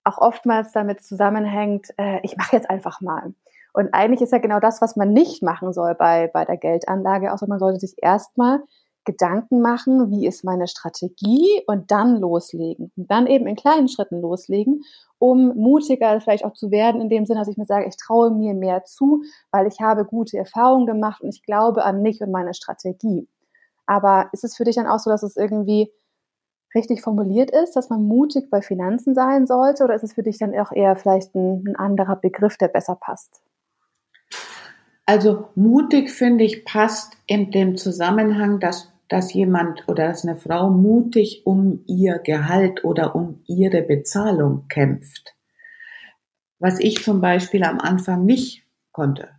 auch 0.03 0.17
oftmals 0.17 0.71
damit 0.71 1.03
zusammenhängt, 1.03 1.89
äh, 1.97 2.19
ich 2.23 2.37
mache 2.37 2.55
jetzt 2.55 2.69
einfach 2.69 3.01
mal. 3.01 3.33
Und 3.73 3.93
eigentlich 3.93 4.21
ist 4.21 4.31
ja 4.31 4.39
genau 4.39 4.59
das, 4.59 4.81
was 4.81 4.95
man 4.95 5.13
nicht 5.13 5.43
machen 5.43 5.71
soll 5.73 5.93
bei, 5.93 6.31
bei 6.33 6.45
der 6.45 6.57
Geldanlage, 6.57 7.31
außer 7.31 7.45
man 7.45 7.59
sollte 7.59 7.79
sich 7.79 7.93
erstmal 8.01 8.63
Gedanken 9.08 9.62
machen, 9.62 10.12
wie 10.12 10.28
ist 10.28 10.43
meine 10.43 10.67
Strategie 10.67 11.63
und 11.65 11.91
dann 11.91 12.17
loslegen. 12.17 12.91
Und 12.98 13.10
dann 13.10 13.26
eben 13.26 13.48
in 13.48 13.56
kleinen 13.56 13.88
Schritten 13.88 14.20
loslegen, 14.20 14.84
um 15.17 15.56
mutiger 15.56 16.20
vielleicht 16.20 16.43
auch 16.43 16.54
zu 16.54 16.70
werden, 16.72 17.00
in 17.00 17.10
dem 17.10 17.26
Sinne, 17.26 17.39
dass 17.39 17.48
ich 17.48 17.58
mir 17.58 17.65
sage, 17.65 17.88
ich 17.88 17.96
traue 17.96 18.32
mir 18.32 18.54
mehr 18.54 18.84
zu, 18.84 19.24
weil 19.50 19.65
ich 19.65 19.80
habe 19.80 20.04
gute 20.04 20.38
Erfahrungen 20.38 20.86
gemacht 20.86 21.22
und 21.22 21.30
ich 21.30 21.41
glaube 21.41 21.86
an 21.86 22.02
mich 22.02 22.22
und 22.22 22.32
meine 22.32 22.54
Strategie. 22.54 23.30
Aber 23.86 24.28
ist 24.34 24.43
es 24.43 24.58
für 24.58 24.65
dich 24.65 24.76
dann 24.76 24.88
auch 24.88 25.00
so, 25.00 25.10
dass 25.10 25.24
es 25.24 25.38
irgendwie 25.38 25.89
richtig 26.76 27.02
formuliert 27.02 27.50
ist, 27.50 27.78
dass 27.78 27.89
man 27.89 28.04
mutig 28.04 28.50
bei 28.50 28.62
Finanzen 28.62 29.15
sein 29.15 29.48
sollte, 29.48 29.86
oder 29.86 29.96
ist 29.96 30.04
es 30.04 30.13
für 30.13 30.24
dich 30.24 30.38
dann 30.38 30.54
auch 30.60 30.74
eher 30.74 30.98
vielleicht 30.98 31.34
ein, 31.34 31.63
ein 31.65 31.76
anderer 31.78 32.17
Begriff, 32.17 32.58
der 32.58 32.67
besser 32.67 32.96
passt? 33.00 33.41
Also 35.06 35.48
mutig 35.56 36.12
finde 36.12 36.43
ich 36.43 36.65
passt 36.65 37.13
in 37.26 37.52
dem 37.52 37.78
Zusammenhang, 37.78 38.60
dass 38.60 38.91
dass 39.10 39.34
jemand 39.34 39.88
oder 39.88 40.08
dass 40.08 40.26
eine 40.26 40.36
Frau 40.36 40.70
mutig 40.70 41.43
um 41.46 41.84
ihr 41.88 42.20
Gehalt 42.20 42.84
oder 42.84 43.15
um 43.15 43.41
ihre 43.48 43.82
Bezahlung 43.82 44.67
kämpft. 44.67 45.36
Was 46.60 46.80
ich 46.80 47.04
zum 47.04 47.22
Beispiel 47.22 47.63
am 47.63 47.80
Anfang 47.80 48.26
nicht 48.26 48.65
konnte. 48.91 49.30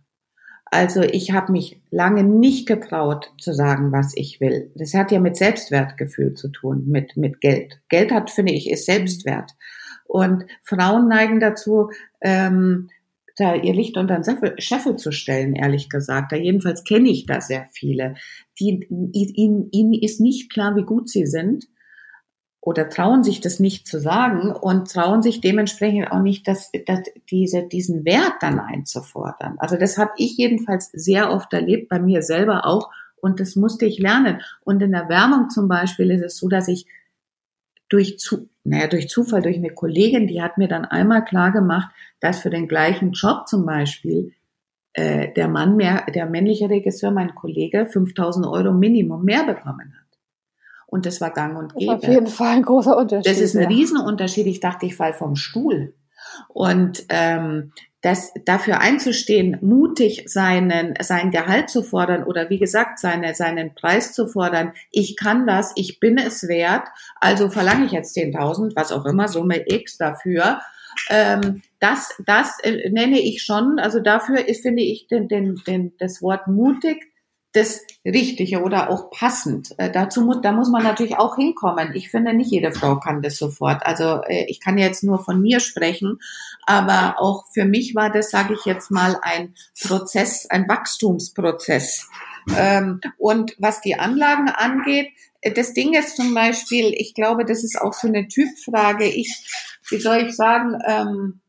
Also 0.71 1.01
ich 1.01 1.31
habe 1.31 1.51
mich 1.51 1.81
lange 1.89 2.23
nicht 2.23 2.67
getraut 2.67 3.33
zu 3.39 3.53
sagen, 3.53 3.91
was 3.91 4.13
ich 4.15 4.39
will. 4.39 4.71
Das 4.75 4.93
hat 4.93 5.11
ja 5.11 5.19
mit 5.19 5.35
Selbstwertgefühl 5.35 6.35
zu 6.35 6.49
tun, 6.49 6.83
mit, 6.87 7.17
mit 7.17 7.41
Geld. 7.41 7.81
Geld 7.89 8.11
hat, 8.11 8.29
finde 8.29 8.53
ich, 8.53 8.69
ist 8.69 8.85
Selbstwert. 8.85 9.55
Und 10.05 10.45
Frauen 10.63 11.07
neigen 11.07 11.39
dazu, 11.39 11.89
ähm, 12.21 12.89
da 13.39 13.55
ihr 13.55 13.73
Licht 13.73 13.97
unter 13.97 14.19
den 14.19 14.59
Scheffel 14.59 14.95
zu 14.95 15.11
stellen, 15.11 15.55
ehrlich 15.55 15.89
gesagt. 15.89 16.31
Da 16.31 16.35
jedenfalls 16.35 16.83
kenne 16.83 17.09
ich 17.09 17.25
da 17.25 17.41
sehr 17.41 17.67
viele. 17.71 18.15
Die, 18.59 18.87
ihnen, 18.89 19.69
ihnen 19.71 19.93
ist 19.93 20.19
nicht 20.19 20.51
klar, 20.51 20.75
wie 20.75 20.83
gut 20.83 21.09
sie 21.09 21.25
sind 21.25 21.65
oder 22.61 22.89
trauen 22.89 23.23
sich 23.23 23.39
das 23.39 23.59
nicht 23.59 23.87
zu 23.87 23.99
sagen 23.99 24.51
und 24.51 24.91
trauen 24.91 25.21
sich 25.21 25.39
dementsprechend 25.41 26.11
auch 26.11 26.21
nicht, 26.21 26.47
dass, 26.47 26.71
dass 26.85 26.99
diese, 27.31 27.63
diesen 27.67 28.05
Wert 28.05 28.33
dann 28.41 28.59
einzufordern. 28.59 29.55
Also 29.59 29.77
das 29.77 29.97
habe 29.97 30.11
ich 30.17 30.37
jedenfalls 30.37 30.89
sehr 30.91 31.31
oft 31.31 31.53
erlebt, 31.53 31.89
bei 31.89 31.99
mir 31.99 32.21
selber 32.21 32.65
auch 32.65 32.91
und 33.21 33.39
das 33.39 33.55
musste 33.55 33.85
ich 33.85 33.99
lernen. 33.99 34.41
Und 34.61 34.81
in 34.81 34.91
der 34.91 35.09
Werbung 35.09 35.49
zum 35.49 35.67
Beispiel 35.67 36.11
ist 36.11 36.23
es 36.23 36.37
so, 36.37 36.47
dass 36.47 36.67
ich 36.67 36.85
durch, 37.87 38.19
zu, 38.19 38.49
naja, 38.69 38.87
durch 38.87 39.09
Zufall, 39.09 39.41
durch 39.41 39.57
eine 39.57 39.71
Kollegin, 39.71 40.27
die 40.27 40.41
hat 40.41 40.57
mir 40.57 40.67
dann 40.67 40.85
einmal 40.85 41.25
klar 41.25 41.51
gemacht, 41.51 41.91
dass 42.19 42.39
für 42.39 42.49
den 42.49 42.67
gleichen 42.67 43.13
Job 43.13 43.47
zum 43.47 43.65
Beispiel 43.65 44.33
äh, 44.93 45.33
der 45.33 45.47
Mann 45.47 45.75
mehr, 45.75 46.05
der 46.13 46.27
männliche 46.27 46.69
Regisseur, 46.69 47.11
mein 47.11 47.33
Kollege, 47.33 47.87
5000 47.87 48.45
Euro 48.45 48.71
Minimum 48.71 49.23
mehr 49.23 49.43
bekommen 49.43 49.95
hat. 49.99 50.19
Und 50.85 51.05
das 51.05 51.19
war 51.19 51.31
gang 51.31 51.57
und 51.57 51.73
gäbe. 51.75 51.93
Das 51.93 52.03
ist 52.03 52.07
auf 52.07 52.13
jeden 52.13 52.27
Fall 52.27 52.55
ein 52.57 52.63
großer 52.63 52.95
Unterschied. 52.95 53.31
Das 53.31 53.39
ist 53.39 53.55
ein 53.55 53.63
ja. 53.63 53.67
Riesenunterschied. 53.69 54.47
Ich 54.47 54.59
dachte, 54.59 54.85
ich 54.85 54.95
fall 54.95 55.13
vom 55.13 55.35
Stuhl. 55.35 55.93
Und 56.47 57.05
ähm, 57.09 57.71
das 58.01 58.31
dafür 58.45 58.79
einzustehen, 58.79 59.57
mutig 59.61 60.23
seinen 60.27 60.93
sein 61.01 61.31
Gehalt 61.31 61.69
zu 61.69 61.83
fordern 61.83 62.23
oder 62.23 62.49
wie 62.49 62.59
gesagt 62.59 62.99
seine 62.99 63.35
seinen 63.35 63.75
Preis 63.75 64.13
zu 64.13 64.27
fordern. 64.27 64.73
Ich 64.91 65.17
kann 65.17 65.45
das, 65.45 65.73
ich 65.75 65.99
bin 65.99 66.17
es 66.17 66.47
wert, 66.47 66.87
also 67.19 67.49
verlange 67.49 67.85
ich 67.85 67.91
jetzt 67.91 68.15
10.000, 68.15 68.75
was 68.75 68.91
auch 68.91 69.05
immer 69.05 69.27
Summe 69.27 69.63
X 69.67 69.97
dafür 69.97 70.59
ähm, 71.09 71.61
das, 71.79 72.13
das 72.25 72.59
äh, 72.63 72.89
nenne 72.89 73.19
ich 73.19 73.43
schon, 73.43 73.79
also 73.79 73.99
dafür 73.99 74.47
ist, 74.47 74.61
finde 74.61 74.83
ich 74.83 75.07
den, 75.07 75.27
den, 75.27 75.61
den, 75.65 75.93
das 75.97 76.21
Wort 76.21 76.47
mutig 76.47 77.11
das 77.53 77.81
Richtige 78.05 78.61
oder 78.61 78.89
auch 78.89 79.09
passend. 79.09 79.73
Äh, 79.77 79.91
dazu 79.91 80.21
muss, 80.21 80.41
da 80.41 80.51
muss 80.51 80.69
man 80.69 80.83
natürlich 80.83 81.17
auch 81.17 81.35
hinkommen. 81.35 81.91
Ich 81.95 82.09
finde, 82.09 82.33
nicht 82.33 82.51
jede 82.51 82.71
Frau 82.71 82.99
kann 82.99 83.21
das 83.21 83.37
sofort. 83.37 83.85
Also 83.85 84.21
äh, 84.23 84.45
ich 84.47 84.59
kann 84.59 84.77
jetzt 84.77 85.03
nur 85.03 85.23
von 85.23 85.41
mir 85.41 85.59
sprechen, 85.59 86.19
aber 86.65 87.15
auch 87.19 87.45
für 87.53 87.65
mich 87.65 87.95
war 87.95 88.11
das, 88.11 88.29
sage 88.29 88.53
ich 88.53 88.65
jetzt 88.65 88.91
mal, 88.91 89.17
ein 89.21 89.55
Prozess, 89.81 90.45
ein 90.49 90.67
Wachstumsprozess. 90.67 92.07
Ähm, 92.57 93.01
und 93.17 93.55
was 93.57 93.81
die 93.81 93.95
Anlagen 93.95 94.49
angeht, 94.49 95.09
äh, 95.41 95.51
das 95.51 95.73
Ding 95.73 95.93
ist 95.93 96.15
zum 96.15 96.33
Beispiel, 96.33 96.93
ich 96.95 97.13
glaube, 97.13 97.45
das 97.45 97.63
ist 97.63 97.79
auch 97.81 97.93
so 97.93 98.07
eine 98.07 98.27
Typfrage. 98.27 99.05
Ich 99.05 99.47
wie 99.89 99.99
soll 99.99 100.27
ich 100.27 100.35
sagen, 100.35 100.77
ähm, 100.85 101.41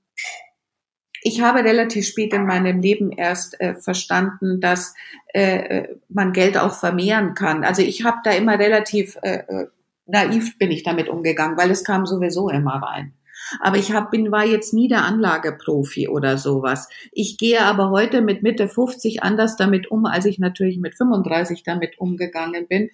ich 1.22 1.40
habe 1.42 1.64
relativ 1.64 2.06
spät 2.06 2.32
in 2.32 2.46
meinem 2.46 2.80
Leben 2.80 3.12
erst 3.12 3.60
äh, 3.60 3.74
verstanden, 3.74 4.60
dass 4.60 4.94
äh, 5.28 5.88
man 6.08 6.32
Geld 6.32 6.56
auch 6.56 6.72
vermehren 6.72 7.34
kann. 7.34 7.64
Also 7.64 7.82
ich 7.82 8.04
habe 8.04 8.18
da 8.24 8.32
immer 8.32 8.58
relativ 8.58 9.16
äh, 9.22 9.42
äh, 9.48 9.66
naiv 10.06 10.58
bin 10.58 10.70
ich 10.70 10.82
damit 10.82 11.08
umgegangen, 11.08 11.56
weil 11.56 11.70
es 11.70 11.84
kam 11.84 12.06
sowieso 12.06 12.48
immer 12.48 12.82
rein. 12.82 13.14
Aber 13.60 13.78
ich 13.78 13.92
hab, 13.92 14.10
bin, 14.10 14.30
war 14.30 14.44
jetzt 14.44 14.74
nie 14.74 14.88
der 14.88 15.04
Anlageprofi 15.04 16.08
oder 16.08 16.38
sowas. 16.38 16.88
Ich 17.12 17.38
gehe 17.38 17.62
aber 17.62 17.90
heute 17.90 18.22
mit 18.22 18.42
Mitte 18.42 18.68
50 18.68 19.22
anders 19.22 19.56
damit 19.56 19.90
um, 19.90 20.06
als 20.06 20.24
ich 20.24 20.38
natürlich 20.38 20.78
mit 20.78 20.96
35 20.96 21.62
damit 21.62 21.98
umgegangen 21.98 22.66
bin 22.68 22.90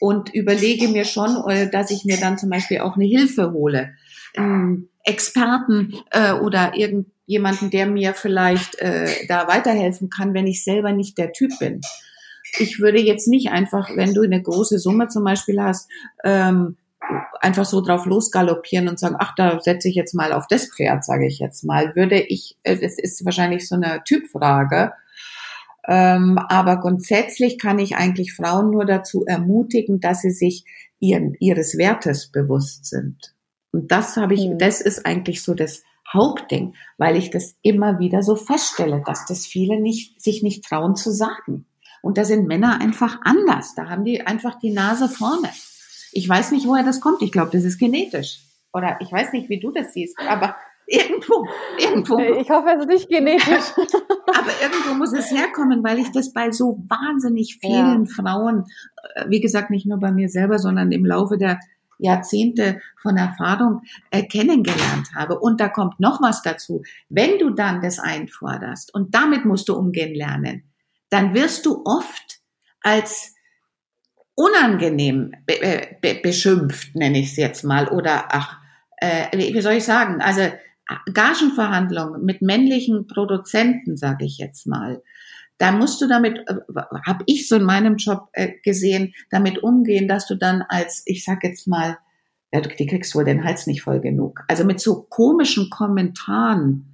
und 0.00 0.34
überlege 0.34 0.88
mir 0.88 1.04
schon, 1.04 1.36
äh, 1.48 1.70
dass 1.70 1.90
ich 1.90 2.04
mir 2.04 2.18
dann 2.18 2.38
zum 2.38 2.50
Beispiel 2.50 2.80
auch 2.80 2.96
eine 2.96 3.06
Hilfe 3.06 3.52
hole 3.52 3.94
ähm, 4.34 4.88
Experten 5.04 5.94
äh, 6.10 6.32
oder 6.32 6.72
irgendjemanden, 7.32 7.70
der 7.70 7.86
mir 7.86 8.14
vielleicht 8.14 8.78
äh, 8.80 9.26
da 9.28 9.48
weiterhelfen 9.48 10.10
kann, 10.10 10.34
wenn 10.34 10.46
ich 10.46 10.64
selber 10.64 10.92
nicht 10.92 11.18
der 11.18 11.32
Typ 11.32 11.58
bin. 11.58 11.80
Ich 12.58 12.80
würde 12.80 13.00
jetzt 13.00 13.28
nicht 13.28 13.50
einfach, 13.50 13.90
wenn 13.96 14.14
du 14.14 14.22
eine 14.22 14.42
große 14.42 14.78
Summe 14.78 15.08
zum 15.08 15.24
Beispiel 15.24 15.60
hast, 15.60 15.88
ähm, 16.24 16.76
einfach 17.40 17.64
so 17.64 17.80
drauf 17.80 18.06
losgaloppieren 18.06 18.88
und 18.88 18.98
sagen, 18.98 19.16
ach, 19.18 19.34
da 19.36 19.58
setze 19.60 19.88
ich 19.88 19.94
jetzt 19.94 20.14
mal 20.14 20.32
auf 20.32 20.46
das 20.48 20.66
Pferd, 20.66 21.04
sage 21.04 21.26
ich 21.26 21.38
jetzt 21.38 21.64
mal. 21.64 21.96
Würde 21.96 22.20
ich, 22.20 22.58
äh, 22.62 22.76
das 22.76 22.98
ist 22.98 23.24
wahrscheinlich 23.24 23.66
so 23.68 23.76
eine 23.76 24.02
Typfrage. 24.04 24.92
Ähm, 25.88 26.38
aber 26.48 26.78
grundsätzlich 26.78 27.58
kann 27.58 27.78
ich 27.78 27.96
eigentlich 27.96 28.34
Frauen 28.34 28.70
nur 28.70 28.84
dazu 28.84 29.24
ermutigen, 29.26 29.98
dass 29.98 30.20
sie 30.20 30.30
sich 30.30 30.64
ihren, 31.00 31.34
ihres 31.40 31.76
Wertes 31.76 32.30
bewusst 32.30 32.86
sind. 32.86 33.34
Und 33.72 33.90
das 33.90 34.16
habe 34.16 34.34
ich, 34.34 34.46
mhm. 34.46 34.58
das 34.58 34.80
ist 34.80 35.06
eigentlich 35.06 35.42
so 35.42 35.54
das 35.54 35.82
Hauptding, 36.12 36.74
weil 36.98 37.16
ich 37.16 37.30
das 37.30 37.56
immer 37.62 37.98
wieder 37.98 38.22
so 38.22 38.36
feststelle, 38.36 39.02
dass 39.06 39.26
das 39.26 39.46
viele 39.46 39.80
nicht, 39.80 40.20
sich 40.20 40.42
nicht 40.42 40.64
trauen 40.64 40.96
zu 40.96 41.10
sagen. 41.10 41.66
Und 42.02 42.18
da 42.18 42.24
sind 42.24 42.48
Männer 42.48 42.80
einfach 42.80 43.20
anders. 43.22 43.74
Da 43.74 43.88
haben 43.88 44.04
die 44.04 44.26
einfach 44.26 44.58
die 44.58 44.72
Nase 44.72 45.08
vorne. 45.08 45.48
Ich 46.12 46.28
weiß 46.28 46.50
nicht, 46.52 46.66
woher 46.66 46.84
das 46.84 47.00
kommt. 47.00 47.22
Ich 47.22 47.32
glaube, 47.32 47.50
das 47.52 47.64
ist 47.64 47.78
genetisch. 47.78 48.40
Oder 48.72 48.98
ich 49.00 49.10
weiß 49.10 49.32
nicht, 49.32 49.48
wie 49.48 49.60
du 49.60 49.70
das 49.70 49.92
siehst. 49.92 50.18
Aber 50.28 50.56
Irgendwo, 50.86 51.46
irgendwo. 51.78 52.18
Ich 52.18 52.50
hoffe, 52.50 52.70
es 52.74 52.80
ist 52.80 52.88
nicht 52.88 53.08
genetisch. 53.08 53.46
Aber 53.76 54.50
irgendwo 54.60 54.94
muss 54.94 55.12
es 55.12 55.30
herkommen, 55.30 55.82
weil 55.84 55.98
ich 55.98 56.10
das 56.10 56.32
bei 56.32 56.50
so 56.50 56.82
wahnsinnig 56.88 57.58
vielen 57.60 58.04
ja. 58.04 58.10
Frauen, 58.14 58.64
äh, 59.14 59.24
wie 59.28 59.40
gesagt, 59.40 59.70
nicht 59.70 59.86
nur 59.86 60.00
bei 60.00 60.10
mir 60.10 60.28
selber, 60.28 60.58
sondern 60.58 60.90
im 60.92 61.06
Laufe 61.06 61.38
der 61.38 61.60
Jahrzehnte 62.02 62.80
von 63.00 63.16
Erfahrung 63.16 63.82
äh, 64.10 64.24
kennengelernt 64.24 65.14
habe. 65.14 65.38
Und 65.38 65.60
da 65.60 65.68
kommt 65.68 66.00
noch 66.00 66.20
was 66.20 66.42
dazu. 66.42 66.82
Wenn 67.08 67.38
du 67.38 67.50
dann 67.50 67.80
das 67.80 67.98
einforderst 67.98 68.92
und 68.94 69.14
damit 69.14 69.44
musst 69.44 69.68
du 69.68 69.74
umgehen 69.74 70.14
lernen, 70.14 70.64
dann 71.10 71.34
wirst 71.34 71.66
du 71.66 71.82
oft 71.84 72.40
als 72.80 73.34
unangenehm 74.34 75.32
be 75.46 75.96
be 76.00 76.20
beschimpft, 76.22 76.94
nenne 76.94 77.18
ich 77.18 77.32
es 77.32 77.36
jetzt 77.36 77.64
mal, 77.64 77.88
oder 77.88 78.28
ach, 78.30 78.58
äh, 78.96 79.36
wie 79.36 79.60
soll 79.60 79.74
ich 79.74 79.84
sagen, 79.84 80.20
also 80.20 80.42
Gagenverhandlungen 81.12 82.24
mit 82.24 82.42
männlichen 82.42 83.06
Produzenten, 83.06 83.96
sage 83.96 84.24
ich 84.24 84.38
jetzt 84.38 84.66
mal, 84.66 85.02
da 85.62 85.70
musst 85.70 86.02
du 86.02 86.08
damit, 86.08 86.38
äh, 86.48 86.56
habe 87.06 87.22
ich 87.26 87.48
so 87.48 87.54
in 87.54 87.62
meinem 87.62 87.94
Job 87.94 88.28
äh, 88.32 88.54
gesehen, 88.64 89.14
damit 89.30 89.62
umgehen, 89.62 90.08
dass 90.08 90.26
du 90.26 90.34
dann 90.34 90.62
als, 90.68 91.04
ich 91.06 91.24
sag 91.24 91.44
jetzt 91.44 91.68
mal, 91.68 91.98
ja, 92.52 92.60
die 92.60 92.86
kriegst 92.86 93.14
wohl 93.14 93.24
den 93.24 93.44
Hals 93.44 93.68
nicht 93.68 93.82
voll 93.82 94.00
genug. 94.00 94.42
Also 94.48 94.64
mit 94.64 94.80
so 94.80 95.02
komischen 95.02 95.70
Kommentaren 95.70 96.92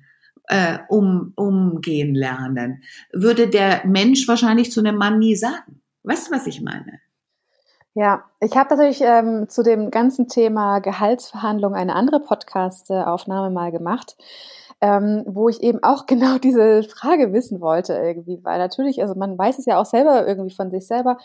äh, 0.49 0.81
um, 0.89 1.33
umgehen 1.35 2.14
lernen, 2.14 2.83
würde 3.11 3.49
der 3.49 3.87
Mensch 3.87 4.29
wahrscheinlich 4.29 4.71
zu 4.71 4.81
einem 4.81 4.97
Mann 4.97 5.19
nie 5.19 5.35
sagen. 5.35 5.81
Weißt 6.03 6.29
du, 6.29 6.35
was 6.35 6.47
ich 6.47 6.61
meine? 6.61 7.01
Ja, 7.95 8.25
ich 8.41 8.55
habe 8.55 8.77
natürlich 8.77 9.01
ähm, 9.01 9.49
zu 9.49 9.62
dem 9.62 9.91
ganzen 9.91 10.29
Thema 10.29 10.81
Gehaltsverhandlung 10.81 11.75
eine 11.75 11.95
andere 11.95 12.21
Podcast-Aufnahme 12.21 13.49
mal 13.49 13.73
gemacht, 13.73 14.19
ähm, 14.81 15.24
wo 15.26 15.49
ich 15.49 15.62
eben 15.62 15.83
auch 15.83 16.07
genau 16.07 16.39
diese 16.39 16.83
Frage 16.85 17.33
wissen 17.33 17.61
wollte 17.61 17.95
irgendwie, 17.95 18.41
weil 18.43 18.59
natürlich, 18.59 19.03
also 19.03 19.14
man 19.14 19.39
weiß 19.39 19.59
es 19.59 19.66
ja 19.66 19.81
auch 19.81 19.87
selber 19.87 20.26
irgendwie 20.26 20.55
von 20.55 20.70
sich 20.70 20.87
selber, 20.87 21.18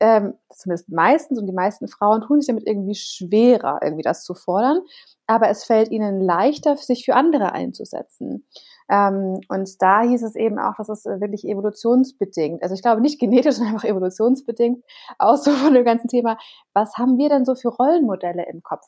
ähm, 0.00 0.34
zumindest 0.50 0.88
meistens 0.88 1.38
und 1.38 1.46
die 1.46 1.52
meisten 1.52 1.86
Frauen 1.86 2.22
tun 2.22 2.40
sich 2.40 2.48
damit 2.48 2.66
irgendwie 2.66 2.96
schwerer, 2.96 3.78
irgendwie 3.82 4.02
das 4.02 4.24
zu 4.24 4.34
fordern, 4.34 4.80
aber 5.28 5.48
es 5.48 5.64
fällt 5.64 5.92
ihnen 5.92 6.20
leichter, 6.20 6.76
sich 6.76 7.04
für 7.04 7.14
andere 7.14 7.52
einzusetzen. 7.52 8.44
Ähm, 8.90 9.40
und 9.48 9.80
da 9.80 10.02
hieß 10.02 10.22
es 10.24 10.34
eben 10.34 10.58
auch, 10.58 10.74
dass 10.76 10.88
es 10.88 11.04
wirklich 11.04 11.46
evolutionsbedingt, 11.46 12.62
also 12.64 12.74
ich 12.74 12.82
glaube 12.82 13.00
nicht 13.00 13.20
genetisch, 13.20 13.54
sondern 13.56 13.74
einfach 13.74 13.88
evolutionsbedingt, 13.88 14.84
auch 15.18 15.36
so 15.36 15.52
von 15.52 15.72
dem 15.72 15.84
ganzen 15.84 16.08
Thema, 16.08 16.36
was 16.74 16.98
haben 16.98 17.16
wir 17.16 17.28
denn 17.28 17.44
so 17.44 17.54
für 17.54 17.68
Rollenmodelle 17.68 18.44
im 18.50 18.62
Kopf? 18.62 18.86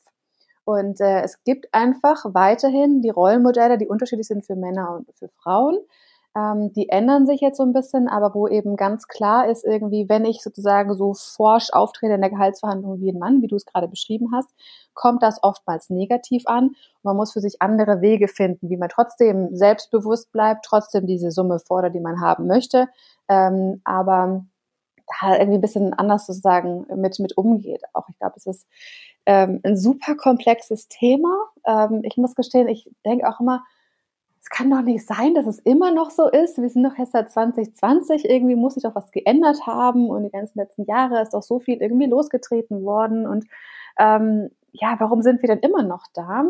Und 0.64 1.00
äh, 1.00 1.22
es 1.22 1.42
gibt 1.44 1.72
einfach 1.72 2.24
weiterhin 2.28 3.02
die 3.02 3.10
Rollenmodelle, 3.10 3.78
die 3.78 3.88
unterschiedlich 3.88 4.26
sind 4.26 4.46
für 4.46 4.56
Männer 4.56 4.96
und 4.96 5.08
für 5.16 5.28
Frauen. 5.28 5.78
Ähm, 6.36 6.72
die 6.72 6.88
ändern 6.88 7.26
sich 7.26 7.40
jetzt 7.40 7.58
so 7.58 7.62
ein 7.62 7.72
bisschen, 7.72 8.08
aber 8.08 8.34
wo 8.34 8.48
eben 8.48 8.76
ganz 8.76 9.06
klar 9.06 9.48
ist, 9.48 9.64
irgendwie, 9.64 10.08
wenn 10.08 10.24
ich 10.24 10.42
sozusagen 10.42 10.94
so 10.94 11.14
forsch 11.14 11.70
auftrete 11.72 12.14
in 12.14 12.20
der 12.22 12.30
Gehaltsverhandlung 12.30 13.00
wie 13.00 13.12
ein 13.12 13.18
Mann, 13.18 13.40
wie 13.40 13.46
du 13.46 13.54
es 13.54 13.66
gerade 13.66 13.86
beschrieben 13.86 14.30
hast, 14.34 14.52
kommt 14.94 15.22
das 15.22 15.40
oftmals 15.42 15.90
negativ 15.90 16.42
an. 16.46 16.74
Man 17.04 17.16
muss 17.16 17.32
für 17.32 17.40
sich 17.40 17.62
andere 17.62 18.00
Wege 18.00 18.26
finden, 18.26 18.68
wie 18.68 18.76
man 18.76 18.88
trotzdem 18.88 19.54
selbstbewusst 19.54 20.32
bleibt, 20.32 20.64
trotzdem 20.64 21.06
diese 21.06 21.30
Summe 21.30 21.60
fordert, 21.60 21.94
die 21.94 22.00
man 22.00 22.20
haben 22.20 22.48
möchte, 22.48 22.88
ähm, 23.28 23.80
aber 23.84 24.44
da 25.20 25.36
irgendwie 25.36 25.58
ein 25.58 25.60
bisschen 25.60 25.94
anders 25.94 26.26
sozusagen 26.26 26.86
mit, 26.96 27.18
mit 27.20 27.36
umgeht. 27.36 27.82
Auch 27.92 28.08
ich 28.08 28.18
glaube, 28.18 28.34
es 28.36 28.46
ist 28.46 28.66
ähm, 29.26 29.60
ein 29.64 29.76
super 29.76 30.14
komplexes 30.16 30.88
Thema. 30.88 31.34
Ähm, 31.66 32.02
ich 32.04 32.16
muss 32.16 32.34
gestehen, 32.34 32.68
ich 32.68 32.90
denke 33.04 33.28
auch 33.28 33.40
immer, 33.40 33.64
es 34.40 34.50
kann 34.50 34.70
doch 34.70 34.82
nicht 34.82 35.06
sein, 35.06 35.34
dass 35.34 35.46
es 35.46 35.58
immer 35.60 35.90
noch 35.90 36.10
so 36.10 36.28
ist. 36.28 36.60
Wir 36.60 36.68
sind 36.68 36.84
doch 36.84 36.98
erst 36.98 37.12
seit 37.12 37.32
2020, 37.32 38.26
irgendwie 38.28 38.56
muss 38.56 38.74
sich 38.74 38.82
doch 38.82 38.94
was 38.94 39.10
geändert 39.10 39.66
haben 39.66 40.10
und 40.10 40.24
die 40.24 40.30
ganzen 40.30 40.58
letzten 40.58 40.84
Jahre 40.84 41.22
ist 41.22 41.32
doch 41.32 41.42
so 41.42 41.60
viel 41.60 41.80
irgendwie 41.80 42.06
losgetreten 42.06 42.84
worden 42.84 43.26
und 43.26 43.46
ähm, 43.98 44.50
ja, 44.72 44.96
warum 44.98 45.22
sind 45.22 45.40
wir 45.40 45.48
denn 45.48 45.60
immer 45.60 45.82
noch 45.82 46.04
da? 46.12 46.44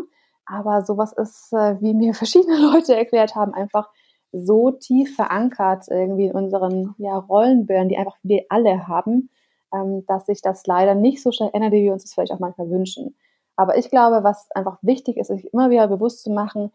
Aber 0.45 0.83
sowas 0.83 1.13
ist, 1.13 1.53
äh, 1.53 1.79
wie 1.81 1.93
mir 1.93 2.13
verschiedene 2.13 2.57
Leute 2.57 2.95
erklärt 2.95 3.35
haben, 3.35 3.53
einfach 3.53 3.89
so 4.33 4.71
tief 4.71 5.15
verankert 5.15 5.85
irgendwie 5.89 6.25
in 6.25 6.33
unseren 6.33 6.95
ja, 6.97 7.17
Rollenbildern, 7.17 7.87
die 7.87 7.97
einfach 7.97 8.17
wir 8.23 8.43
alle 8.49 8.87
haben, 8.87 9.29
ähm, 9.75 10.05
dass 10.07 10.27
sich 10.27 10.41
das 10.41 10.65
leider 10.65 10.95
nicht 10.95 11.21
so 11.21 11.31
schnell 11.31 11.49
ändert, 11.53 11.73
wie 11.73 11.83
wir 11.83 11.93
uns 11.93 12.03
das 12.03 12.13
vielleicht 12.13 12.31
auch 12.31 12.39
manchmal 12.39 12.69
wünschen. 12.69 13.15
Aber 13.55 13.77
ich 13.77 13.89
glaube, 13.89 14.23
was 14.23 14.49
einfach 14.51 14.77
wichtig 14.81 15.17
ist, 15.17 15.27
sich 15.27 15.53
immer 15.53 15.69
wieder 15.69 15.87
bewusst 15.87 16.23
zu 16.23 16.31
machen, 16.31 16.71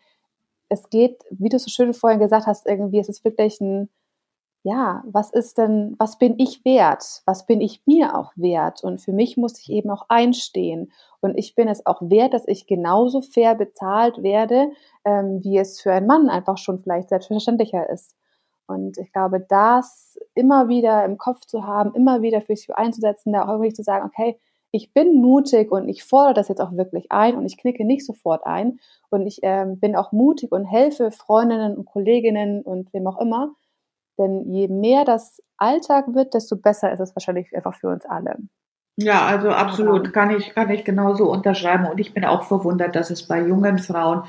es 0.69 0.89
geht, 0.89 1.25
wie 1.31 1.49
du 1.49 1.59
so 1.59 1.69
schön 1.69 1.93
vorhin 1.95 2.21
gesagt 2.21 2.47
hast, 2.47 2.67
irgendwie, 2.67 3.01
es 3.01 3.09
ist 3.09 3.25
wirklich 3.25 3.61
ein, 3.61 3.89
ja, 4.63 5.03
was 5.07 5.31
ist 5.31 5.59
denn, 5.59 5.97
was 5.99 6.19
bin 6.19 6.39
ich 6.39 6.65
wert? 6.65 7.23
Was 7.25 7.47
bin 7.47 7.61
ich 7.61 7.83
mir 7.87 8.17
auch 8.17 8.33
wert? 8.37 8.85
Und 8.85 9.01
für 9.01 9.13
mich 9.13 9.37
muss 9.37 9.59
ich 9.59 9.71
eben 9.71 9.91
auch 9.91 10.07
einstehen. 10.09 10.93
Und 11.21 11.37
ich 11.37 11.55
bin 11.55 11.67
es 11.67 11.87
auch 11.87 12.03
wert, 12.03 12.35
dass 12.35 12.47
ich 12.47 12.67
genauso 12.67 13.23
fair 13.23 13.55
bezahlt 13.55 14.23
werde, 14.23 14.71
ähm, 15.05 15.43
wie 15.43 15.59
es 15.59 15.81
für 15.81 15.93
einen 15.93 16.07
Mann 16.07 16.29
einfach 16.29 16.59
schon 16.59 16.83
vielleicht 16.83 17.09
selbstverständlicher 17.09 17.89
ist. 17.89 18.15
Und 18.71 18.99
ich 18.99 19.13
glaube, 19.13 19.41
das 19.41 20.19
immer 20.35 20.69
wieder 20.69 21.05
im 21.05 21.19
Kopf 21.19 21.41
zu 21.41 21.67
haben, 21.67 21.95
immer 21.95 22.23
wieder 22.23 22.41
für 22.41 22.57
sich 22.57 22.75
einzusetzen, 22.75 23.33
da 23.33 23.43
auch 23.43 23.59
wirklich 23.59 23.75
zu 23.75 23.83
sagen, 23.83 24.07
okay, 24.07 24.39
ich 24.73 24.93
bin 24.95 25.21
mutig 25.21 25.73
und 25.73 25.89
ich 25.89 26.05
fordere 26.05 26.35
das 26.35 26.49
jetzt 26.49 26.61
auch 26.61 26.73
wirklich 26.73 27.11
ein 27.11 27.37
und 27.37 27.45
ich 27.45 27.59
knicke 27.59 27.85
nicht 27.85 28.07
sofort 28.07 28.47
ein 28.47 28.79
und 29.11 29.27
ich 29.27 29.41
ähm, 29.43 29.81
bin 29.81 29.97
auch 29.97 30.13
mutig 30.13 30.53
und 30.53 30.65
helfe 30.65 31.11
Freundinnen 31.11 31.77
und 31.77 31.87
Kolleginnen 31.87 32.63
und 32.63 32.93
wem 32.93 33.07
auch 33.07 33.21
immer. 33.21 33.51
Denn 34.19 34.53
je 34.53 34.69
mehr 34.69 35.05
das 35.05 35.43
Alltag 35.57 36.15
wird, 36.15 36.35
desto 36.35 36.57
besser 36.57 36.93
ist 36.93 37.01
es 37.01 37.17
wahrscheinlich 37.17 37.55
einfach 37.57 37.75
für 37.75 37.89
uns 37.89 38.05
alle. 38.07 38.37
Ja, 38.97 39.25
also 39.27 39.49
absolut, 39.49 40.13
kann 40.13 40.31
ich, 40.31 40.55
kann 40.55 40.71
ich 40.71 40.85
genauso 40.85 41.31
unterschreiben. 41.31 41.87
Und 41.87 41.99
ich 41.99 42.13
bin 42.13 42.25
auch 42.25 42.43
verwundert, 42.43 42.95
dass 42.95 43.11
es 43.11 43.27
bei 43.27 43.41
jungen 43.41 43.79
Frauen 43.79 44.25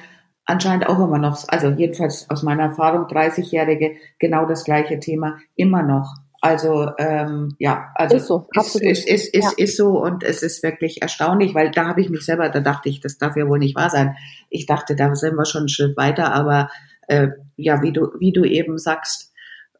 anscheinend 0.51 0.87
auch 0.87 0.99
immer 0.99 1.17
noch, 1.17 1.47
also 1.47 1.69
jedenfalls 1.69 2.29
aus 2.29 2.43
meiner 2.43 2.63
Erfahrung, 2.63 3.07
30-Jährige, 3.07 3.95
genau 4.19 4.45
das 4.45 4.63
gleiche 4.63 4.99
Thema, 4.99 5.37
immer 5.55 5.83
noch 5.83 6.13
also 6.43 6.89
ähm, 6.97 7.55
ja, 7.59 7.91
also 7.93 8.15
ist 8.15 8.25
so, 8.25 8.47
absolut. 8.55 8.87
Ist, 8.87 9.07
ist, 9.07 9.31
ist, 9.31 9.43
ja. 9.43 9.63
ist 9.63 9.77
so 9.77 10.01
und 10.01 10.23
es 10.23 10.41
ist 10.41 10.63
wirklich 10.63 11.03
erstaunlich, 11.03 11.53
weil 11.53 11.69
da 11.69 11.85
habe 11.85 12.01
ich 12.01 12.09
mich 12.09 12.25
selber, 12.25 12.49
da 12.49 12.59
dachte 12.59 12.89
ich, 12.89 12.99
das 12.99 13.19
darf 13.19 13.37
ja 13.37 13.47
wohl 13.47 13.59
nicht 13.59 13.75
wahr 13.75 13.91
sein. 13.91 14.17
Ich 14.49 14.65
dachte, 14.65 14.95
da 14.95 15.13
sind 15.13 15.35
wir 15.35 15.45
schon 15.45 15.61
einen 15.61 15.69
Schritt 15.69 15.95
weiter, 15.97 16.33
aber 16.33 16.69
äh, 17.07 17.27
ja, 17.57 17.83
wie 17.83 17.93
du, 17.93 18.07
wie 18.17 18.33
du 18.33 18.43
eben 18.43 18.79
sagst, 18.79 19.31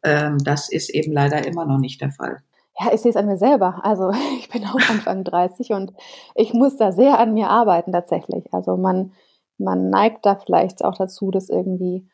ähm, 0.04 0.38
das 0.38 0.72
ist 0.72 0.92
eben 0.92 1.12
leider 1.12 1.48
immer 1.48 1.66
noch 1.66 1.80
nicht 1.80 2.00
der 2.00 2.12
Fall. 2.12 2.38
Ja, 2.80 2.94
ich 2.94 3.02
sehe 3.02 3.10
es 3.10 3.18
an 3.18 3.26
mir 3.26 3.38
selber. 3.38 3.80
Also 3.84 4.12
ich 4.40 4.50
bin 4.50 4.64
auch 4.66 4.90
Anfang 4.90 5.24
30 5.24 5.72
und 5.72 5.94
ich 6.36 6.54
muss 6.54 6.78
da 6.78 6.92
sehr 6.92 7.18
an 7.18 7.34
mir 7.34 7.50
arbeiten 7.50 7.92
tatsächlich. 7.92 8.46
Also 8.54 8.78
man, 8.78 9.14
man 9.64 9.90
neigt 9.90 10.26
da 10.26 10.36
vielleicht 10.36 10.84
auch 10.84 10.96
dazu, 10.98 11.32
das 11.32 11.50
irgendwie 11.50 12.08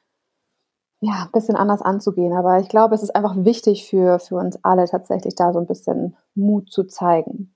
ja, 0.99 1.23
ein 1.25 1.31
bisschen 1.31 1.55
anders 1.55 1.81
anzugehen. 1.81 2.33
Aber 2.33 2.59
ich 2.59 2.69
glaube, 2.69 2.95
es 2.95 3.03
ist 3.03 3.15
einfach 3.15 3.35
wichtig 3.37 3.87
für, 3.89 4.19
für 4.19 4.35
uns 4.35 4.59
alle 4.63 4.85
tatsächlich 4.85 5.35
da 5.35 5.53
so 5.53 5.59
ein 5.59 5.67
bisschen 5.67 6.15
Mut 6.35 6.71
zu 6.71 6.85
zeigen. 6.85 7.53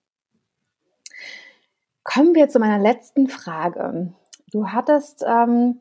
Kommen 2.03 2.35
wir 2.35 2.49
zu 2.49 2.59
meiner 2.59 2.79
letzten 2.79 3.27
Frage. 3.27 4.13
Du 4.51 4.67
hattest 4.67 5.23
ähm, 5.27 5.79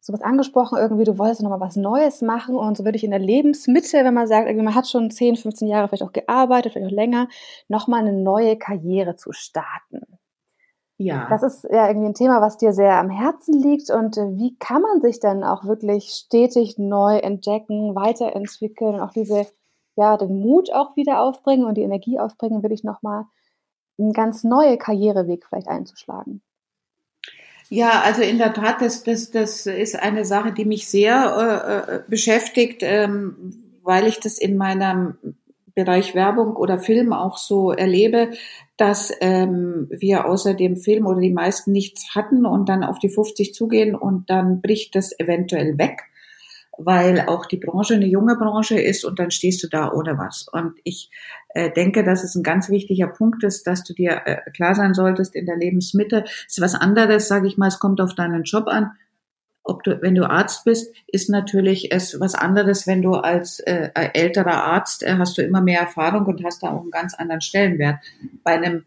sowas 0.00 0.22
angesprochen, 0.22 0.78
irgendwie, 0.78 1.04
du 1.04 1.18
wolltest 1.18 1.42
nochmal 1.42 1.60
was 1.60 1.76
Neues 1.76 2.22
machen 2.22 2.56
und 2.56 2.76
so 2.76 2.84
würde 2.84 2.96
ich 2.96 3.04
in 3.04 3.10
der 3.10 3.20
Lebensmitte, 3.20 4.04
wenn 4.04 4.14
man 4.14 4.26
sagt, 4.26 4.46
irgendwie 4.46 4.64
man 4.64 4.74
hat 4.74 4.88
schon 4.88 5.10
10, 5.10 5.36
15 5.36 5.68
Jahre 5.68 5.88
vielleicht 5.88 6.02
auch 6.02 6.12
gearbeitet, 6.12 6.72
vielleicht 6.72 6.92
auch 6.92 6.96
länger, 6.96 7.28
nochmal 7.68 8.00
eine 8.00 8.12
neue 8.12 8.56
Karriere 8.56 9.16
zu 9.16 9.32
starten. 9.32 10.17
Ja. 10.98 11.28
Das 11.30 11.44
ist 11.44 11.64
ja 11.70 11.86
irgendwie 11.86 12.08
ein 12.08 12.14
Thema, 12.14 12.40
was 12.40 12.58
dir 12.58 12.72
sehr 12.72 12.98
am 12.98 13.08
Herzen 13.08 13.54
liegt. 13.54 13.88
Und 13.90 14.16
äh, 14.16 14.36
wie 14.36 14.56
kann 14.58 14.82
man 14.82 15.00
sich 15.00 15.20
dann 15.20 15.44
auch 15.44 15.64
wirklich 15.64 16.10
stetig 16.10 16.76
neu 16.76 17.18
entdecken, 17.18 17.94
weiterentwickeln 17.94 18.96
und 18.96 19.00
auch 19.00 19.12
diese, 19.12 19.46
ja, 19.94 20.16
den 20.16 20.40
Mut 20.40 20.72
auch 20.72 20.96
wieder 20.96 21.20
aufbringen 21.20 21.64
und 21.64 21.76
die 21.76 21.82
Energie 21.82 22.18
aufbringen, 22.18 22.64
will 22.64 22.72
ich 22.72 22.82
nochmal 22.82 23.26
einen 23.96 24.12
ganz 24.12 24.42
neue 24.42 24.76
Karriereweg 24.76 25.46
vielleicht 25.46 25.68
einzuschlagen? 25.68 26.42
Ja, 27.68 28.00
also 28.04 28.22
in 28.22 28.38
der 28.38 28.52
Tat, 28.52 28.80
das, 28.80 29.04
das, 29.04 29.30
das 29.30 29.66
ist 29.66 29.94
eine 29.94 30.24
Sache, 30.24 30.52
die 30.52 30.64
mich 30.64 30.88
sehr 30.88 31.86
äh, 31.88 31.96
äh 31.96 32.02
beschäftigt, 32.08 32.82
ähm, 32.82 33.80
weil 33.84 34.06
ich 34.06 34.18
das 34.18 34.38
in 34.38 34.56
meinem 34.56 35.16
Bereich 35.78 36.16
Werbung 36.16 36.56
oder 36.56 36.80
Film 36.80 37.12
auch 37.12 37.38
so 37.38 37.70
erlebe, 37.70 38.30
dass 38.76 39.12
ähm, 39.20 39.86
wir 39.90 40.26
außer 40.26 40.54
dem 40.54 40.76
Film 40.76 41.06
oder 41.06 41.20
die 41.20 41.32
meisten 41.32 41.70
nichts 41.70 42.16
hatten 42.16 42.46
und 42.46 42.68
dann 42.68 42.82
auf 42.82 42.98
die 42.98 43.08
50 43.08 43.54
zugehen 43.54 43.94
und 43.94 44.28
dann 44.28 44.60
bricht 44.60 44.96
das 44.96 45.16
eventuell 45.20 45.78
weg, 45.78 46.02
weil 46.76 47.20
auch 47.28 47.46
die 47.46 47.58
Branche 47.58 47.94
eine 47.94 48.08
junge 48.08 48.34
Branche 48.34 48.80
ist 48.80 49.04
und 49.04 49.20
dann 49.20 49.30
stehst 49.30 49.62
du 49.62 49.68
da 49.68 49.92
ohne 49.92 50.18
was. 50.18 50.48
Und 50.52 50.74
ich 50.82 51.10
äh, 51.50 51.70
denke, 51.70 52.02
dass 52.02 52.24
es 52.24 52.34
ein 52.34 52.42
ganz 52.42 52.68
wichtiger 52.70 53.06
Punkt 53.06 53.44
ist, 53.44 53.68
dass 53.68 53.84
du 53.84 53.94
dir 53.94 54.22
äh, 54.24 54.50
klar 54.50 54.74
sein 54.74 54.94
solltest 54.94 55.36
in 55.36 55.46
der 55.46 55.56
Lebensmitte. 55.56 56.24
ist 56.48 56.60
was 56.60 56.74
anderes, 56.74 57.28
sage 57.28 57.46
ich 57.46 57.56
mal, 57.56 57.68
es 57.68 57.78
kommt 57.78 58.00
auf 58.00 58.16
deinen 58.16 58.42
Job 58.42 58.66
an 58.66 58.90
ob 59.68 59.84
du, 59.84 60.00
wenn 60.02 60.14
du 60.14 60.28
Arzt 60.28 60.64
bist, 60.64 60.92
ist 61.06 61.28
natürlich 61.28 61.92
es 61.92 62.18
was 62.18 62.34
anderes, 62.34 62.86
wenn 62.86 63.02
du 63.02 63.14
als 63.14 63.60
äh, 63.60 63.90
älterer 63.94 64.64
Arzt 64.64 65.02
äh, 65.02 65.16
hast 65.18 65.38
du 65.38 65.42
immer 65.42 65.60
mehr 65.60 65.80
Erfahrung 65.80 66.26
und 66.26 66.42
hast 66.42 66.62
da 66.62 66.70
auch 66.70 66.80
einen 66.80 66.90
ganz 66.90 67.14
anderen 67.14 67.42
Stellenwert. 67.42 67.96
Bei 68.42 68.52
einem 68.52 68.84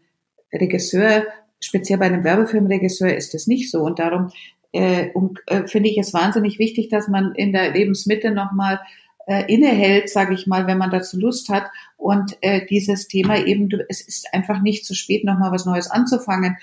Regisseur, 0.52 1.24
speziell 1.60 1.98
bei 1.98 2.06
einem 2.06 2.24
Werbefilmregisseur, 2.24 3.14
ist 3.14 3.32
das 3.32 3.46
nicht 3.46 3.70
so 3.70 3.82
und 3.82 3.98
darum 3.98 4.30
äh, 4.72 5.10
äh, 5.46 5.66
finde 5.66 5.88
ich 5.88 5.98
es 5.98 6.12
wahnsinnig 6.12 6.58
wichtig, 6.58 6.88
dass 6.88 7.08
man 7.08 7.32
in 7.34 7.52
der 7.52 7.72
Lebensmitte 7.72 8.30
nochmal 8.30 8.80
äh, 9.26 9.44
innehält, 9.52 10.10
sage 10.10 10.34
ich 10.34 10.46
mal, 10.46 10.66
wenn 10.66 10.78
man 10.78 10.90
dazu 10.90 11.18
Lust 11.18 11.48
hat 11.48 11.64
und 11.96 12.36
äh, 12.40 12.66
dieses 12.66 13.06
Thema 13.06 13.36
eben, 13.36 13.68
du, 13.68 13.84
es 13.88 14.00
ist 14.00 14.32
einfach 14.32 14.60
nicht 14.60 14.84
zu 14.84 14.94
spät, 14.94 15.24
nochmal 15.24 15.52
was 15.52 15.66
Neues 15.66 15.90
anzufangen. 15.90 16.56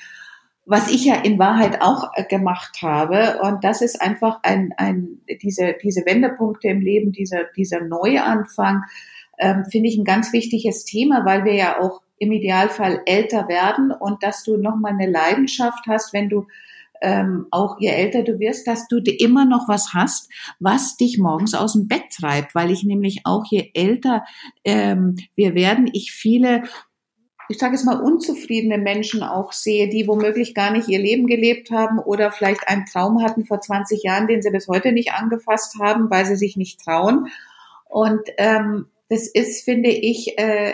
Was 0.71 0.91
ich 0.91 1.05
ja 1.05 1.15
in 1.15 1.39
Wahrheit 1.39 1.81
auch 1.81 2.11
äh, 2.13 2.23
gemacht 2.23 2.81
habe. 2.83 3.39
Und 3.41 3.63
das 3.63 3.81
ist 3.81 3.99
einfach 4.01 4.39
ein, 4.43 4.71
ein 4.77 5.19
diese 5.41 5.75
diese 5.81 6.05
Wendepunkte 6.05 6.67
im 6.67 6.81
Leben, 6.81 7.11
dieser 7.11 7.45
dieser 7.55 7.81
Neuanfang, 7.81 8.83
ähm, 9.39 9.65
finde 9.71 9.89
ich 9.89 9.97
ein 9.97 10.05
ganz 10.05 10.31
wichtiges 10.31 10.85
Thema, 10.85 11.25
weil 11.25 11.43
wir 11.43 11.55
ja 11.55 11.79
auch 11.79 12.01
im 12.19 12.31
Idealfall 12.31 13.01
älter 13.05 13.47
werden 13.47 13.91
und 13.91 14.21
dass 14.21 14.43
du 14.43 14.57
nochmal 14.57 14.93
eine 14.93 15.09
Leidenschaft 15.09 15.87
hast, 15.87 16.13
wenn 16.13 16.29
du 16.29 16.45
ähm, 17.01 17.47
auch 17.51 17.77
je 17.79 17.89
älter 17.89 18.23
du 18.23 18.39
wirst, 18.39 18.67
dass 18.67 18.87
du 18.87 18.97
immer 18.97 19.45
noch 19.45 19.67
was 19.67 19.93
hast, 19.93 20.29
was 20.59 20.97
dich 20.97 21.17
morgens 21.17 21.53
aus 21.53 21.73
dem 21.73 21.87
Bett 21.87 22.03
treibt, 22.15 22.53
weil 22.55 22.71
ich 22.71 22.83
nämlich 22.83 23.21
auch 23.23 23.45
je 23.49 23.71
älter 23.73 24.25
ähm, 24.65 25.15
wir 25.35 25.55
werden, 25.55 25.89
ich 25.91 26.11
viele 26.11 26.63
ich 27.49 27.57
sage 27.57 27.73
es 27.73 27.83
mal, 27.83 27.99
unzufriedene 27.99 28.77
Menschen 28.77 29.23
auch 29.23 29.53
sehe, 29.53 29.89
die 29.89 30.07
womöglich 30.07 30.53
gar 30.53 30.71
nicht 30.71 30.87
ihr 30.87 30.99
Leben 30.99 31.25
gelebt 31.25 31.71
haben 31.71 31.97
oder 31.97 32.31
vielleicht 32.31 32.67
einen 32.67 32.85
Traum 32.85 33.23
hatten 33.23 33.43
vor 33.43 33.59
20 33.59 34.03
Jahren, 34.03 34.27
den 34.27 34.43
sie 34.43 34.51
bis 34.51 34.67
heute 34.67 34.91
nicht 34.91 35.13
angefasst 35.13 35.77
haben, 35.79 36.11
weil 36.11 36.25
sie 36.25 36.35
sich 36.35 36.57
nicht 36.57 36.79
trauen. 36.79 37.27
Und 37.85 38.21
ähm, 38.37 38.85
das 39.09 39.27
ist, 39.27 39.65
finde 39.65 39.89
ich, 39.89 40.37
äh, 40.37 40.73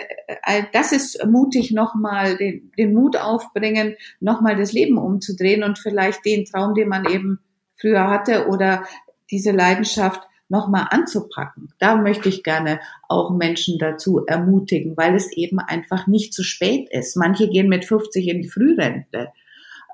das 0.74 0.92
ist 0.92 1.24
mutig, 1.26 1.72
nochmal 1.72 2.36
den, 2.36 2.70
den 2.76 2.92
Mut 2.92 3.16
aufbringen, 3.16 3.96
nochmal 4.20 4.56
das 4.56 4.74
Leben 4.74 4.98
umzudrehen 4.98 5.64
und 5.64 5.78
vielleicht 5.78 6.26
den 6.26 6.44
Traum, 6.44 6.74
den 6.74 6.88
man 6.88 7.06
eben 7.06 7.40
früher 7.80 8.08
hatte 8.08 8.48
oder 8.48 8.84
diese 9.30 9.52
Leidenschaft 9.52 10.20
nochmal 10.48 10.86
anzupacken. 10.90 11.72
Da 11.78 11.96
möchte 11.96 12.28
ich 12.28 12.42
gerne 12.42 12.80
auch 13.08 13.30
Menschen 13.30 13.78
dazu 13.78 14.24
ermutigen, 14.26 14.96
weil 14.96 15.14
es 15.14 15.32
eben 15.32 15.58
einfach 15.58 16.06
nicht 16.06 16.32
zu 16.32 16.42
spät 16.42 16.88
ist. 16.90 17.16
Manche 17.16 17.48
gehen 17.48 17.68
mit 17.68 17.84
50 17.84 18.28
in 18.28 18.42
die 18.42 18.48
Frührente 18.48 19.28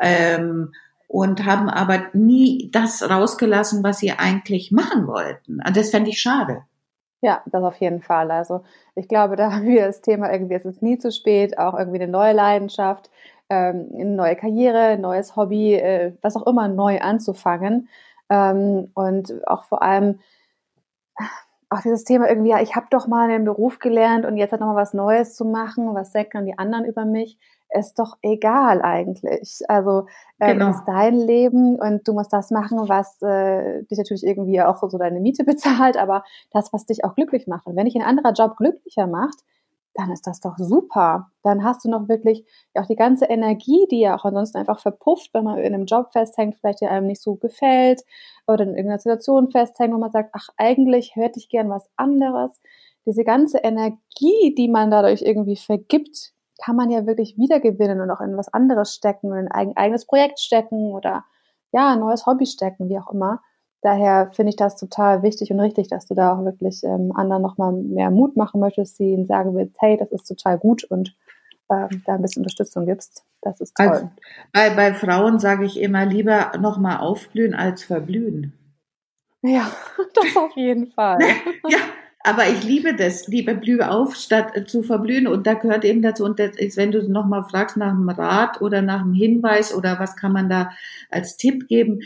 ähm, 0.00 0.72
und 1.08 1.44
haben 1.44 1.68
aber 1.68 2.04
nie 2.12 2.70
das 2.72 3.08
rausgelassen, 3.08 3.82
was 3.82 3.98
sie 3.98 4.12
eigentlich 4.12 4.72
machen 4.72 5.06
wollten. 5.06 5.60
Und 5.66 5.76
das 5.76 5.90
fände 5.90 6.10
ich 6.10 6.20
schade. 6.20 6.62
Ja, 7.22 7.40
das 7.46 7.62
auf 7.62 7.76
jeden 7.76 8.02
Fall. 8.02 8.30
Also 8.30 8.62
ich 8.94 9.08
glaube, 9.08 9.36
da 9.36 9.52
haben 9.54 9.66
wir 9.66 9.86
das 9.86 10.02
Thema 10.02 10.30
irgendwie, 10.32 10.54
es 10.54 10.64
ist 10.64 10.82
nie 10.82 10.98
zu 10.98 11.10
spät, 11.12 11.56
auch 11.56 11.78
irgendwie 11.78 12.02
eine 12.02 12.10
neue 12.10 12.32
Leidenschaft, 12.32 13.10
ähm, 13.48 13.90
eine 13.94 14.10
neue 14.10 14.36
Karriere, 14.36 14.78
ein 14.78 15.00
neues 15.00 15.36
Hobby, 15.36 15.74
äh, 15.74 16.12
was 16.20 16.36
auch 16.36 16.46
immer 16.46 16.68
neu 16.68 17.00
anzufangen. 17.00 17.88
Ähm, 18.28 18.90
und 18.94 19.46
auch 19.46 19.64
vor 19.64 19.82
allem 19.82 20.18
auch 21.70 21.80
dieses 21.80 22.04
Thema 22.04 22.28
irgendwie, 22.28 22.50
ja, 22.50 22.60
ich 22.60 22.76
habe 22.76 22.86
doch 22.90 23.06
mal 23.06 23.30
einen 23.30 23.44
Beruf 23.44 23.78
gelernt 23.78 24.26
und 24.26 24.36
jetzt 24.36 24.52
hat 24.52 24.60
noch 24.60 24.68
mal 24.68 24.76
was 24.76 24.94
Neues 24.94 25.34
zu 25.34 25.44
machen, 25.44 25.94
was 25.94 26.12
denken 26.12 26.30
dann 26.34 26.46
die 26.46 26.58
anderen 26.58 26.84
über 26.84 27.04
mich? 27.04 27.38
ist 27.74 27.98
doch 27.98 28.16
egal 28.22 28.82
eigentlich. 28.82 29.60
Also 29.68 30.06
äh, 30.38 30.52
genau. 30.52 30.70
ist 30.70 30.84
dein 30.86 31.16
Leben 31.16 31.76
und 31.76 32.06
du 32.06 32.12
musst 32.12 32.32
das 32.32 32.50
machen, 32.50 32.78
was 32.88 33.20
äh, 33.22 33.82
dich 33.84 33.98
natürlich 33.98 34.24
irgendwie 34.24 34.60
auch 34.60 34.78
so 34.88 34.98
deine 34.98 35.20
Miete 35.20 35.44
bezahlt, 35.46 35.96
aber 35.96 36.24
das, 36.50 36.72
was 36.72 36.86
dich 36.86 37.04
auch 37.04 37.14
glücklich 37.14 37.46
macht. 37.46 37.66
Und 37.66 37.76
wenn 37.76 37.86
dich 37.86 37.96
ein 37.96 38.02
anderer 38.02 38.32
Job 38.32 38.56
glücklicher 38.56 39.06
macht, 39.06 39.40
dann 39.94 40.10
ist 40.10 40.26
das 40.26 40.40
doch 40.40 40.56
super. 40.58 41.30
Dann 41.42 41.64
hast 41.64 41.84
du 41.84 41.90
noch 41.90 42.08
wirklich 42.08 42.46
auch 42.74 42.86
die 42.86 42.96
ganze 42.96 43.26
Energie, 43.26 43.86
die 43.90 44.00
ja 44.00 44.16
auch 44.16 44.24
ansonsten 44.24 44.58
einfach 44.58 44.80
verpufft, 44.80 45.30
wenn 45.34 45.44
man 45.44 45.58
in 45.58 45.74
einem 45.74 45.86
Job 45.86 46.12
festhängt, 46.12 46.56
vielleicht 46.56 46.80
der 46.80 46.90
einem 46.90 47.06
nicht 47.06 47.22
so 47.22 47.36
gefällt 47.36 48.02
oder 48.46 48.64
in 48.64 48.70
irgendeiner 48.70 48.98
Situation 48.98 49.50
festhängt, 49.50 49.92
wo 49.94 49.98
man 49.98 50.10
sagt, 50.10 50.30
ach, 50.32 50.48
eigentlich 50.56 51.14
hätte 51.16 51.38
ich 51.38 51.48
gern 51.48 51.68
was 51.68 51.88
anderes. 51.96 52.60
Diese 53.06 53.24
ganze 53.24 53.58
Energie, 53.58 54.54
die 54.56 54.68
man 54.68 54.90
dadurch 54.90 55.22
irgendwie 55.22 55.56
vergibt, 55.56 56.32
kann 56.64 56.76
man 56.76 56.90
ja 56.90 57.06
wirklich 57.06 57.36
wiedergewinnen 57.36 58.00
und 58.00 58.10
auch 58.10 58.20
in 58.20 58.36
was 58.36 58.52
anderes 58.52 58.94
stecken, 58.94 59.32
in 59.34 59.48
ein 59.48 59.76
eigenes 59.76 60.06
Projekt 60.06 60.38
stecken 60.40 60.92
oder 60.92 61.24
ja, 61.72 61.92
ein 61.92 62.00
neues 62.00 62.26
Hobby 62.26 62.46
stecken, 62.46 62.88
wie 62.88 62.98
auch 62.98 63.10
immer. 63.12 63.40
Daher 63.82 64.30
finde 64.32 64.50
ich 64.50 64.56
das 64.56 64.76
total 64.76 65.22
wichtig 65.22 65.50
und 65.50 65.58
richtig, 65.58 65.88
dass 65.88 66.06
du 66.06 66.14
da 66.14 66.32
auch 66.32 66.44
wirklich 66.44 66.84
ähm, 66.84 67.12
anderen 67.14 67.42
nochmal 67.42 67.72
mehr 67.72 68.10
Mut 68.10 68.36
machen 68.36 68.60
möchtest, 68.60 68.96
sie 68.96 69.12
ihnen 69.12 69.26
sagen 69.26 69.56
willst, 69.56 69.76
hey, 69.80 69.96
das 69.96 70.12
ist 70.12 70.28
total 70.28 70.56
gut 70.56 70.84
und 70.84 71.16
ähm, 71.68 72.02
da 72.06 72.14
ein 72.14 72.22
bisschen 72.22 72.42
Unterstützung 72.42 72.86
gibst. 72.86 73.24
Das 73.40 73.60
ist 73.60 73.74
toll. 73.76 73.88
Als, 73.88 74.04
bei, 74.52 74.70
bei 74.70 74.94
Frauen 74.94 75.40
sage 75.40 75.64
ich 75.64 75.80
immer 75.80 76.06
lieber 76.06 76.52
nochmal 76.60 76.98
aufblühen 76.98 77.54
als 77.54 77.82
verblühen. 77.82 78.52
Ja, 79.42 79.70
das 80.14 80.36
auf 80.36 80.56
jeden 80.56 80.92
Fall. 80.92 81.18
ja, 81.68 81.78
aber 82.24 82.48
ich 82.48 82.62
liebe 82.62 82.94
das, 82.94 83.26
liebe 83.26 83.56
blühe 83.56 83.90
auf, 83.90 84.14
statt 84.14 84.52
äh, 84.54 84.64
zu 84.64 84.82
verblühen. 84.82 85.26
Und 85.26 85.46
da 85.46 85.54
gehört 85.54 85.84
eben 85.84 86.02
dazu, 86.02 86.24
und 86.24 86.38
das 86.38 86.56
ist, 86.56 86.76
wenn 86.76 86.92
du 86.92 87.02
nochmal 87.10 87.44
fragst 87.44 87.76
nach 87.76 87.90
einem 87.90 88.08
Rat 88.08 88.60
oder 88.60 88.80
nach 88.80 89.00
einem 89.00 89.14
Hinweis 89.14 89.74
oder 89.74 89.98
was 89.98 90.14
kann 90.14 90.32
man 90.32 90.48
da 90.48 90.70
als 91.10 91.36
Tipp 91.36 91.66
geben, 91.66 92.02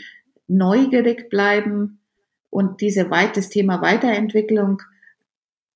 neugierig 0.47 1.29
bleiben 1.29 1.99
und 2.49 2.81
diese 2.81 3.09
weit, 3.09 3.37
das 3.37 3.49
Thema 3.49 3.81
Weiterentwicklung 3.81 4.81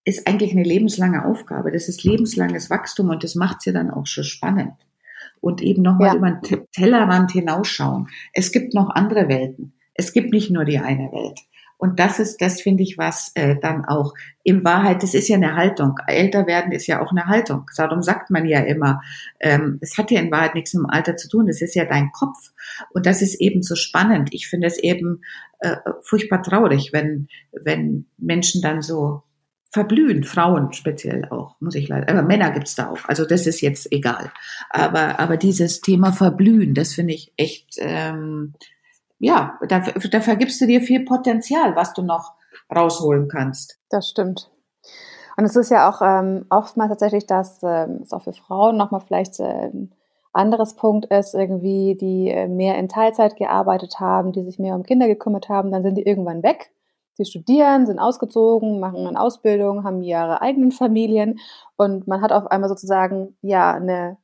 ist 0.04 0.28
eigentlich 0.28 0.52
eine 0.52 0.64
lebenslange 0.64 1.26
Aufgabe. 1.26 1.72
Das 1.72 1.88
ist 1.88 2.04
lebenslanges 2.04 2.70
Wachstum 2.70 3.10
und 3.10 3.24
das 3.24 3.36
macht 3.36 3.62
sie 3.62 3.74
dann 3.74 3.92
auch 3.92 4.08
schon 4.08 4.24
spannend. 4.24 4.74
Und 5.42 5.62
eben 5.62 5.82
nochmal 5.82 6.10
ja. 6.10 6.16
über 6.16 6.32
den 6.32 6.68
Tellerrand 6.72 7.32
hinausschauen. 7.32 8.08
Es 8.34 8.52
gibt 8.52 8.74
noch 8.74 8.90
andere 8.90 9.28
Welten. 9.28 9.74
Es 9.94 10.14
gibt 10.14 10.32
nicht 10.34 10.52
nur 10.52 10.66
die 10.66 10.80
eine 10.80 11.12
Welt. 11.12 11.40
Und 11.82 12.00
das 12.00 12.20
ist, 12.20 12.40
das 12.42 12.62
finde 12.62 12.84
ich, 12.84 13.00
was 13.00 13.32
äh, 13.34 13.56
dann 13.60 13.86
auch 13.86 14.14
in 14.44 14.64
Wahrheit, 14.64 15.02
das 15.02 15.16
ist 15.16 15.28
ja 15.30 15.36
eine 15.36 15.56
Haltung. 15.56 15.96
Älter 16.06 16.46
werden 16.46 16.72
ist 16.72 16.86
ja 16.86 17.02
auch 17.02 17.10
eine 17.10 17.26
Haltung. 17.26 17.66
Darum 17.76 18.04
sagt 18.04 18.30
man 18.30 18.46
ja 18.46 18.60
immer, 18.60 19.02
ähm, 19.40 19.80
es 19.82 19.98
hat 19.98 20.12
ja 20.12 20.20
in 20.20 20.30
Wahrheit 20.30 20.54
nichts 20.54 20.76
mit 20.76 20.84
dem 20.84 20.92
Alter 20.92 21.18
zu 21.18 21.28
tun. 21.28 21.48
Das 21.48 21.60
ist 21.60 21.74
ja 21.74 21.86
dein 21.86 22.12
Kopf. 22.12 22.52
Und 22.92 23.08
das 23.08 23.24
ist 23.24 23.42
eben 23.42 23.64
so 23.64 23.76
spannend. 23.76 24.30
Ich 24.32 24.48
finde 24.48 24.68
es 24.68 24.78
eben 24.78 25.24
äh, 25.58 25.78
furchtbar 26.04 26.44
traurig, 26.44 26.94
wenn, 26.94 27.28
wenn 27.52 28.06
Menschen 28.20 28.62
dann 28.62 28.84
so 28.84 29.24
verblühen, 29.72 30.24
Frauen 30.24 30.74
speziell 30.74 31.26
auch, 31.32 31.56
muss 31.62 31.74
ich 31.74 31.88
leider, 31.88 32.10
aber 32.10 32.22
Männer 32.22 32.52
gibt's 32.52 32.76
da 32.76 32.90
auch, 32.90 33.06
also 33.06 33.26
das 33.26 33.48
ist 33.48 33.62
jetzt 33.62 33.92
egal. 33.92 34.32
Aber, 34.70 35.20
aber 35.20 35.38
dieses 35.38 35.82
Thema 35.82 36.12
verblühen, 36.12 36.76
das 36.76 36.94
finde 36.94 37.14
ich 37.14 37.34
echt 37.38 37.78
ähm, 37.80 38.54
ja, 39.22 39.60
da, 39.68 39.80
da 39.80 40.20
vergibst 40.20 40.60
du 40.62 40.66
dir 40.66 40.82
viel 40.82 41.06
Potenzial, 41.06 41.76
was 41.76 41.94
du 41.94 42.02
noch 42.02 42.34
rausholen 42.76 43.28
kannst. 43.28 43.80
Das 43.90 44.10
stimmt. 44.10 44.50
Und 45.38 45.46
es 45.46 45.56
ist 45.56 45.70
ja 45.70 45.90
auch 45.90 46.02
ähm, 46.02 46.46
oftmals 46.50 46.90
tatsächlich, 46.90 47.28
dass 47.28 47.62
ähm, 47.64 48.00
es 48.04 48.14
auch 48.14 48.24
für 48.24 48.34
Frauen 48.34 48.78
nochmal 48.78 49.02
vielleicht 49.02 49.40
äh, 49.40 49.70
ein 49.70 49.94
anderes 50.34 50.76
Punkt 50.76 51.06
ist, 51.06 51.36
irgendwie, 51.36 51.96
die 51.96 52.30
äh, 52.30 52.48
mehr 52.48 52.78
in 52.78 52.90
Teilzeit 52.90 53.36
gearbeitet 53.36 54.00
haben, 54.00 54.32
die 54.32 54.44
sich 54.44 54.60
mehr 54.60 54.76
um 54.76 54.84
Kinder 54.84 55.08
gekümmert 55.08 55.50
haben, 55.50 55.72
dann 55.72 55.84
sind 55.84 55.96
die 55.96 56.06
irgendwann 56.06 56.44
weg. 56.44 56.72
Sie 57.14 57.26
studieren, 57.26 57.86
sind 57.86 58.00
ausgezogen, 58.00 58.80
machen 58.80 59.06
eine 59.06 59.20
Ausbildung, 59.20 59.84
haben 59.84 60.02
ihre 60.02 60.42
eigenen 60.42 60.72
Familien 60.72 61.40
und 61.76 62.08
man 62.08 62.22
hat 62.22 62.32
auf 62.32 62.48
einmal 62.48 62.70
sozusagen 62.70 63.38
ja 63.42 63.74
eine 63.74 64.18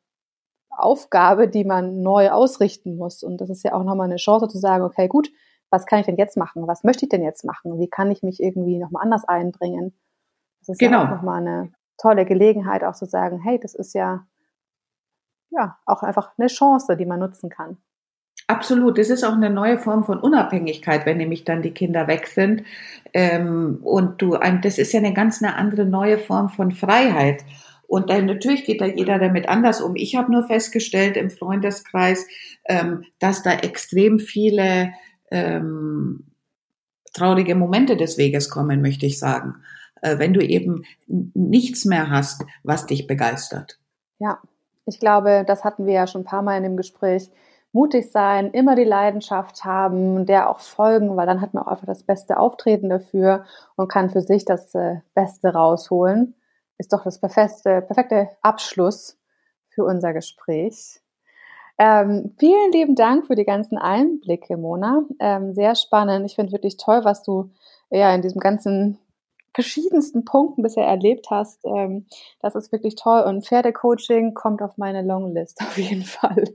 Aufgabe, 0.78 1.48
die 1.48 1.66
man 1.66 2.02
neu 2.02 2.30
ausrichten 2.32 2.98
muss. 2.98 3.24
Und 3.24 3.42
das 3.42 3.50
ist 3.50 3.64
ja 3.64 3.74
auch 3.74 3.84
nochmal 3.84 4.06
eine 4.06 4.18
Chance 4.18 4.48
zu 4.48 4.58
sagen, 4.58 4.84
okay, 4.84 5.08
gut, 5.08 5.30
was 5.70 5.86
kann 5.86 6.00
ich 6.00 6.06
denn 6.06 6.18
jetzt 6.18 6.38
machen? 6.38 6.68
Was 6.68 6.84
möchte 6.84 7.06
ich 7.06 7.10
denn 7.10 7.24
jetzt 7.24 7.44
machen? 7.44 7.80
Wie 7.80 7.90
kann 7.90 8.12
ich 8.12 8.24
mich 8.24 8.42
irgendwie 8.42 8.78
nochmal 8.78 9.04
anders 9.04 9.26
einbringen? 9.26 9.94
Das 10.62 10.70
ist 10.70 10.80
genau. 10.80 11.00
ja 11.00 11.06
auch 11.06 11.16
nochmal 11.16 11.42
eine 11.42 11.72
tolle 11.98 12.26
Gelegenheit, 12.26 12.84
auch 12.84 12.96
zu 12.96 13.06
sagen, 13.06 13.40
hey, 13.40 13.60
das 13.60 13.76
ist 13.76 13.94
ja, 13.94 14.26
ja, 15.50 15.78
auch 15.86 16.04
einfach 16.04 16.32
eine 16.38 16.48
Chance, 16.48 16.96
die 16.96 17.06
man 17.06 17.20
nutzen 17.20 17.50
kann. 17.50 17.78
Absolut. 18.48 18.98
Das 18.98 19.10
ist 19.10 19.26
auch 19.26 19.34
eine 19.34 19.50
neue 19.50 19.78
Form 19.78 20.06
von 20.06 20.20
Unabhängigkeit, 20.20 21.06
wenn 21.06 21.18
nämlich 21.18 21.44
dann 21.44 21.62
die 21.62 21.74
Kinder 21.74 22.08
weg 22.08 22.28
sind. 22.28 22.64
Ähm, 23.14 23.80
und 23.84 24.22
du, 24.22 24.38
das 24.62 24.78
ist 24.78 24.94
ja 24.94 25.00
eine 25.00 25.14
ganz 25.14 25.44
eine 25.44 25.56
andere 25.56 25.86
neue 25.86 26.18
Form 26.18 26.50
von 26.50 26.72
Freiheit. 26.72 27.44
Und 27.88 28.10
dann 28.10 28.26
natürlich 28.26 28.66
geht 28.66 28.82
da 28.82 28.86
jeder 28.86 29.18
damit 29.18 29.48
anders 29.48 29.82
um. 29.82 29.96
Ich 29.96 30.16
habe 30.16 30.32
nur 30.32 30.44
festgestellt 30.44 31.16
im 31.18 31.30
Freundeskreis, 31.30 32.28
ähm, 32.66 33.06
dass 33.20 33.44
da 33.44 33.54
extrem 33.54 34.20
viele 34.20 34.92
ähm, 35.32 36.26
traurige 37.14 37.56
Momente 37.56 37.96
des 37.96 38.18
Weges 38.18 38.50
kommen, 38.50 38.82
möchte 38.82 39.06
ich 39.06 39.20
sagen. 39.20 39.56
Äh, 40.02 40.20
wenn 40.20 40.34
du 40.34 40.42
eben 40.42 40.84
nichts 41.08 41.86
mehr 41.86 42.10
hast, 42.10 42.44
was 42.64 42.86
dich 42.86 43.08
begeistert. 43.08 43.80
Ja, 44.20 44.40
ich 44.86 45.00
glaube, 45.00 45.44
das 45.48 45.64
hatten 45.64 45.86
wir 45.86 45.94
ja 45.94 46.08
schon 46.08 46.22
ein 46.22 46.26
paar 46.26 46.42
Mal 46.42 46.58
in 46.58 46.64
dem 46.64 46.78
Gespräch. 46.78 47.30
mutig 47.74 48.12
sein, 48.12 48.52
immer 48.52 48.76
die 48.76 48.86
Leidenschaft 48.86 49.64
haben, 49.64 50.26
der 50.26 50.50
auch 50.50 50.62
folgen, 50.62 51.16
weil 51.16 51.28
dann 51.28 51.42
hat 51.42 51.54
man 51.54 51.64
auch 51.64 51.68
einfach 51.68 51.86
das 51.86 52.04
beste 52.04 52.38
Auftreten 52.40 52.90
dafür 52.90 53.46
und 53.76 53.90
kann 53.90 54.10
für 54.10 54.22
sich 54.22 54.46
das 54.46 54.74
äh, 54.74 55.02
Beste 55.14 55.50
rausholen. 55.50 56.34
Ist 56.78 56.94
doch 56.94 57.04
das 57.04 57.20
perfekte, 57.20 57.82
perfekte 57.82 58.30
Abschluss 58.42 59.18
für 59.70 59.84
unser 59.84 60.14
Gespräch. 60.14 61.02
Ähm, 61.80 62.34
vielen 62.40 62.72
lieben 62.72 62.96
Dank 62.96 63.28
für 63.28 63.36
die 63.36 63.46
ganzen 63.46 63.78
Einblicke, 63.78 64.58
Mona. 64.58 65.04
Ähm, 65.20 65.54
sehr 65.54 65.76
spannend. 65.76 66.26
Ich 66.26 66.36
finde 66.36 66.52
wirklich 66.52 66.78
toll, 66.78 67.02
was 67.04 67.24
du 67.24 67.52
ja 67.92 68.14
in 68.14 68.22
diesem 68.22 68.40
ganzen 68.40 68.98
verschiedensten 69.54 70.26
Punkten 70.26 70.62
bisher 70.62 70.86
erlebt 70.86 71.28
hast. 71.30 71.66
Ähm, 71.66 72.06
das 72.42 72.56
ist 72.56 72.72
wirklich 72.72 72.96
toll. 72.96 73.22
Und 73.22 73.46
Pferdecoaching 73.46 74.34
kommt 74.34 74.62
auf 74.62 74.78
meine 74.78 75.02
Longlist 75.02 75.62
auf 75.62 75.78
jeden 75.78 76.04
Fall. 76.04 76.46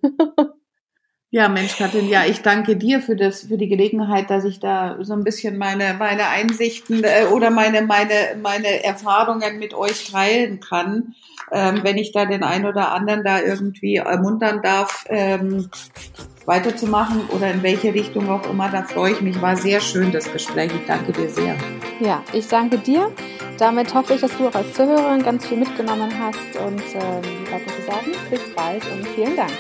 Ja, 1.34 1.48
Mensch, 1.48 1.78
Katrin, 1.78 2.10
ja, 2.10 2.26
ich 2.26 2.42
danke 2.42 2.76
dir 2.76 3.00
für 3.00 3.16
das, 3.16 3.44
für 3.44 3.56
die 3.56 3.66
Gelegenheit, 3.68 4.28
dass 4.28 4.44
ich 4.44 4.60
da 4.60 4.98
so 5.00 5.14
ein 5.14 5.24
bisschen 5.24 5.56
meine, 5.56 5.94
meine 5.98 6.28
Einsichten 6.28 7.02
äh, 7.04 7.24
oder 7.32 7.50
meine, 7.50 7.80
meine, 7.80 8.36
meine 8.42 8.84
Erfahrungen 8.84 9.58
mit 9.58 9.72
euch 9.72 10.10
teilen 10.10 10.60
kann. 10.60 11.14
Ähm, 11.50 11.80
wenn 11.84 11.96
ich 11.96 12.12
da 12.12 12.26
den 12.26 12.42
einen 12.42 12.66
oder 12.66 12.92
anderen 12.92 13.24
da 13.24 13.40
irgendwie 13.40 13.96
ermuntern 13.96 14.60
darf, 14.62 15.06
ähm, 15.08 15.70
weiterzumachen 16.44 17.22
oder 17.30 17.50
in 17.50 17.62
welche 17.62 17.94
Richtung 17.94 18.28
auch 18.28 18.46
immer, 18.50 18.68
da 18.68 18.82
freue 18.82 19.12
ich 19.12 19.22
mich. 19.22 19.40
War 19.40 19.56
sehr 19.56 19.80
schön, 19.80 20.12
das 20.12 20.30
Gespräch. 20.30 20.70
Ich 20.74 20.86
danke 20.86 21.12
dir 21.12 21.30
sehr. 21.30 21.56
Ja, 22.00 22.22
ich 22.34 22.46
danke 22.46 22.76
dir. 22.76 23.10
Damit 23.56 23.94
hoffe 23.94 24.12
ich, 24.12 24.20
dass 24.20 24.36
du 24.36 24.48
auch 24.48 24.54
als 24.54 24.74
Zuhörerin 24.74 25.22
ganz 25.22 25.46
viel 25.46 25.56
mitgenommen 25.56 26.12
hast 26.20 26.60
und 26.62 26.82
ähm, 26.94 27.22
zu 27.48 27.90
sagen, 27.90 28.12
bis 28.28 28.40
bald 28.54 28.82
und 28.92 29.08
vielen 29.08 29.34
Dank. 29.34 29.52